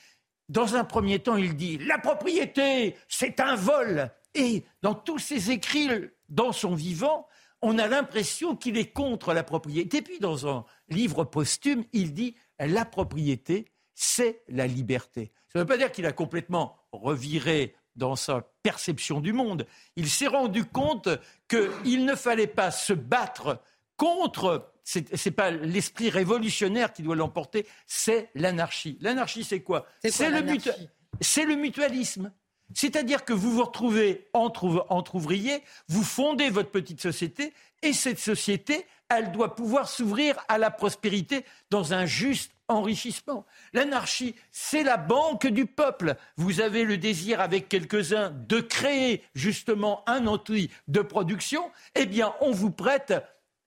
dans 0.49 0.75
un 0.75 0.83
premier 0.83 1.19
temps, 1.19 1.35
il 1.35 1.55
dit 1.55 1.77
La 1.79 1.97
propriété, 1.97 2.95
c'est 3.07 3.39
un 3.39 3.55
vol. 3.55 4.11
Et 4.35 4.63
dans 4.81 4.95
tous 4.95 5.19
ses 5.19 5.51
écrits, 5.51 5.89
dans 6.29 6.51
son 6.51 6.73
vivant, 6.73 7.27
on 7.61 7.77
a 7.77 7.87
l'impression 7.87 8.55
qu'il 8.55 8.77
est 8.77 8.91
contre 8.91 9.33
la 9.33 9.43
propriété. 9.43 10.01
Puis 10.01 10.19
dans 10.19 10.47
un 10.47 10.65
livre 10.89 11.23
posthume, 11.23 11.85
il 11.93 12.13
dit 12.13 12.35
La 12.59 12.85
propriété, 12.85 13.65
c'est 13.93 14.43
la 14.49 14.67
liberté. 14.67 15.31
Ça 15.47 15.59
ne 15.59 15.63
veut 15.63 15.67
pas 15.67 15.77
dire 15.77 15.91
qu'il 15.91 16.05
a 16.05 16.11
complètement 16.11 16.77
reviré 16.91 17.75
dans 17.95 18.15
sa 18.15 18.41
perception 18.63 19.21
du 19.21 19.33
monde. 19.33 19.67
Il 19.95 20.09
s'est 20.09 20.27
rendu 20.27 20.65
compte 20.65 21.09
qu'il 21.47 22.05
ne 22.05 22.15
fallait 22.15 22.47
pas 22.47 22.71
se 22.71 22.93
battre 22.93 23.61
contre 23.97 24.72
ce 24.83 24.99
n'est 24.99 25.35
pas 25.35 25.51
l'esprit 25.51 26.09
révolutionnaire 26.09 26.93
qui 26.93 27.03
doit 27.03 27.15
l'emporter, 27.15 27.65
c'est 27.87 28.29
l'anarchie. 28.35 28.97
L'anarchie, 29.01 29.43
c'est 29.43 29.61
quoi? 29.61 29.85
C'est 30.03 30.29
le, 30.29 30.41
le 30.41 31.55
mutualisme. 31.55 32.31
C'est-à-dire 32.73 33.23
que 33.23 33.33
vous 33.33 33.51
vous 33.51 33.63
retrouvez 33.63 34.29
entre, 34.33 34.85
entre 34.89 35.15
ouvriers, 35.15 35.61
vous 35.89 36.03
fondez 36.03 36.49
votre 36.49 36.71
petite 36.71 37.01
société, 37.01 37.53
et 37.81 37.93
cette 37.93 38.19
société, 38.19 38.85
elle 39.09 39.31
doit 39.31 39.55
pouvoir 39.55 39.87
s'ouvrir 39.89 40.37
à 40.47 40.57
la 40.57 40.71
prospérité 40.71 41.45
dans 41.69 41.93
un 41.93 42.05
juste 42.05 42.51
enrichissement. 42.67 43.45
L'anarchie, 43.73 44.35
c'est 44.51 44.83
la 44.83 44.97
banque 44.97 45.45
du 45.45 45.65
peuple. 45.65 46.15
Vous 46.37 46.61
avez 46.61 46.85
le 46.85 46.97
désir 46.97 47.41
avec 47.41 47.69
quelques-uns 47.69 48.31
de 48.31 48.61
créer 48.61 49.23
justement 49.35 50.03
un 50.07 50.25
outil 50.27 50.71
de 50.87 51.01
production, 51.01 51.69
eh 51.95 52.05
bien 52.05 52.33
on 52.39 52.51
vous 52.51 52.71
prête 52.71 53.13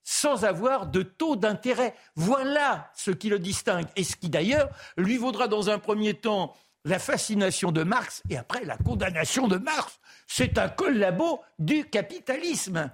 sans 0.08 0.44
avoir 0.44 0.86
de 0.86 1.02
taux 1.02 1.34
d'intérêt. 1.34 1.92
Voilà 2.14 2.92
ce 2.94 3.10
qui 3.10 3.28
le 3.28 3.40
distingue 3.40 3.88
et 3.96 4.04
ce 4.04 4.14
qui 4.14 4.30
d'ailleurs 4.30 4.70
lui 4.96 5.16
vaudra 5.16 5.48
dans 5.48 5.68
un 5.68 5.80
premier 5.80 6.14
temps 6.14 6.54
la 6.84 7.00
fascination 7.00 7.72
de 7.72 7.82
Marx 7.82 8.22
et 8.30 8.36
après 8.36 8.64
la 8.64 8.76
condamnation 8.78 9.48
de 9.48 9.56
Marx. 9.56 9.98
C'est 10.28 10.58
un 10.58 10.68
collabo 10.68 11.40
du 11.58 11.84
capitalisme. 11.86 12.88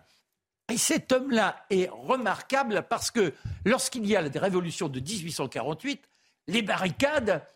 Et 0.73 0.79
cet 0.79 1.13
homme-là 1.13 1.67
est 1.69 1.91
remarquable 1.91 2.87
parce 2.89 3.11
que 3.11 3.35
lorsqu'il 3.67 4.07
y 4.07 4.17
a 4.17 4.23
la 4.23 4.41
révolution 4.41 4.89
de 4.89 4.99
1848, 4.99 6.09
les 6.47 6.63
barricades, 6.63 7.47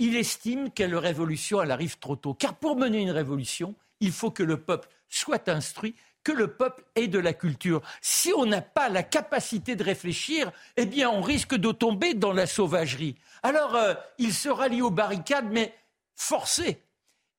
il 0.00 0.16
estime 0.16 0.72
que 0.72 0.82
la 0.82 0.98
révolution, 0.98 1.62
elle 1.62 1.70
arrive 1.70 2.00
trop 2.00 2.16
tôt. 2.16 2.34
Car 2.34 2.56
pour 2.56 2.76
mener 2.76 3.00
une 3.00 3.12
révolution, 3.12 3.76
il 4.00 4.10
faut 4.10 4.32
que 4.32 4.42
le 4.42 4.60
peuple 4.60 4.88
soit 5.08 5.48
instruit, 5.48 5.94
que 6.24 6.32
le 6.32 6.48
peuple 6.48 6.82
ait 6.96 7.06
de 7.06 7.18
la 7.18 7.34
culture. 7.34 7.82
Si 8.00 8.32
on 8.36 8.46
n'a 8.46 8.62
pas 8.62 8.88
la 8.88 9.02
capacité 9.02 9.76
de 9.76 9.84
réfléchir, 9.84 10.50
eh 10.76 10.86
bien, 10.86 11.10
on 11.10 11.20
risque 11.20 11.54
de 11.54 11.70
tomber 11.70 12.14
dans 12.14 12.32
la 12.32 12.46
sauvagerie. 12.46 13.16
Alors, 13.42 13.76
euh, 13.76 13.94
il 14.18 14.32
se 14.32 14.48
rallie 14.48 14.82
aux 14.82 14.90
barricades, 14.90 15.52
mais 15.52 15.74
forcé. 16.16 16.82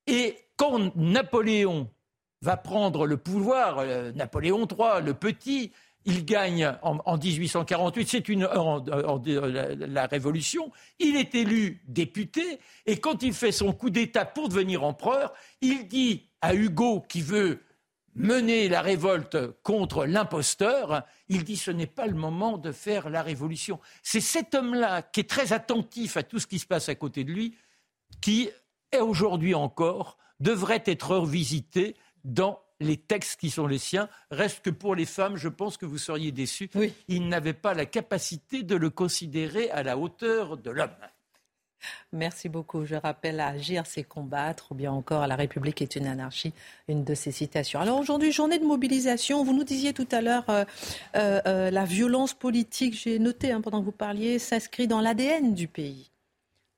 Et 0.07 0.37
quand 0.55 0.95
Napoléon 0.95 1.89
va 2.41 2.57
prendre 2.57 3.07
le 3.07 3.17
pouvoir, 3.17 3.79
euh, 3.79 4.11
Napoléon 4.11 4.67
III, 4.67 5.03
le 5.03 5.15
petit, 5.15 5.71
il 6.05 6.23
gagne 6.23 6.71
en, 6.83 7.17
1848, 7.17 8.07
c'est 8.07 8.29
une 8.29 8.47
la, 9.87 10.05
révolution. 10.05 10.71
Il 10.99 11.15
est 11.15 11.33
élu 11.33 11.81
député 11.87 12.59
et 12.85 12.97
quand 12.97 13.23
il 13.23 13.33
fait 13.33 13.51
son 13.51 13.73
coup 13.73 13.89
d'État 13.89 14.23
pour 14.23 14.47
devenir 14.49 14.83
empereur, 14.83 15.33
il 15.61 15.87
dit 15.87 16.29
à 16.41 16.53
Hugo 16.53 17.03
qui 17.09 17.21
veut 17.21 17.59
mener 18.15 18.69
la 18.69 18.81
révolte 18.81 19.37
contre 19.61 20.05
l'imposteur, 20.05 21.03
il 21.27 21.43
dit 21.43 21.57
ce 21.57 21.71
n'est 21.71 21.85
pas 21.85 22.07
le 22.07 22.15
moment 22.15 22.57
de 22.57 22.71
faire 22.71 23.09
la 23.09 23.21
révolution. 23.21 23.79
C'est 24.01 24.21
cet 24.21 24.55
homme-là 24.55 25.01
qui 25.01 25.19
est 25.19 25.29
très 25.29 25.53
attentif 25.53 26.17
à 26.17 26.23
tout 26.23 26.39
ce 26.39 26.47
qui 26.47 26.59
se 26.59 26.65
passe 26.65 26.89
à 26.89 26.95
côté 26.95 27.23
de 27.23 27.31
lui 27.31 27.55
qui, 28.21 28.49
aujourd'hui 28.99 29.53
encore, 29.53 30.17
devrait 30.39 30.83
être 30.85 31.15
revisité 31.17 31.95
dans 32.23 32.59
les 32.79 32.97
textes 32.97 33.39
qui 33.39 33.49
sont 33.49 33.67
les 33.67 33.77
siens. 33.77 34.09
Reste 34.31 34.61
que 34.61 34.69
pour 34.69 34.95
les 34.95 35.05
femmes, 35.05 35.37
je 35.37 35.49
pense 35.49 35.77
que 35.77 35.85
vous 35.85 35.97
seriez 35.97 36.31
déçus. 36.31 36.69
Ils 37.07 37.27
n'avaient 37.27 37.53
pas 37.53 37.73
la 37.73 37.85
capacité 37.85 38.63
de 38.63 38.75
le 38.75 38.89
considérer 38.89 39.69
à 39.71 39.83
la 39.83 39.97
hauteur 39.97 40.57
de 40.57 40.71
l'homme. 40.71 40.89
Merci 42.11 42.49
beaucoup. 42.49 42.85
Je 42.85 42.95
rappelle 42.95 43.39
agir, 43.39 43.85
c'est 43.85 44.03
combattre, 44.03 44.71
ou 44.71 44.75
bien 44.75 44.91
encore 44.91 45.27
la 45.27 45.35
République 45.35 45.81
est 45.81 45.95
une 45.95 46.07
anarchie, 46.07 46.53
une 46.87 47.03
de 47.03 47.13
ces 47.13 47.31
citations. 47.31 47.79
Alors 47.79 47.99
aujourd'hui, 47.99 48.31
journée 48.31 48.59
de 48.59 48.65
mobilisation. 48.65 49.43
Vous 49.43 49.53
nous 49.53 49.63
disiez 49.63 49.93
tout 49.93 50.07
à 50.11 50.21
l'heure 50.21 50.49
euh, 50.49 50.65
euh, 51.15 51.41
euh, 51.45 51.71
la 51.71 51.85
violence 51.85 52.33
politique. 52.33 52.93
J'ai 52.95 53.19
noté 53.19 53.51
hein, 53.51 53.61
pendant 53.61 53.79
que 53.79 53.85
vous 53.85 53.91
parliez, 53.91 54.39
s'inscrit 54.39 54.87
dans 54.87 55.01
l'ADN 55.01 55.53
du 55.53 55.67
pays. 55.67 56.11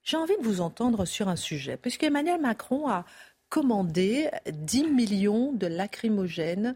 J'ai 0.03 0.17
envie 0.17 0.37
de 0.37 0.43
vous 0.43 0.61
entendre 0.61 1.05
sur 1.05 1.27
un 1.27 1.35
sujet, 1.35 1.77
puisque 1.77 2.03
Emmanuel 2.03 2.39
Macron 2.39 2.87
a 2.87 3.05
commandé 3.49 4.29
10 4.49 4.85
millions 4.85 5.51
de 5.53 5.67
lacrymogènes 5.67 6.75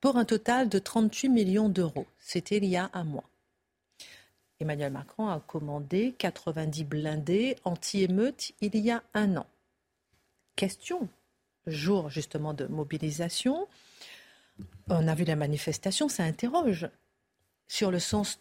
pour 0.00 0.16
un 0.16 0.24
total 0.24 0.68
de 0.68 0.78
38 0.78 1.28
millions 1.28 1.68
d'euros. 1.68 2.06
C'était 2.18 2.58
il 2.58 2.66
y 2.66 2.76
a 2.76 2.90
un 2.92 3.04
mois. 3.04 3.24
Emmanuel 4.60 4.92
Macron 4.92 5.28
a 5.28 5.40
commandé 5.40 6.14
90 6.18 6.84
blindés 6.84 7.56
anti-émeutes 7.64 8.52
il 8.60 8.76
y 8.76 8.90
a 8.90 9.02
un 9.14 9.36
an. 9.36 9.46
Question, 10.56 11.08
jour 11.66 12.08
justement 12.08 12.54
de 12.54 12.66
mobilisation, 12.66 13.68
on 14.88 15.08
a 15.08 15.14
vu 15.14 15.24
la 15.24 15.36
manifestation, 15.36 16.08
ça 16.08 16.24
interroge 16.24 16.88
sur 17.68 17.90
le 17.90 17.98
sens 17.98 18.40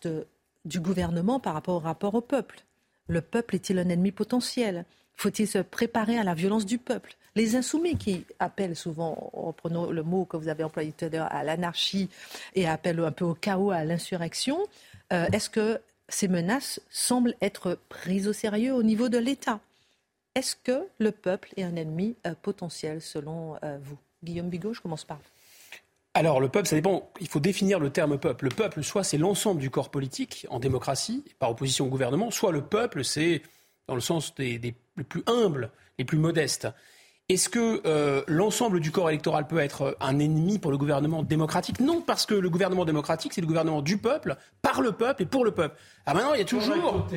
du 0.63 0.79
gouvernement 0.79 1.39
par 1.39 1.53
rapport 1.53 1.75
au 1.75 1.79
rapport 1.79 2.15
au 2.15 2.21
peuple. 2.21 2.63
Le 3.07 3.21
peuple 3.21 3.55
est-il 3.55 3.77
un 3.79 3.89
ennemi 3.89 4.11
potentiel? 4.11 4.85
Faut-il 5.15 5.47
se 5.47 5.59
préparer 5.59 6.17
à 6.17 6.23
la 6.23 6.33
violence 6.33 6.65
du 6.65 6.77
peuple? 6.77 7.15
Les 7.35 7.55
insoumis 7.55 7.97
qui 7.97 8.25
appellent 8.39 8.75
souvent, 8.75 9.29
reprenons 9.33 9.91
le 9.91 10.03
mot 10.03 10.25
que 10.25 10.37
vous 10.37 10.47
avez 10.47 10.63
employé 10.63 10.93
tout 10.93 11.05
à 11.05 11.09
l'heure, 11.09 11.27
à 11.31 11.43
l'anarchie 11.43 12.09
et 12.53 12.67
appellent 12.67 12.99
un 13.01 13.11
peu 13.11 13.25
au 13.25 13.33
chaos, 13.33 13.71
à 13.71 13.83
l'insurrection, 13.83 14.57
euh, 15.11 15.27
est-ce 15.33 15.49
que 15.49 15.81
ces 16.09 16.27
menaces 16.27 16.81
semblent 16.89 17.35
être 17.41 17.79
prises 17.89 18.27
au 18.27 18.33
sérieux 18.33 18.73
au 18.73 18.83
niveau 18.83 19.09
de 19.09 19.17
l'État 19.17 19.59
Est-ce 20.35 20.55
que 20.55 20.87
le 20.99 21.11
peuple 21.11 21.49
est 21.57 21.63
un 21.63 21.75
ennemi 21.75 22.15
euh, 22.27 22.33
potentiel 22.41 23.01
selon 23.01 23.55
euh, 23.63 23.77
vous? 23.81 23.97
Guillaume 24.23 24.49
Bigot, 24.49 24.73
je 24.73 24.81
commence 24.81 25.03
par. 25.03 25.19
Alors, 26.13 26.39
le 26.39 26.47
peuple, 26.47 26.67
ça 26.67 26.75
dépend. 26.75 27.11
Il 27.19 27.27
faut 27.27 27.41
définir 27.41 27.79
le 27.79 27.89
terme 27.89 28.17
peuple. 28.17 28.45
Le 28.45 28.49
peuple, 28.49 28.83
soit 28.83 29.03
c'est 29.03 29.17
l'ensemble 29.17 29.59
du 29.59 29.69
corps 29.69 29.91
politique 29.91 30.47
en 30.49 30.59
démocratie, 30.59 31.23
par 31.39 31.51
opposition 31.51 31.85
au 31.85 31.89
gouvernement, 31.89 32.31
soit 32.31 32.51
le 32.51 32.61
peuple, 32.61 33.03
c'est 33.03 33.41
dans 33.87 33.95
le 33.95 34.01
sens 34.01 34.33
des, 34.35 34.57
des 34.57 34.73
plus 35.07 35.23
humbles, 35.27 35.71
les 35.99 36.05
plus 36.05 36.17
modestes. 36.17 36.67
Est-ce 37.27 37.49
que 37.49 37.81
euh, 37.87 38.23
l'ensemble 38.27 38.79
du 38.79 38.91
corps 38.91 39.09
électoral 39.09 39.47
peut 39.47 39.57
être 39.57 39.97
un 39.99 40.19
ennemi 40.19 40.59
pour 40.59 40.69
le 40.69 40.77
gouvernement 40.77 41.23
démocratique? 41.23 41.79
Non, 41.79 42.01
parce 42.01 42.27
que 42.27 42.35
le 42.35 42.51
gouvernement 42.51 42.85
démocratique, 42.85 43.33
c'est 43.33 43.41
le 43.41 43.47
gouvernement 43.47 43.81
du 43.81 43.97
peuple, 43.97 44.35
par 44.61 44.81
le 44.81 44.91
peuple 44.91 45.23
et 45.23 45.25
pour 45.25 45.43
le 45.43 45.49
peuple. 45.49 45.75
Ah 46.05 46.13
maintenant, 46.13 46.35
il 46.35 46.39
y 46.39 46.43
a 46.43 46.45
toujours... 46.45 47.07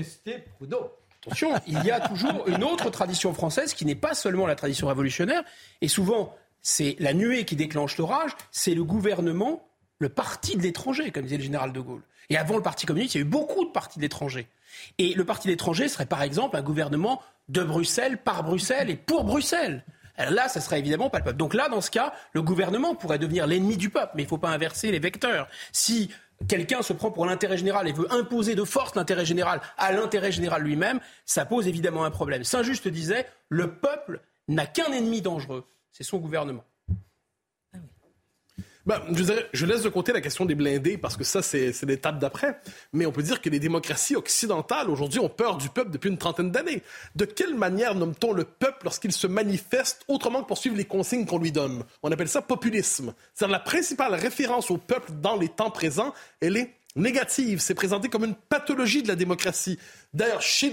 Attention, 1.20 1.52
il 1.66 1.84
y 1.84 1.90
a 1.90 2.00
toujours 2.00 2.46
une 2.46 2.64
autre 2.64 2.88
tradition 2.88 3.34
française 3.34 3.74
qui 3.74 3.84
n'est 3.84 3.94
pas 3.94 4.14
seulement 4.14 4.46
la 4.46 4.54
tradition 4.54 4.86
révolutionnaire, 4.86 5.42
et 5.82 5.88
souvent, 5.88 6.34
c'est 6.62 6.96
la 7.00 7.12
nuée 7.12 7.44
qui 7.44 7.56
déclenche 7.56 7.98
l'orage, 7.98 8.30
c'est 8.50 8.74
le 8.74 8.84
gouvernement, 8.84 9.68
le 9.98 10.08
parti 10.08 10.56
de 10.56 10.62
l'étranger, 10.62 11.10
comme 11.10 11.24
disait 11.24 11.36
le 11.36 11.42
général 11.42 11.72
de 11.72 11.80
Gaulle. 11.80 12.02
Et 12.30 12.38
avant 12.38 12.56
le 12.56 12.62
Parti 12.62 12.86
communiste, 12.86 13.14
il 13.14 13.18
y 13.18 13.20
a 13.20 13.26
eu 13.26 13.28
beaucoup 13.28 13.64
de 13.64 13.70
partis 13.70 13.98
d'étrangers. 13.98 14.48
Et 14.96 15.12
le 15.12 15.24
parti 15.24 15.48
d'étrangers 15.48 15.88
serait 15.88 16.06
par 16.06 16.22
exemple 16.22 16.56
un 16.56 16.62
gouvernement 16.62 17.20
de 17.48 17.62
Bruxelles, 17.62 18.18
par 18.18 18.42
Bruxelles 18.42 18.88
et 18.88 18.96
pour 18.96 19.24
Bruxelles 19.24 19.84
là, 20.18 20.48
ça 20.48 20.60
serait 20.60 20.78
évidemment 20.78 21.10
pas 21.10 21.18
le 21.18 21.24
peuple. 21.24 21.36
Donc 21.36 21.54
là, 21.54 21.68
dans 21.68 21.80
ce 21.80 21.90
cas, 21.90 22.12
le 22.32 22.42
gouvernement 22.42 22.94
pourrait 22.94 23.18
devenir 23.18 23.46
l'ennemi 23.46 23.76
du 23.76 23.90
peuple, 23.90 24.12
mais 24.14 24.22
il 24.22 24.26
ne 24.26 24.30
faut 24.30 24.38
pas 24.38 24.50
inverser 24.50 24.90
les 24.90 24.98
vecteurs. 24.98 25.48
Si 25.72 26.10
quelqu'un 26.46 26.82
se 26.82 26.92
prend 26.92 27.10
pour 27.10 27.26
l'intérêt 27.26 27.58
général 27.58 27.88
et 27.88 27.92
veut 27.92 28.12
imposer 28.12 28.54
de 28.54 28.64
force 28.64 28.94
l'intérêt 28.94 29.24
général 29.24 29.60
à 29.76 29.92
l'intérêt 29.92 30.32
général 30.32 30.62
lui-même, 30.62 31.00
ça 31.24 31.44
pose 31.44 31.66
évidemment 31.66 32.04
un 32.04 32.10
problème. 32.10 32.44
Saint-Just 32.44 32.88
disait, 32.88 33.26
le 33.48 33.74
peuple 33.74 34.20
n'a 34.48 34.66
qu'un 34.66 34.92
ennemi 34.92 35.20
dangereux, 35.20 35.64
c'est 35.92 36.04
son 36.04 36.18
gouvernement. 36.18 36.64
Ben, 38.88 39.02
je, 39.52 39.66
laisse 39.66 39.82
de 39.82 39.90
côté 39.90 40.14
la 40.14 40.22
question 40.22 40.46
des 40.46 40.54
blindés 40.54 40.96
parce 40.96 41.18
que 41.18 41.22
ça, 41.22 41.42
c'est 41.42 41.74
l'étape 41.82 42.18
d'après. 42.18 42.58
Mais 42.94 43.04
on 43.04 43.12
peut 43.12 43.22
dire 43.22 43.42
que 43.42 43.50
les 43.50 43.60
démocraties 43.60 44.16
occidentales, 44.16 44.88
aujourd'hui, 44.88 45.20
ont 45.20 45.28
peur 45.28 45.58
du 45.58 45.68
peuple 45.68 45.90
depuis 45.90 46.08
une 46.08 46.16
trentaine 46.16 46.50
d'années. 46.50 46.82
De 47.14 47.26
quelle 47.26 47.54
manière 47.54 47.94
nomme-t-on 47.94 48.32
le 48.32 48.44
peuple 48.44 48.78
lorsqu'il 48.84 49.12
se 49.12 49.26
manifeste 49.26 50.06
autrement 50.08 50.40
que 50.42 50.48
pour 50.48 50.56
suivre 50.56 50.74
les 50.74 50.86
consignes 50.86 51.26
qu'on 51.26 51.38
lui 51.38 51.52
donne? 51.52 51.84
On 52.02 52.10
appelle 52.10 52.30
ça 52.30 52.40
populisme. 52.40 53.12
C'est-à-dire 53.34 53.52
la 53.52 53.62
principale 53.62 54.14
référence 54.14 54.70
au 54.70 54.78
peuple 54.78 55.12
dans 55.20 55.36
les 55.36 55.50
temps 55.50 55.70
présents, 55.70 56.14
elle 56.40 56.56
est 56.56 56.77
négative. 56.96 57.60
C'est 57.60 57.74
présenté 57.74 58.08
comme 58.08 58.24
une 58.24 58.34
pathologie 58.34 59.02
de 59.02 59.08
la 59.08 59.16
démocratie. 59.16 59.78
D'ailleurs, 60.14 60.42
chez, 60.42 60.70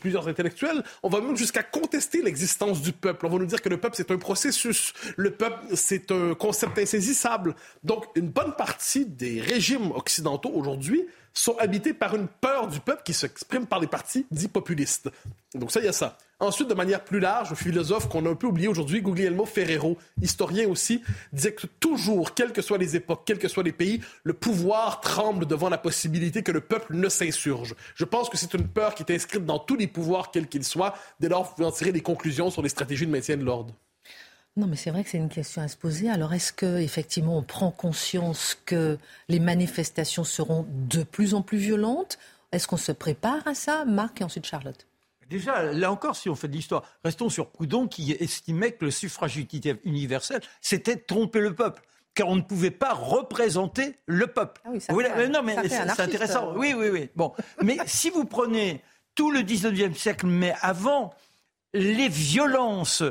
plusieurs 0.00 0.28
intellectuels, 0.28 0.82
on 1.02 1.08
va 1.08 1.20
même 1.20 1.36
jusqu'à 1.36 1.62
contester 1.62 2.22
l'existence 2.22 2.82
du 2.82 2.92
peuple. 2.92 3.26
On 3.26 3.30
va 3.30 3.38
nous 3.38 3.46
dire 3.46 3.62
que 3.62 3.68
le 3.68 3.78
peuple, 3.78 3.96
c'est 3.96 4.10
un 4.10 4.18
processus. 4.18 4.92
Le 5.16 5.30
peuple, 5.30 5.64
c'est 5.74 6.10
un 6.10 6.34
concept 6.34 6.78
insaisissable. 6.78 7.54
Donc, 7.82 8.06
une 8.14 8.28
bonne 8.28 8.54
partie 8.56 9.06
des 9.06 9.40
régimes 9.40 9.90
occidentaux 9.92 10.50
aujourd'hui 10.50 11.06
sont 11.32 11.56
habités 11.58 11.92
par 11.92 12.14
une 12.14 12.28
peur 12.28 12.68
du 12.68 12.80
peuple 12.80 13.02
qui 13.04 13.12
s'exprime 13.12 13.66
par 13.66 13.80
les 13.80 13.88
partis 13.88 14.26
dits 14.30 14.48
populistes. 14.48 15.10
Donc 15.54 15.72
ça, 15.72 15.80
il 15.80 15.86
y 15.86 15.88
a 15.88 15.92
ça. 15.92 16.16
Ensuite, 16.40 16.68
de 16.68 16.74
manière 16.74 17.04
plus 17.04 17.20
large, 17.20 17.50
le 17.50 17.56
philosophe 17.56 18.08
qu'on 18.08 18.26
a 18.26 18.30
un 18.30 18.34
peu 18.34 18.48
oublié 18.48 18.66
aujourd'hui, 18.66 19.00
Guglielmo 19.00 19.46
Ferrero, 19.46 19.96
historien 20.20 20.68
aussi, 20.68 21.02
disait 21.32 21.52
que 21.52 21.66
toujours, 21.66 22.34
quelles 22.34 22.52
que 22.52 22.60
soient 22.60 22.78
les 22.78 22.96
époques, 22.96 23.22
quels 23.24 23.38
que 23.38 23.48
soient 23.48 23.62
les 23.62 23.72
pays, 23.72 24.00
le 24.24 24.32
pouvoir 24.32 25.00
tremble 25.00 25.46
devant 25.46 25.68
la 25.68 25.78
possibilité 25.78 26.42
que 26.42 26.52
le 26.52 26.60
peuple 26.60 26.96
ne 26.96 27.08
s'insurge. 27.08 27.74
Je 27.94 28.04
pense 28.04 28.28
que 28.28 28.36
c'est 28.36 28.52
une 28.54 28.66
peur 28.66 28.94
qui 28.94 29.04
est 29.04 29.14
inscrite 29.14 29.44
dans 29.44 29.60
tous 29.60 29.76
les 29.76 29.86
pouvoirs, 29.86 30.32
quels 30.32 30.48
qu'ils 30.48 30.64
soient. 30.64 30.94
Dès 31.20 31.28
lors, 31.28 31.44
vous 31.44 31.54
pouvez 31.54 31.68
en 31.68 31.72
tirer 31.72 31.92
des 31.92 32.02
conclusions 32.02 32.50
sur 32.50 32.62
les 32.62 32.68
stratégies 32.68 33.06
de 33.06 33.12
maintien 33.12 33.36
de 33.36 33.44
l'ordre. 33.44 33.72
Non, 34.56 34.66
mais 34.66 34.76
c'est 34.76 34.90
vrai 34.90 35.02
que 35.02 35.10
c'est 35.10 35.18
une 35.18 35.28
question 35.28 35.62
à 35.62 35.68
se 35.68 35.76
poser. 35.76 36.10
Alors, 36.10 36.32
est-ce 36.32 36.52
que 36.52 36.78
effectivement 36.78 37.38
on 37.38 37.42
prend 37.42 37.70
conscience 37.70 38.56
que 38.66 38.98
les 39.28 39.40
manifestations 39.40 40.24
seront 40.24 40.66
de 40.68 41.02
plus 41.02 41.34
en 41.34 41.42
plus 41.42 41.58
violentes? 41.58 42.18
Est-ce 42.52 42.68
qu'on 42.68 42.76
se 42.76 42.92
prépare 42.92 43.46
à 43.46 43.54
ça, 43.54 43.84
Marc 43.84 44.20
et 44.20 44.24
ensuite 44.24 44.46
Charlotte 44.46 44.86
Déjà, 45.28 45.62
là 45.62 45.90
encore, 45.90 46.16
si 46.16 46.28
on 46.28 46.34
fait 46.34 46.48
de 46.48 46.54
l'histoire, 46.54 46.82
restons 47.04 47.28
sur 47.28 47.50
Proudhon 47.50 47.88
qui 47.88 48.12
estimait 48.12 48.72
que 48.72 48.84
le 48.84 48.90
suffrage 48.90 49.38
universel, 49.84 50.40
c'était 50.60 50.96
tromper 50.96 51.40
le 51.40 51.54
peuple 51.54 51.82
car 52.14 52.28
on 52.28 52.36
ne 52.36 52.42
pouvait 52.42 52.70
pas 52.70 52.94
représenter 52.94 53.98
le 54.06 54.28
peuple. 54.28 54.60
Ah 54.64 54.68
oui, 54.72 54.80
ça 54.80 54.94
fait, 54.94 55.28
non, 55.28 55.42
mais 55.42 55.56
c'est 55.68 56.00
intéressant. 56.00 56.50
Euh, 56.50 56.56
oui, 56.56 56.72
oui, 56.74 56.88
oui. 56.88 57.10
Bon, 57.16 57.32
mais 57.60 57.76
si 57.86 58.10
vous 58.10 58.24
prenez 58.24 58.82
tout 59.14 59.30
le 59.30 59.40
19e 59.40 59.94
siècle, 59.94 60.26
mais 60.26 60.54
avant, 60.60 61.12
les 61.72 62.08
violences 62.08 63.02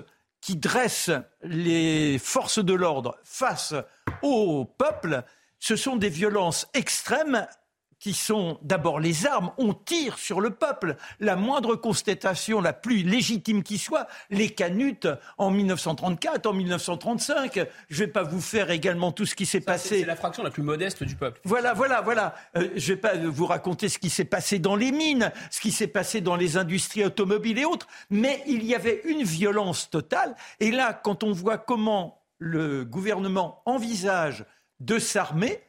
qui 0.41 0.55
dressent 0.55 1.11
les 1.43 2.17
forces 2.17 2.63
de 2.63 2.73
l'ordre 2.73 3.17
face 3.23 3.73
au 4.21 4.65
peuple, 4.65 5.23
ce 5.59 5.75
sont 5.75 5.95
des 5.95 6.09
violences 6.09 6.67
extrêmes 6.73 7.47
qui 8.03 8.13
sont 8.13 8.59
d'abord 8.61 8.99
les 8.99 9.25
armes, 9.25 9.51
on 9.57 9.73
tire 9.73 10.17
sur 10.17 10.41
le 10.41 10.49
peuple. 10.49 10.97
La 11.21 11.37
moindre 11.37 11.77
constatation, 11.77 12.59
la 12.59 12.73
plus 12.73 13.01
légitime 13.01 13.63
qui 13.63 13.77
soit, 13.77 14.07
les 14.29 14.49
canutes 14.49 15.07
en 15.37 15.51
1934, 15.51 16.45
en 16.45 16.51
1935. 16.51 17.65
Je 17.87 18.01
ne 18.01 18.05
vais 18.05 18.11
pas 18.11 18.23
vous 18.23 18.41
faire 18.41 18.71
également 18.71 19.13
tout 19.13 19.25
ce 19.25 19.35
qui 19.35 19.45
s'est 19.45 19.61
passé. 19.61 20.01
C'est 20.01 20.05
la 20.05 20.17
fraction 20.17 20.43
la 20.43 20.51
plus 20.51 20.63
modeste 20.63 21.05
du 21.05 21.15
peuple. 21.15 21.39
Voilà, 21.45 21.73
voilà, 21.73 22.01
voilà. 22.01 22.35
Euh, 22.57 22.71
je 22.75 22.91
ne 22.91 22.95
vais 22.95 23.01
pas 23.01 23.15
vous 23.15 23.45
raconter 23.45 23.87
ce 23.87 23.99
qui 23.99 24.09
s'est 24.09 24.25
passé 24.25 24.59
dans 24.59 24.75
les 24.75 24.91
mines, 24.91 25.31
ce 25.49 25.61
qui 25.61 25.71
s'est 25.71 25.87
passé 25.87 26.19
dans 26.19 26.35
les 26.35 26.57
industries 26.57 27.05
automobiles 27.05 27.57
et 27.57 27.63
autres. 27.63 27.87
Mais 28.09 28.43
il 28.47 28.65
y 28.65 28.75
avait 28.75 29.01
une 29.05 29.23
violence 29.23 29.89
totale. 29.89 30.35
Et 30.59 30.71
là, 30.71 30.91
quand 30.91 31.23
on 31.23 31.31
voit 31.31 31.57
comment 31.57 32.21
le 32.37 32.83
gouvernement 32.83 33.61
envisage 33.65 34.43
de 34.81 34.99
s'armer, 34.99 35.61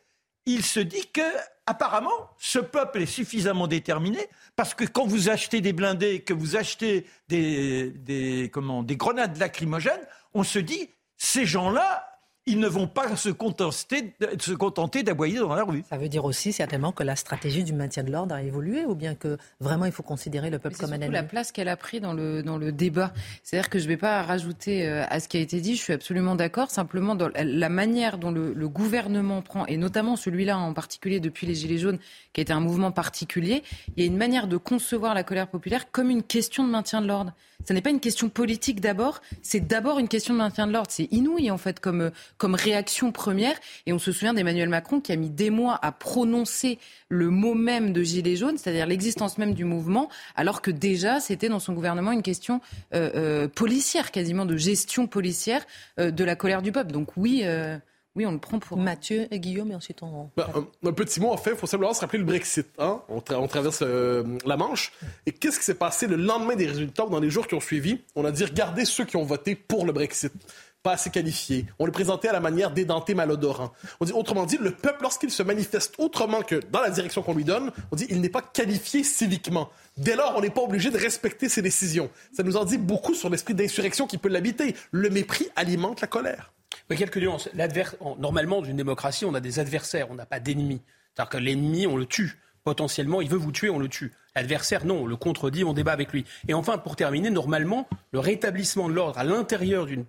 il 0.47 0.65
se 0.65 0.81
dit 0.81 1.07
que 1.13 1.23
apparemment, 1.67 2.31
ce 2.39 2.59
peuple 2.59 3.03
est 3.03 3.07
suffisamment 3.07 3.67
déterminé 3.67 4.29
parce 4.57 4.75
que 4.75 4.85
quand 4.85 5.07
vous 5.07 5.31
achetez 5.31 5.61
des 5.61 5.73
blindés, 5.73 6.21
que 6.21 6.35
vous 6.35 6.57
achetez 6.57 7.07
des, 7.29 7.91
des, 7.91 8.51
comment, 8.53 8.83
des 8.83 8.97
grenades 8.97 9.39
lacrymogènes, 9.39 10.07
on 10.35 10.43
se 10.43 10.59
dit, 10.59 10.91
ces 11.17 11.47
gens-là, 11.47 12.14
ils 12.47 12.59
ne 12.59 12.69
vont 12.69 12.87
pas 12.87 13.17
se 13.17 13.31
contenter, 13.31 14.15
se 14.39 14.53
contenter 14.53 15.03
d'aboyer 15.03 15.39
dans 15.39 15.55
la 15.55 15.65
rue. 15.65 15.83
Ça 15.89 15.97
veut 15.97 16.11
dire 16.11 16.27
aussi 16.27 16.53
certainement 16.53 16.93
que 16.93 17.03
la 17.03 17.17
stratégie 17.17 17.65
du 17.65 17.73
maintien 17.73 18.05
de 18.05 18.13
l'ordre 18.13 18.35
a 18.35 18.43
évolué 18.43 18.85
ou 18.85 18.95
bien 18.95 19.15
que 19.15 19.39
vraiment 19.61 19.87
il 19.87 19.93
faut 19.93 20.03
considérer 20.03 20.51
le 20.51 20.59
peuple 20.59 20.77
comme 20.77 20.93
un 20.93 20.97
ennemi. 20.97 21.11
la 21.11 21.23
place 21.23 21.53
qu'elle 21.53 21.69
a 21.69 21.77
pris 21.77 22.01
dans 22.01 22.13
le, 22.13 22.43
dans 22.43 22.59
le 22.59 22.71
débat. 22.71 23.15
C'est-à-dire 23.43 23.71
que 23.71 23.79
je 23.79 23.85
ne 23.85 23.89
vais 23.89 23.97
pas 23.97 24.23
rajouter 24.23 24.87
euh, 24.87 25.05
à 25.09 25.21
ce 25.21 25.29
qui 25.29 25.39
a 25.39 25.41
été 25.41 25.63
dit, 25.63 25.75
je 25.75 25.83
suis 25.83 25.95
absolument 25.95 26.35
d'accord. 26.35 26.71
Simplement, 26.71 27.15
dans 27.15 27.31
la 27.35 27.69
manière 27.71 28.19
dont 28.19 28.31
le, 28.31 28.53
le 28.53 28.69
gouvernement 28.69 29.41
prend, 29.41 29.65
et 29.65 29.79
notamment 29.79 30.17
celui-là 30.17 30.59
en 30.59 30.75
particulier 30.75 31.21
depuis 31.21 31.47
les 31.47 31.55
Gilets 31.55 31.79
jaunes, 31.79 31.99
qui 32.35 32.41
a 32.41 32.43
été 32.43 32.53
un 32.53 32.61
mouvement 32.61 32.93
particulier, 32.93 33.63
il 33.97 34.03
y 34.03 34.07
a 34.07 34.07
une 34.07 34.19
manière 34.19 34.49
de 34.49 34.59
concevoir 34.59 35.15
la 35.15 35.23
colère 35.23 35.49
populaire 35.49 35.91
comme 35.91 36.11
une 36.11 36.23
question 36.23 36.65
de 36.67 36.71
maintien 36.71 37.01
de 37.01 37.07
l'ordre. 37.07 37.33
Ce 37.67 37.73
n'est 37.73 37.81
pas 37.81 37.91
une 37.91 38.01
question 38.01 38.29
politique 38.29 38.81
d'abord, 38.81 39.23
c'est 39.43 39.61
d'abord 39.61 39.99
une 39.99 40.09
question 40.09 40.35
de 40.35 40.39
maintien 40.39 40.67
de 40.67 40.73
l'ordre. 40.73 40.91
C'est 40.91 41.09
inouï 41.11 41.51
en 41.51 41.57
fait 41.57 41.81
comme, 41.81 42.11
comme 42.39 42.55
réaction 42.55 43.13
première. 43.13 43.57
Et 43.87 43.93
on 43.93 43.99
se 43.99 44.13
souvient 44.13 44.35
d'Emmanuel 44.35 44.69
Macron 44.69 45.01
qui 45.01 45.13
a 45.13 45.17
mis 45.17 45.31
des 45.31 45.51
mois 45.51 45.79
à 45.83 45.93
prononcer 45.93 46.79
le 47.09 47.31
mot 47.31 47.55
même 47.55 47.93
de 47.93 48.03
Gilets 48.03 48.37
jaunes, 48.37 48.59
c'est-à-dire 48.59 48.87
l'existence 48.87 49.39
même 49.39 49.55
du 49.55 49.65
mouvement, 49.65 50.09
alors 50.37 50.63
que 50.63 50.71
déjà 50.71 51.21
c'était 51.21 51.49
dans 51.49 51.61
son 51.61 51.73
gouvernement 51.73 52.13
une 52.13 52.23
question 52.23 52.61
euh, 52.95 53.11
euh, 53.15 53.49
policière, 53.49 54.11
quasiment 54.11 54.47
de 54.47 54.57
gestion 54.57 55.07
policière 55.07 55.65
euh, 55.99 56.11
de 56.11 56.25
la 56.25 56.37
colère 56.37 56.63
du 56.63 56.73
peuple. 56.73 56.93
Donc 56.93 57.17
oui. 57.17 57.45
Oui, 58.17 58.27
on 58.27 58.31
le 58.31 58.39
prend 58.39 58.61
pour 58.61 58.77
Mathieu 58.77 59.27
et 59.33 59.41
Guillaume, 59.41 59.73
et 59.73 59.75
ensuite 59.75 60.01
on. 60.03 60.31
Ben, 60.37 60.47
un, 60.85 60.93
petit 60.93 61.19
mot, 61.21 61.31
en 61.31 61.37
fait, 61.37 61.51
il 61.51 61.57
faut 61.57 61.67
simplement 61.67 61.93
se 61.93 62.01
rappeler 62.01 62.21
le 62.21 62.25
Brexit. 62.25 62.69
Hein? 62.79 63.03
On, 63.09 63.21
traverse 63.49 63.83
euh, 63.83 64.23
la 64.47 64.57
Manche. 64.57 64.93
Et 65.27 65.33
qu'est-ce 65.33 65.59
qui 65.59 65.65
s'est 65.65 65.75
passé 65.75 66.07
le 66.07 66.15
lendemain 66.15 66.55
des 66.55 66.67
résultats 66.67 67.07
ou 67.07 67.11
dans 67.11 67.19
les 67.19 67.31
jours 67.31 67.49
qui 67.49 67.55
ont 67.55 67.61
suivi? 67.61 67.99
On 68.15 68.25
a 68.25 68.31
dit 68.31 68.45
regardez 68.45 68.85
ceux 68.85 69.05
qui 69.05 69.17
ont 69.17 69.25
voté 69.25 69.57
pour 69.57 69.85
le 69.85 69.93
Brexit. 69.93 70.33
Pas 70.85 70.93
assez 70.93 71.09
qualifiés. 71.09 71.65
On 71.79 71.87
les 71.87 71.93
présentait 71.93 72.29
à 72.29 72.33
la 72.35 72.41
manière 72.41 72.71
d'édenté 72.71 73.15
malodorant. 73.15 73.73
On 74.01 74.05
dit, 74.05 74.13
autrement 74.13 74.45
dit, 74.45 74.59
le 74.61 74.71
peuple, 74.71 74.99
lorsqu'il 75.01 75.31
se 75.31 75.43
manifeste 75.43 75.95
autrement 75.97 76.43
que 76.43 76.61
dans 76.71 76.83
la 76.83 76.91
direction 76.91 77.23
qu'on 77.23 77.33
lui 77.33 77.45
donne, 77.45 77.73
on 77.91 77.97
dit 77.97 78.07
il 78.11 78.21
n'est 78.21 78.29
pas 78.29 78.43
qualifié 78.43 79.03
civiquement. 79.03 79.71
Dès 79.97 80.15
lors, 80.15 80.35
on 80.37 80.43
n'est 80.43 80.51
pas 80.51 80.61
obligé 80.61 80.91
de 80.91 80.99
respecter 80.99 81.49
ses 81.49 81.63
décisions. 81.63 82.11
Ça 82.35 82.43
nous 82.43 82.59
en 82.59 82.67
dit 82.67 82.77
beaucoup 82.77 83.15
sur 83.15 83.31
l'esprit 83.31 83.55
d'insurrection 83.55 84.07
qui 84.07 84.19
peut 84.19 84.29
l'habiter. 84.29 84.77
Le 84.91 85.09
mépris 85.09 85.49
alimente 85.57 86.03
la 86.03 86.07
colère. 86.07 86.53
Mais 86.91 86.97
quelques 86.97 87.17
nuances. 87.17 87.49
Normalement, 88.19 88.61
dans 88.61 88.69
une 88.69 88.77
démocratie, 88.77 89.25
on 89.25 89.33
a 89.33 89.41
des 89.41 89.61
adversaires, 89.61 90.11
on 90.11 90.15
n'a 90.15 90.27
pas 90.27 90.39
d'ennemis. 90.39 90.83
C'est-à-dire 91.15 91.31
que 91.31 91.39
l'ennemi, 91.39 91.87
on 91.87 91.97
le 91.97 92.05
tue. 92.05 92.39
Potentiellement, 92.63 93.23
il 93.23 93.31
veut 93.31 93.39
vous 93.39 93.53
tuer, 93.53 93.71
on 93.71 93.79
le 93.79 93.89
tue. 93.89 94.13
L'adversaire, 94.37 94.85
non, 94.85 95.03
on 95.03 95.07
le 95.07 95.17
contredit, 95.17 95.65
on 95.65 95.73
débat 95.73 95.93
avec 95.93 96.13
lui. 96.13 96.27
Et 96.47 96.53
enfin, 96.53 96.77
pour 96.77 96.97
terminer, 96.97 97.31
normalement, 97.31 97.89
le 98.13 98.19
rétablissement 98.19 98.89
de 98.89 98.95
l'ordre 98.95 99.19
à 99.19 99.25
l'intérieur 99.25 99.87
d'une 99.87 100.05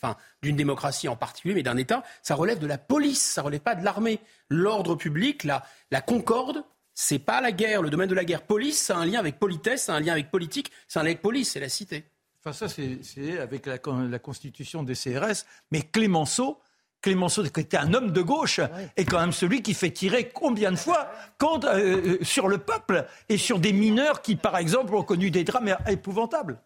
enfin, 0.00 0.16
d'une 0.42 0.56
démocratie 0.56 1.08
en 1.08 1.16
particulier, 1.16 1.54
mais 1.54 1.62
d'un 1.62 1.76
État, 1.76 2.02
ça 2.22 2.34
relève 2.34 2.58
de 2.58 2.66
la 2.66 2.78
police, 2.78 3.22
ça 3.22 3.42
relève 3.42 3.60
pas 3.60 3.74
de 3.74 3.84
l'armée. 3.84 4.20
L'ordre 4.48 4.94
public, 4.94 5.44
la, 5.44 5.64
la 5.90 6.00
concorde, 6.00 6.64
c'est 6.94 7.20
pas 7.20 7.40
la 7.40 7.52
guerre, 7.52 7.80
le 7.80 7.90
domaine 7.90 8.08
de 8.08 8.14
la 8.14 8.24
guerre. 8.24 8.42
Police, 8.42 8.78
ça 8.78 8.96
a 8.96 9.00
un 9.00 9.06
lien 9.06 9.20
avec 9.20 9.38
politesse, 9.38 9.84
ça 9.84 9.94
a 9.94 9.96
un 9.96 10.00
lien 10.00 10.12
avec 10.12 10.30
politique, 10.30 10.72
c'est 10.88 10.98
un 10.98 11.02
lien 11.02 11.10
avec 11.10 11.22
police, 11.22 11.52
c'est 11.52 11.60
la 11.60 11.68
cité. 11.68 12.04
Enfin, 12.40 12.52
ça, 12.52 12.68
c'est 12.68 13.38
avec 13.38 13.66
la, 13.66 13.78
constitution 14.18 14.82
des 14.82 14.94
CRS. 14.94 15.44
Mais 15.70 15.82
Clémenceau, 15.82 16.58
Clémenceau, 17.00 17.44
qui 17.44 17.60
était 17.60 17.76
un 17.76 17.94
homme 17.94 18.12
de 18.12 18.20
gauche, 18.20 18.60
est 18.96 19.04
quand 19.04 19.20
même 19.20 19.32
celui 19.32 19.62
qui 19.62 19.74
fait 19.74 19.90
tirer 19.90 20.30
combien 20.30 20.72
de 20.72 20.76
fois 20.76 21.08
contre, 21.38 21.68
euh, 21.68 22.18
sur 22.22 22.48
le 22.48 22.58
peuple 22.58 23.06
et 23.28 23.38
sur 23.38 23.60
des 23.60 23.72
mineurs 23.72 24.22
qui, 24.22 24.36
par 24.36 24.56
exemple, 24.56 24.94
ont 24.94 25.02
connu 25.02 25.30
des 25.30 25.44
drames 25.44 25.76
épouvantables. 25.86 26.60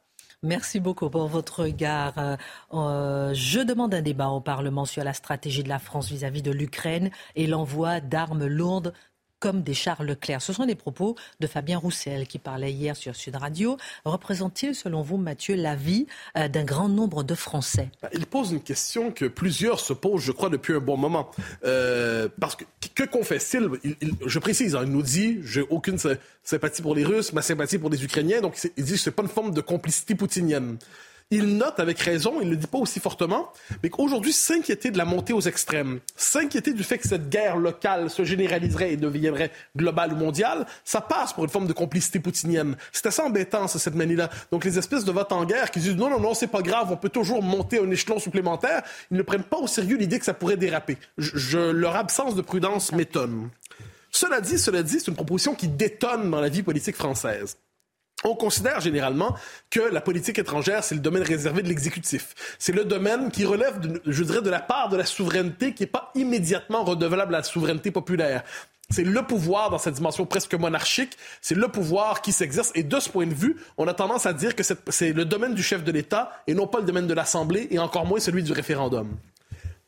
Merci 0.45 0.81
beaucoup 0.81 1.09
pour 1.09 1.29
votre 1.29 1.63
regard. 1.63 2.19
Euh, 2.19 2.37
euh, 2.75 3.33
je 3.33 3.61
demande 3.61 3.95
un 3.95 4.03
débat 4.03 4.27
au 4.29 4.41
Parlement 4.41 4.85
sur 4.85 5.05
la 5.05 5.13
stratégie 5.13 5.63
de 5.63 5.69
la 5.69 5.79
France 5.79 6.09
vis 6.09 6.25
à 6.25 6.31
-vis 6.31 6.43
de 6.43 6.51
l'Ukraine 6.51 7.11
et 7.37 7.47
l'envoi 7.47 8.01
d'armes 8.01 8.47
lourdes 8.47 8.93
comme 9.43 9.63
des 9.63 9.75
Charles 9.75 10.07
Leclerc. 10.07 10.41
Ce 10.41 10.53
sont 10.53 10.67
des 10.67 10.77
propos 10.77 11.17
de 11.41 11.49
Fabien 11.49 11.77
Roussel 11.77 12.29
qui 12.29 12.39
parlait 12.39 12.73
hier 12.73 12.95
sur 12.95 13.17
Sud 13.17 13.35
Radio. 13.35 13.77
Représente-t-il, 14.05 14.73
selon 14.73 15.03
vous, 15.03 15.17
Mathieu, 15.17 15.57
l'avis 15.57 16.07
euh, 16.39 16.47
d'un 16.47 16.63
grand 16.63 16.89
nombre 16.89 17.25
de 17.25 17.35
Français? 17.35 17.91
Bah, 18.01 18.09
Il 18.13 18.25
pose 18.27 18.53
une 18.53 18.63
question 18.63 19.11
que 19.11 19.25
plusieurs 19.25 19.81
se 19.81 19.95
posent, 19.95 20.23
je 20.23 20.31
crois, 20.31 20.49
depuis 20.49 20.75
un 20.75 20.79
bon 20.79 20.97
moment. 20.97 21.33
Euh, 21.65 22.29
parce 22.39 22.55
que 22.55 22.63
que 22.95 23.03
confesse-t-il 23.03 23.69
Je 24.25 24.39
précise, 24.39 24.77
hein, 24.77 24.83
il 24.85 24.93
nous 24.93 25.03
dit 25.03 25.41
j'ai 25.43 25.63
aucune 25.63 25.99
sympathie 26.45 26.83
pour 26.83 26.95
les 26.95 27.05
Russes, 27.05 27.33
ma 27.33 27.43
sympathie 27.43 27.79
pour 27.79 27.91
les 27.91 28.05
Ukrainiens. 28.05 28.43
Donc 28.43 28.57
il 28.77 28.85
dit 28.85 28.97
c'est 28.97 29.11
pas 29.11 29.23
une 29.23 29.29
forme 29.29 29.53
de 29.53 29.61
complicité 29.61 30.15
poutinienne 30.15 30.79
il 31.31 31.57
note 31.57 31.81
avec 31.81 31.99
raison, 31.99 32.41
il 32.41 32.47
ne 32.47 32.51
le 32.53 32.57
dit 32.57 32.67
pas 32.67 32.79
aussi 32.79 33.01
fortement, 33.01 33.53
mais 33.83 33.91
qu'aujourd'hui, 33.91 34.33
s'inquiéter 34.33 34.91
de 34.91 34.99
la 34.99 35.05
montée 35.05 35.33
aux 35.33 35.41
extrêmes, 35.41 36.01
s'inquiéter 36.17 36.73
du 36.73 36.83
fait 36.83 36.99
que 36.99 37.09
cette 37.09 37.29
guerre 37.29 37.57
locale 37.57 38.11
se 38.11 38.25
généraliserait 38.25 38.93
et 38.93 38.97
deviendrait 38.97 39.51
globale 39.77 40.13
ou 40.13 40.17
mondiale, 40.17 40.67
ça 40.85 41.01
passe 41.01 41.33
pour 41.33 41.45
une 41.45 41.51
forme 41.51 41.67
de 41.67 41.73
complicité 41.73 42.21
poutinienne. 42.21 42.77
C'est 42.93 43.07
assez 43.07 43.23
embêtant, 43.23 43.69
cette 43.69 43.95
manie-là. 43.95 44.31
Donc 44.51 44.65
les 44.65 44.79
espèces 44.79 45.05
de 45.05 45.13
votes 45.13 45.33
en 45.33 45.45
guerre 45.45 45.71
qui 45.71 45.81
disent 45.81 45.97
non, 45.97 46.11
non, 46.11 46.21
non, 46.21 46.35
c'est 46.35 46.47
pas 46.47 46.63
grave, 46.63 46.89
on 46.91 46.97
peut 46.97 47.09
toujours 47.09 47.43
monter 47.43 47.79
un 47.79 47.91
échelon 47.91 48.19
supplémentaire, 48.19 48.83
ils 49.11 49.17
ne 49.17 49.23
prennent 49.23 49.43
pas 49.43 49.59
au 49.59 49.67
sérieux 49.67 49.97
l'idée 49.97 50.19
que 50.19 50.25
ça 50.25 50.35
pourrait 50.35 50.57
déraper. 50.57 50.99
Je, 51.19 51.59
leur 51.59 51.97
absence 51.97 52.35
de 52.35 52.43
prudence 52.43 52.93
m'étonne. 52.93 53.51
Cela 54.11 54.41
dit, 54.41 54.59
cela 54.59 54.83
dit, 54.83 55.01
c'est 55.01 55.09
une 55.09 55.15
proposition 55.15 55.55
qui 55.55 55.69
détonne 55.69 56.31
dans 56.31 56.41
la 56.41 56.49
vie 56.49 56.63
politique 56.63 56.97
française. 56.97 57.57
On 58.25 58.35
considère 58.35 58.81
généralement 58.81 59.37
que 59.71 59.81
la 59.81 60.01
politique 60.01 60.39
étrangère, 60.39 60.85
c'est 60.85 60.95
le 60.95 61.01
domaine 61.01 61.23
réservé 61.23 61.63
de 61.63 61.69
l'exécutif. 61.69 62.35
C'est 62.59 62.73
le 62.73 62.85
domaine 62.85 63.31
qui 63.31 63.45
relève, 63.45 63.81
je 64.07 64.25
dirais, 64.25 64.43
de 64.43 64.51
la 64.51 64.61
part 64.61 64.89
de 64.89 64.97
la 64.97 65.05
souveraineté 65.05 65.75
qui 65.75 65.83
n'est 65.83 65.89
pas 65.89 66.11
immédiatement 66.15 66.85
redevable 66.85 67.35
à 67.35 67.39
la 67.39 67.45
souveraineté 67.45 67.91
populaire. 67.91 68.43
C'est 68.91 69.05
le 69.05 69.23
pouvoir 69.23 69.71
dans 69.71 69.79
cette 69.79 69.95
dimension 69.95 70.27
presque 70.27 70.55
monarchique, 70.55 71.17
c'est 71.41 71.55
le 71.55 71.69
pouvoir 71.69 72.21
qui 72.21 72.31
s'exerce. 72.31 72.73
Et 72.75 72.83
de 72.83 73.01
ce 73.01 73.09
point 73.09 73.27
de 73.27 73.35
vue, 73.35 73.57
on 73.79 73.89
a 73.89 73.95
tendance 73.95 74.27
à 74.27 74.35
dire 74.35 74.55
que 74.55 74.63
c'est 74.63 75.13
le 75.13 75.25
domaine 75.25 75.55
du 75.55 75.63
chef 75.63 75.83
de 75.83 75.91
l'État 75.91 76.31
et 76.47 76.55
non 76.55 76.67
pas 76.67 76.81
le 76.81 76.85
domaine 76.85 77.07
de 77.07 77.15
l'Assemblée 77.15 77.69
et 77.71 77.79
encore 77.79 78.05
moins 78.05 78.21
celui 78.21 78.43
du 78.43 78.53
référendum. 78.53 79.09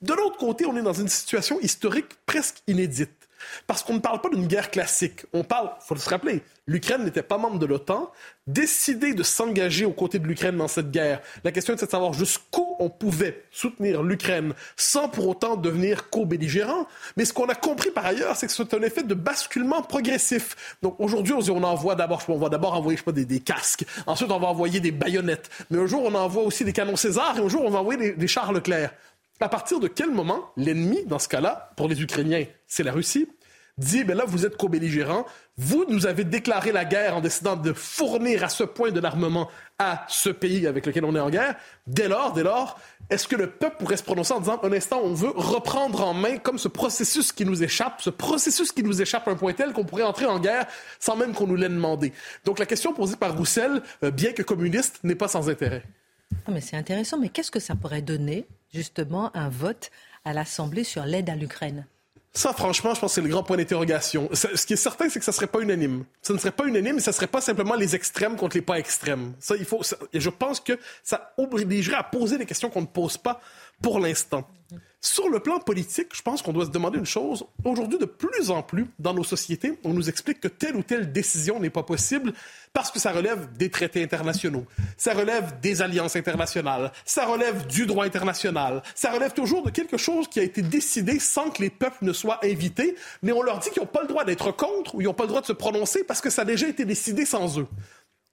De 0.01 0.14
l'autre 0.14 0.39
côté, 0.39 0.64
on 0.64 0.76
est 0.76 0.82
dans 0.82 0.95
une 0.95 1.09
situation 1.09 1.61
historique 1.61 2.16
presque 2.26 2.62
inédite. 2.66 3.24
Parce 3.67 3.83
qu'on 3.83 3.95
ne 3.95 4.01
parle 4.01 4.21
pas 4.21 4.29
d'une 4.29 4.47
guerre 4.47 4.71
classique. 4.71 5.27
On 5.33 5.45
parle, 5.45 5.71
il 5.81 5.87
faut 5.87 5.97
se 5.97 6.09
rappeler, 6.09 6.43
l'Ukraine 6.67 7.05
n'était 7.05 7.23
pas 7.23 7.39
membre 7.39 7.59
de 7.59 7.67
l'OTAN. 7.67 8.11
Décider 8.47 9.15
de 9.15 9.23
s'engager 9.23 9.85
aux 9.85 9.93
côtés 9.93 10.19
de 10.19 10.27
l'Ukraine 10.27 10.57
dans 10.57 10.69
cette 10.69 10.91
guerre, 10.91 11.21
la 11.45 11.53
question 11.53 11.73
est 11.73 11.83
de 11.83 11.89
savoir 11.89 12.13
jusqu'où 12.13 12.77
on 12.79 12.91
pouvait 12.91 13.45
soutenir 13.51 14.03
l'Ukraine 14.03 14.53
sans 14.77 15.09
pour 15.09 15.29
autant 15.29 15.57
devenir 15.57 16.11
co-belligérant. 16.11 16.87
Mais 17.17 17.25
ce 17.25 17.33
qu'on 17.33 17.47
a 17.47 17.55
compris 17.55 17.91
par 17.91 18.05
ailleurs, 18.05 18.37
c'est 18.37 18.47
que 18.47 18.53
c'est 18.53 18.75
un 18.75 18.83
effet 18.83 19.03
de 19.03 19.15
basculement 19.15 19.83
progressif. 19.83 20.77
Donc 20.83 20.97
aujourd'hui, 20.99 21.35
on 21.51 21.63
envoie 21.63 21.95
d'abord, 21.95 22.23
on 22.29 22.39
va 22.39 22.49
d'abord 22.49 22.75
envoyer, 22.75 22.97
je 22.97 23.03
sais 23.03 23.05
pas, 23.05 23.13
des, 23.13 23.41
casques. 23.41 23.85
Ensuite, 24.07 24.31
on 24.31 24.39
va 24.39 24.49
envoyer 24.49 24.81
des 24.81 24.91
baïonnettes. 24.93 25.51
Mais 25.71 25.79
un 25.79 25.87
jour, 25.87 26.03
on 26.05 26.15
envoie 26.15 26.43
aussi 26.43 26.65
des 26.65 26.73
canons 26.73 26.97
César 26.97 27.39
et 27.39 27.41
un 27.41 27.49
jour, 27.49 27.63
on 27.65 27.71
va 27.71 27.81
envoyer 27.81 27.99
des, 27.99 28.13
des 28.13 28.29
chars 28.29 28.53
Leclerc. 28.53 28.91
À 29.41 29.49
partir 29.49 29.80
de 29.80 29.89
quel 29.89 30.11
moment 30.11 30.51
l'ennemi, 30.57 31.05
dans 31.07 31.18
ce 31.18 31.28
cas-là, 31.28 31.70
pour 31.76 31.89
les 31.89 32.01
Ukrainiens, 32.01 32.45
c'est 32.66 32.85
la 32.85 32.93
Russie, 32.93 33.28
dit, 33.76 34.05
ben 34.05 34.16
là, 34.16 34.24
vous 34.26 34.47
êtes 34.47 34.57
co-belligérants, 34.57 35.26
vous 35.57 35.85
nous 35.89 36.07
avez 36.07 36.22
déclaré 36.22 36.70
la 36.70 36.85
guerre 36.85 37.16
en 37.16 37.20
décidant 37.20 37.57
de 37.57 37.72
fournir 37.72 38.45
à 38.45 38.49
ce 38.49 38.62
point 38.62 38.93
de 38.93 39.01
l'armement 39.01 39.51
à 39.80 40.05
ce 40.09 40.30
pays 40.30 40.68
avec 40.68 40.87
lequel 40.87 41.05
on 41.05 41.16
est 41.16 41.20
en 41.20 41.30
guerre. 41.30 41.57
Dès 41.89 42.07
lors, 42.07 42.32
dès 42.32 42.45
lors, 42.45 42.78
est-ce 43.11 43.26
que 43.26 43.35
le 43.35 43.51
peuple 43.51 43.78
pourrait 43.78 43.97
se 43.97 44.05
prononcer 44.05 44.32
en 44.32 44.41
disant, 44.41 44.61
un 44.62 44.72
instant, 44.72 45.01
on 45.03 45.12
veut 45.12 45.32
reprendre 45.35 46.07
en 46.07 46.14
main 46.14 46.39
comme 46.39 46.59
ce 46.59 46.68
processus 46.68 47.32
qui 47.32 47.45
nous 47.45 47.64
échappe, 47.64 48.01
ce 48.01 48.11
processus 48.11 48.70
qui 48.70 48.85
nous 48.85 49.03
échappe 49.03 49.26
à 49.26 49.32
un 49.32 49.37
point 49.37 49.53
tel 49.53 49.72
qu'on 49.72 49.85
pourrait 49.85 50.05
entrer 50.05 50.26
en 50.26 50.39
guerre 50.39 50.66
sans 51.01 51.16
même 51.16 51.35
qu'on 51.35 51.49
nous 51.49 51.57
l'ait 51.57 51.68
demandé? 51.68 52.12
Donc 52.45 52.61
la 52.61 52.66
question 52.66 52.95
posée 52.95 53.16
par 53.16 53.37
Roussel, 53.37 53.82
euh, 54.05 54.12
bien 54.12 54.32
que 54.32 54.43
communiste, 54.43 55.01
n'est 55.03 55.16
pas 55.16 55.28
sans 55.28 55.51
intérêt. 55.51 55.82
Mais 56.49 56.61
c'est 56.61 56.76
intéressant, 56.76 57.18
mais 57.18 57.28
qu'est-ce 57.28 57.51
que 57.51 57.61
ça 57.61 57.74
pourrait 57.74 58.03
donner, 58.03 58.47
justement, 58.75 59.35
un 59.35 59.49
vote 59.49 59.91
à 60.25 60.33
l'Assemblée 60.33 60.85
sur 60.85 61.05
l'aide 61.05 61.31
à 61.31 61.37
l'Ukraine 61.37 61.87
ça, 62.37 62.53
franchement, 62.53 62.95
je 62.95 63.01
pense 63.01 63.11
que 63.11 63.14
c'est 63.14 63.20
le 63.20 63.29
grand 63.29 63.45
point 63.45 63.57
d'interrogation. 63.57 64.29
Ce 64.33 64.66
qui 64.66 64.72
est 64.72 64.77
certain, 64.77 65.09
c'est 65.09 65.20
que 65.20 65.25
ça 65.25 65.31
serait 65.31 65.47
pas 65.47 65.61
unanime. 65.61 66.05
Ça 66.20 66.33
ne 66.33 66.39
serait 66.39 66.51
pas 66.51 66.64
unanime, 66.66 66.99
ça 66.99 67.12
serait 67.12 67.29
pas 67.29 67.41
simplement 67.41 67.77
les 67.77 67.95
extrêmes 67.95 68.35
contre 68.35 68.57
les 68.57 68.62
pas 68.62 68.77
extrêmes. 68.77 69.35
Ça, 69.39 69.55
il 69.57 69.64
faut. 69.64 69.83
je 70.12 70.31
pense 70.31 70.59
que 70.59 70.77
ça 71.05 71.33
obligerait 71.39 71.97
à 71.97 72.03
poser 72.03 72.37
des 72.37 72.45
questions 72.45 72.70
qu'on 72.70 72.81
ne 72.81 72.87
pose 72.87 73.16
pas 73.18 73.41
pour 73.83 74.01
l'instant. 74.01 74.49
Sur 75.05 75.29
le 75.29 75.39
plan 75.39 75.59
politique, 75.59 76.09
je 76.14 76.22
pense 76.22 76.41
qu'on 76.41 76.55
doit 76.55 76.64
se 76.64 76.70
demander 76.70 76.99
une 76.99 77.05
chose. 77.05 77.45
Aujourd'hui, 77.62 77.99
de 77.99 78.07
plus 78.07 78.51
en 78.51 78.62
plus, 78.62 78.87
dans 78.99 79.12
nos 79.12 79.22
sociétés, 79.22 79.79
on 79.85 79.93
nous 79.93 80.09
explique 80.09 80.41
que 80.41 80.49
telle 80.49 80.77
ou 80.77 80.83
telle 80.83 81.12
décision 81.12 81.61
n'est 81.61 81.68
pas 81.68 81.83
possible 81.83 82.33
parce 82.72 82.91
que 82.91 82.99
ça 82.99 83.12
relève 83.12 83.53
des 83.59 83.68
traités 83.68 84.03
internationaux, 84.03 84.64
ça 84.97 85.12
relève 85.12 85.61
des 85.61 85.83
alliances 85.83 86.16
internationales, 86.16 86.91
ça 87.05 87.27
relève 87.27 87.66
du 87.66 87.85
droit 87.85 88.07
international, 88.07 88.83
ça 88.95 89.12
relève 89.12 89.35
toujours 89.35 89.62
de 89.62 89.70
quelque 89.70 89.99
chose 89.99 90.27
qui 90.27 90.41
a 90.41 90.43
été 90.43 90.62
décidé 90.62 91.18
sans 91.18 91.51
que 91.51 91.61
les 91.61 91.70
peuples 91.70 92.03
ne 92.03 92.14
soient 92.14 92.41
invités, 92.43 92.97
mais 93.22 93.33
on 93.33 93.43
leur 93.43 93.59
dit 93.59 93.68
qu'ils 93.68 93.83
n'ont 93.83 93.87
pas 93.87 94.01
le 94.01 94.09
droit 94.09 94.25
d'être 94.25 94.53
contre 94.53 94.95
ou 94.95 95.03
ils 95.03 95.05
n'ont 95.05 95.12
pas 95.12 95.25
le 95.25 95.29
droit 95.29 95.43
de 95.43 95.47
se 95.47 95.53
prononcer 95.53 96.03
parce 96.03 96.22
que 96.22 96.31
ça 96.31 96.43
a 96.43 96.47
déjà 96.47 96.66
été 96.66 96.87
décidé 96.87 97.27
sans 97.27 97.59
eux. 97.59 97.66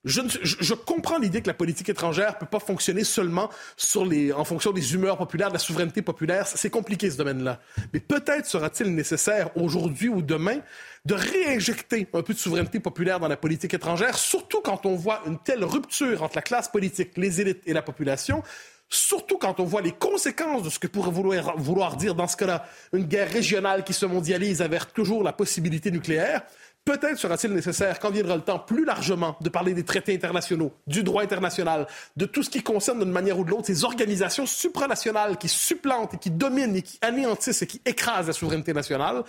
Je, 0.04 0.74
comprends 0.74 1.20
l'idée 1.20 1.42
que 1.42 1.48
la 1.48 1.54
politique 1.54 1.90
étrangère 1.90 2.34
ne 2.34 2.40
peut 2.40 2.48
pas 2.48 2.60
fonctionner 2.60 3.04
seulement 3.04 3.50
sur 3.78 4.04
les, 4.04 4.34
en 4.34 4.44
fonction 4.44 4.72
des 4.72 4.96
humeurs 4.96 5.18
populaires, 5.18 5.50
de 5.50 5.54
la 5.54 5.60
souveraineté 5.60 6.02
populaire. 6.02 6.48
C'est 6.48 6.72
compliqué 6.72 7.12
ce 7.12 7.18
domaine-là. 7.18 7.60
Mais 7.94 8.00
peut-être 8.00 8.48
sera-t-il 8.48 8.96
nécessaire 8.96 9.56
aujourd'hui 9.56 10.10
ou 10.10 10.24
demain 10.24 10.60
de 11.06 11.14
réinjecter 11.14 12.08
un 12.14 12.24
peu 12.24 12.34
de 12.34 12.40
souveraineté 12.40 12.80
populaire 12.80 13.20
dans 13.20 13.28
la 13.28 13.38
politique 13.38 13.76
étrangère, 13.76 14.18
surtout 14.18 14.62
quand 14.62 14.88
on 14.88 14.96
voit 14.96 15.22
une 15.28 15.38
telle 15.38 15.64
rupture 15.64 16.24
entre 16.24 16.36
la 16.36 16.42
classe 16.42 16.70
politique, 16.70 17.18
les 17.18 17.40
élites 17.40 17.62
et 17.68 17.74
la 17.74 17.84
population 17.84 18.44
surtout 18.92 19.38
quand 19.38 19.60
on 19.60 19.64
voit 19.64 19.82
les 19.82 19.94
conséquences 19.94 20.64
de 20.64 20.70
ce 20.70 20.78
que 20.78 20.88
pourrait 20.88 21.12
vouloir, 21.12 21.58
vouloir 21.58 21.96
dire 21.96 22.14
dans 22.14 22.28
ce 22.28 22.36
cas-là 22.36 22.66
une 22.94 23.06
guerre 23.06 23.32
régionale 23.32 23.84
qui 23.84 23.94
se 23.94 24.06
mondialise 24.06 24.62
avec 24.62 24.94
toujours 24.94 25.24
la 25.24 25.32
possibilité 25.34 25.92
nucléaire. 25.92 26.44
Peut-être 26.84 27.20
sera-t-il 27.20 27.54
nécessaire, 27.54 28.00
quand 28.00 28.10
viendra 28.10 28.36
le 28.36 28.42
temps, 28.42 28.58
plus 28.58 28.86
largement, 28.86 29.38
de 29.42 29.50
parler 29.50 29.76
des 29.76 29.86
traités 29.86 30.16
internationaux, 30.16 30.74
du 30.88 31.04
droit 31.04 31.22
international, 31.22 31.86
de 32.18 32.26
tout 32.26 32.42
ce 32.42 32.50
qui 32.50 32.64
concerne 32.64 33.00
d'une 33.00 33.12
manière 33.12 33.38
ou 33.38 33.44
de 33.44 33.52
l'autre 33.52 33.68
ces 33.68 33.84
organisations 33.84 34.48
supranationales 34.48 35.38
qui 35.38 35.48
supplantent 35.48 36.16
et 36.16 36.18
qui 36.18 36.32
dominent 36.32 36.76
et 36.76 36.82
qui 36.82 36.98
anéantissent 37.04 37.62
et 37.62 37.68
qui 37.68 37.82
écrasent 37.86 38.28
la 38.28 38.34
souveraineté 38.34 38.74
nationale. 38.74 39.24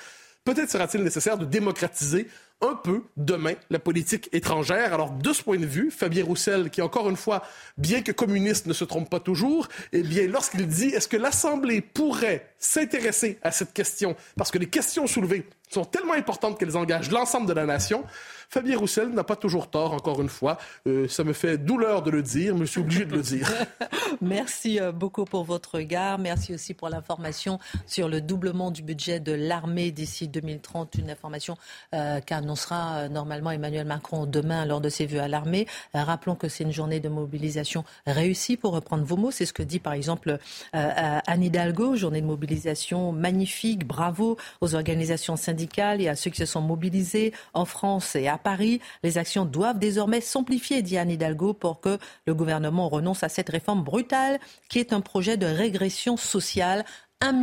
Peut-être 0.44 0.70
sera-t-il 0.70 1.05
nécessaire 1.05 1.36
de 1.36 1.44
démocratiser 1.44 2.26
un 2.62 2.74
peu 2.74 3.02
demain 3.16 3.54
la 3.70 3.78
politique 3.78 4.28
étrangère. 4.32 4.94
Alors, 4.94 5.10
de 5.10 5.32
ce 5.32 5.42
point 5.42 5.58
de 5.58 5.66
vue, 5.66 5.90
Fabien 5.90 6.24
Roussel, 6.24 6.70
qui 6.70 6.80
encore 6.80 7.10
une 7.10 7.16
fois, 7.16 7.42
bien 7.76 8.02
que 8.02 8.12
communiste, 8.12 8.66
ne 8.66 8.72
se 8.72 8.84
trompe 8.84 9.10
pas 9.10 9.20
toujours, 9.20 9.68
eh 9.92 10.02
bien, 10.02 10.26
lorsqu'il 10.26 10.66
dit 10.66 10.88
est-ce 10.88 11.08
que 11.08 11.16
l'Assemblée 11.16 11.80
pourrait 11.80 12.48
s'intéresser 12.58 13.38
à 13.42 13.50
cette 13.50 13.72
question, 13.72 14.16
parce 14.36 14.50
que 14.50 14.58
les 14.58 14.68
questions 14.68 15.06
soulevées 15.06 15.46
sont 15.68 15.84
tellement 15.84 16.12
importantes 16.12 16.58
qu'elles 16.58 16.76
engagent 16.76 17.10
l'ensemble 17.10 17.46
de 17.46 17.52
la 17.52 17.64
nation, 17.64 18.04
Fabien 18.52 18.76
Roussel 18.76 19.08
n'a 19.08 19.24
pas 19.24 19.36
toujours 19.36 19.70
tort, 19.70 19.94
encore 19.94 20.20
une 20.20 20.28
fois. 20.28 20.58
Euh, 20.86 21.08
ça 21.08 21.24
me 21.24 21.32
fait 21.32 21.56
douleur 21.56 22.02
de 22.02 22.10
le 22.10 22.22
dire, 22.22 22.54
mais 22.54 22.66
je 22.66 22.72
suis 22.72 22.80
obligé 22.80 23.06
de 23.06 23.12
le 23.16 23.22
dire. 23.22 23.50
Merci 24.20 24.78
euh, 24.78 24.92
beaucoup 24.92 25.24
pour 25.24 25.44
votre 25.44 25.76
regard. 25.76 26.18
Merci 26.18 26.52
aussi 26.52 26.74
pour 26.74 26.90
l'information 26.90 27.58
sur 27.86 28.10
le 28.10 28.20
doublement 28.20 28.70
du 28.70 28.82
budget 28.82 29.20
de 29.20 29.32
l'armée 29.32 29.90
d'ici 29.90 30.28
2030, 30.28 30.96
une 30.96 31.10
information 31.10 31.56
euh, 31.94 32.20
qu'annoncera 32.53 33.09
normalement 33.09 33.50
Emmanuel 33.50 33.86
Macron 33.86 34.26
demain 34.26 34.66
lors 34.66 34.80
de 34.80 34.88
ses 34.88 35.07
vœux 35.07 35.20
à 35.20 35.28
l'armée. 35.28 35.66
rappelons 35.94 36.34
que 36.34 36.48
c'est 36.48 36.64
une 36.64 36.72
journée 36.72 37.00
de 37.00 37.09
mobilisation 37.09 37.84
réussie, 38.07 38.57
pour 38.57 38.72
reprendre 38.72 39.05
vos 39.05 39.16
mots. 39.16 39.30
C'est 39.30 39.46
ce 39.46 39.53
que 39.53 39.62
dit 39.62 39.78
par 39.78 39.94
exemple 39.94 40.38
Anne 40.72 41.42
Hidalgo, 41.42 41.96
journée 41.96 42.20
de 42.20 42.26
mobilisation 42.26 43.12
magnifique. 43.12 43.86
Bravo 43.86 44.36
aux 44.61 44.74
organisations 44.74 45.36
syndicales 45.36 46.00
et 46.00 46.09
à 46.09 46.16
ceux 46.16 46.30
qui 46.30 46.38
se 46.38 46.46
sont 46.46 46.61
mobilisés 46.61 47.32
en 47.55 47.64
France 47.64 48.16
et 48.16 48.28
à 48.28 48.38
Paris. 48.38 48.80
Les 49.03 49.18
actions 49.18 49.44
doivent 49.44 49.78
désormais 49.78 50.20
s'amplifier, 50.20 50.82
dit 50.82 50.98
Anne 50.98 51.11
Hidalgo, 51.11 51.55
pour 51.55 51.80
que 51.80 51.98
le 52.26 52.34
gouvernement 52.34 52.88
renonce 52.88 53.22
à 53.22 53.28
cette 53.28 53.48
réforme 53.48 53.82
brutale 53.82 54.38
qui 54.68 54.78
est 54.78 54.92
un 54.92 55.00
projet 55.00 55.36
de 55.36 55.46
régression 55.46 56.16
sociale 56.16 56.84
1 57.22 57.40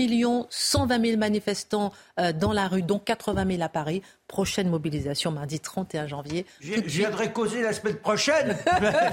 120 0.50 1.06
000 1.06 1.18
manifestants 1.18 1.92
euh, 2.20 2.34
dans 2.34 2.54
la 2.54 2.68
rue, 2.68 2.84
dont 2.84 3.00
80 3.00 3.48
000 3.50 3.62
à 3.64 3.70
Paris. 3.70 4.02
Prochaine 4.28 4.70
mobilisation 4.70 5.32
mardi 5.32 5.60
31 5.60 6.06
janvier. 6.08 6.46
Je 6.60 6.74
viendrai 6.82 7.32
causer 7.32 7.62
la 7.62 7.74
semaine 7.74 7.96
prochaine. 7.96 8.58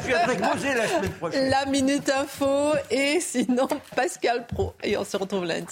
Je 0.02 0.06
viendrai 0.06 0.36
causer 0.36 0.74
la 0.74 0.88
semaine 0.88 1.12
prochaine. 1.12 1.50
La 1.50 1.66
Minute 1.66 2.10
Info 2.10 2.72
et 2.90 3.20
sinon 3.20 3.68
Pascal 3.94 4.46
Pro. 4.46 4.74
Et 4.82 4.96
on 4.96 5.04
se 5.04 5.16
retrouve 5.16 5.44
lundi. 5.44 5.66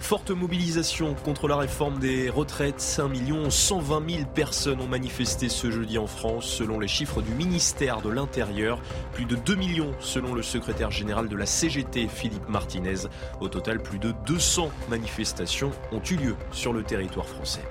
Forte 0.00 0.30
mobilisation 0.30 1.14
contre 1.14 1.46
la 1.46 1.56
réforme 1.56 2.00
des 2.00 2.30
retraites. 2.30 2.80
5 2.80 3.12
120 3.48 4.10
000 4.10 4.24
personnes 4.34 4.80
ont 4.80 4.88
manifesté 4.88 5.48
ce 5.48 5.70
jeudi 5.70 5.98
en 5.98 6.06
France, 6.08 6.46
selon 6.46 6.80
les 6.80 6.88
chiffres 6.88 7.22
du 7.22 7.32
ministère 7.32 8.00
de 8.00 8.08
l'Intérieur. 8.08 8.80
Plus 9.12 9.26
de 9.26 9.36
2 9.36 9.54
millions 9.54 9.92
selon 10.00 10.34
le 10.34 10.42
secrétaire 10.42 10.90
général 10.90 11.28
de 11.28 11.36
la 11.36 11.46
CGT, 11.46 12.08
Philippe 12.08 12.48
Martinez. 12.48 13.06
Au 13.40 13.48
total, 13.48 13.80
plus 13.80 13.98
de 13.98 14.12
200 14.26 14.70
manifestations 14.88 15.70
ont 15.92 16.02
eu 16.10 16.16
lieu 16.16 16.36
sur 16.50 16.72
le 16.72 16.82
territoire 16.82 17.26
français. 17.26 17.62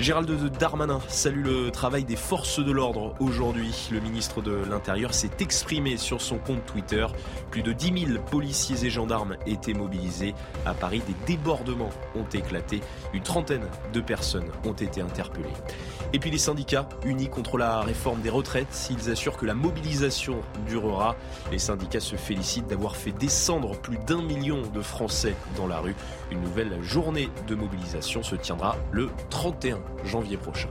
Gérald 0.00 0.28
Darmanin 0.58 1.00
salue 1.08 1.44
le 1.44 1.70
travail 1.70 2.04
des 2.04 2.16
forces 2.16 2.58
de 2.58 2.72
l'ordre 2.72 3.14
aujourd'hui. 3.20 3.88
Le 3.92 4.00
ministre 4.00 4.42
de 4.42 4.52
l'Intérieur 4.68 5.14
s'est 5.14 5.30
exprimé 5.38 5.96
sur 5.96 6.20
son 6.20 6.38
compte 6.38 6.66
Twitter. 6.66 7.06
Plus 7.52 7.62
de 7.62 7.72
10 7.72 8.06
000 8.06 8.22
policiers 8.24 8.84
et 8.84 8.90
gendarmes 8.90 9.36
étaient 9.46 9.72
mobilisés. 9.72 10.34
À 10.66 10.74
Paris, 10.74 11.00
des 11.06 11.36
débordements 11.36 11.90
ont 12.16 12.26
éclaté. 12.32 12.80
Une 13.12 13.22
trentaine 13.22 13.68
de 13.92 14.00
personnes 14.00 14.50
ont 14.64 14.72
été 14.72 15.00
interpellées. 15.00 15.46
Et 16.12 16.18
puis 16.18 16.30
les 16.30 16.38
syndicats 16.38 16.88
unis 17.04 17.28
contre 17.28 17.58
la 17.58 17.80
réforme 17.80 18.20
des 18.20 18.30
retraites, 18.30 18.88
ils 18.90 19.10
assurent 19.10 19.36
que 19.36 19.46
la 19.46 19.54
mobilisation 19.54 20.40
durera. 20.66 21.16
Les 21.50 21.58
syndicats 21.58 22.00
se 22.00 22.16
félicitent 22.16 22.66
d'avoir 22.66 22.96
fait 22.96 23.12
descendre 23.12 23.76
plus 23.80 23.98
d'un 23.98 24.22
million 24.22 24.62
de 24.62 24.80
Français 24.80 25.34
dans 25.56 25.66
la 25.66 25.78
rue. 25.78 25.96
Une 26.30 26.40
nouvelle 26.40 26.82
journée 26.82 27.28
de 27.46 27.54
mobilisation 27.54 28.22
se 28.22 28.36
tiendra 28.36 28.76
le 28.92 29.10
31 29.30 29.80
janvier 30.04 30.36
prochain. 30.36 30.68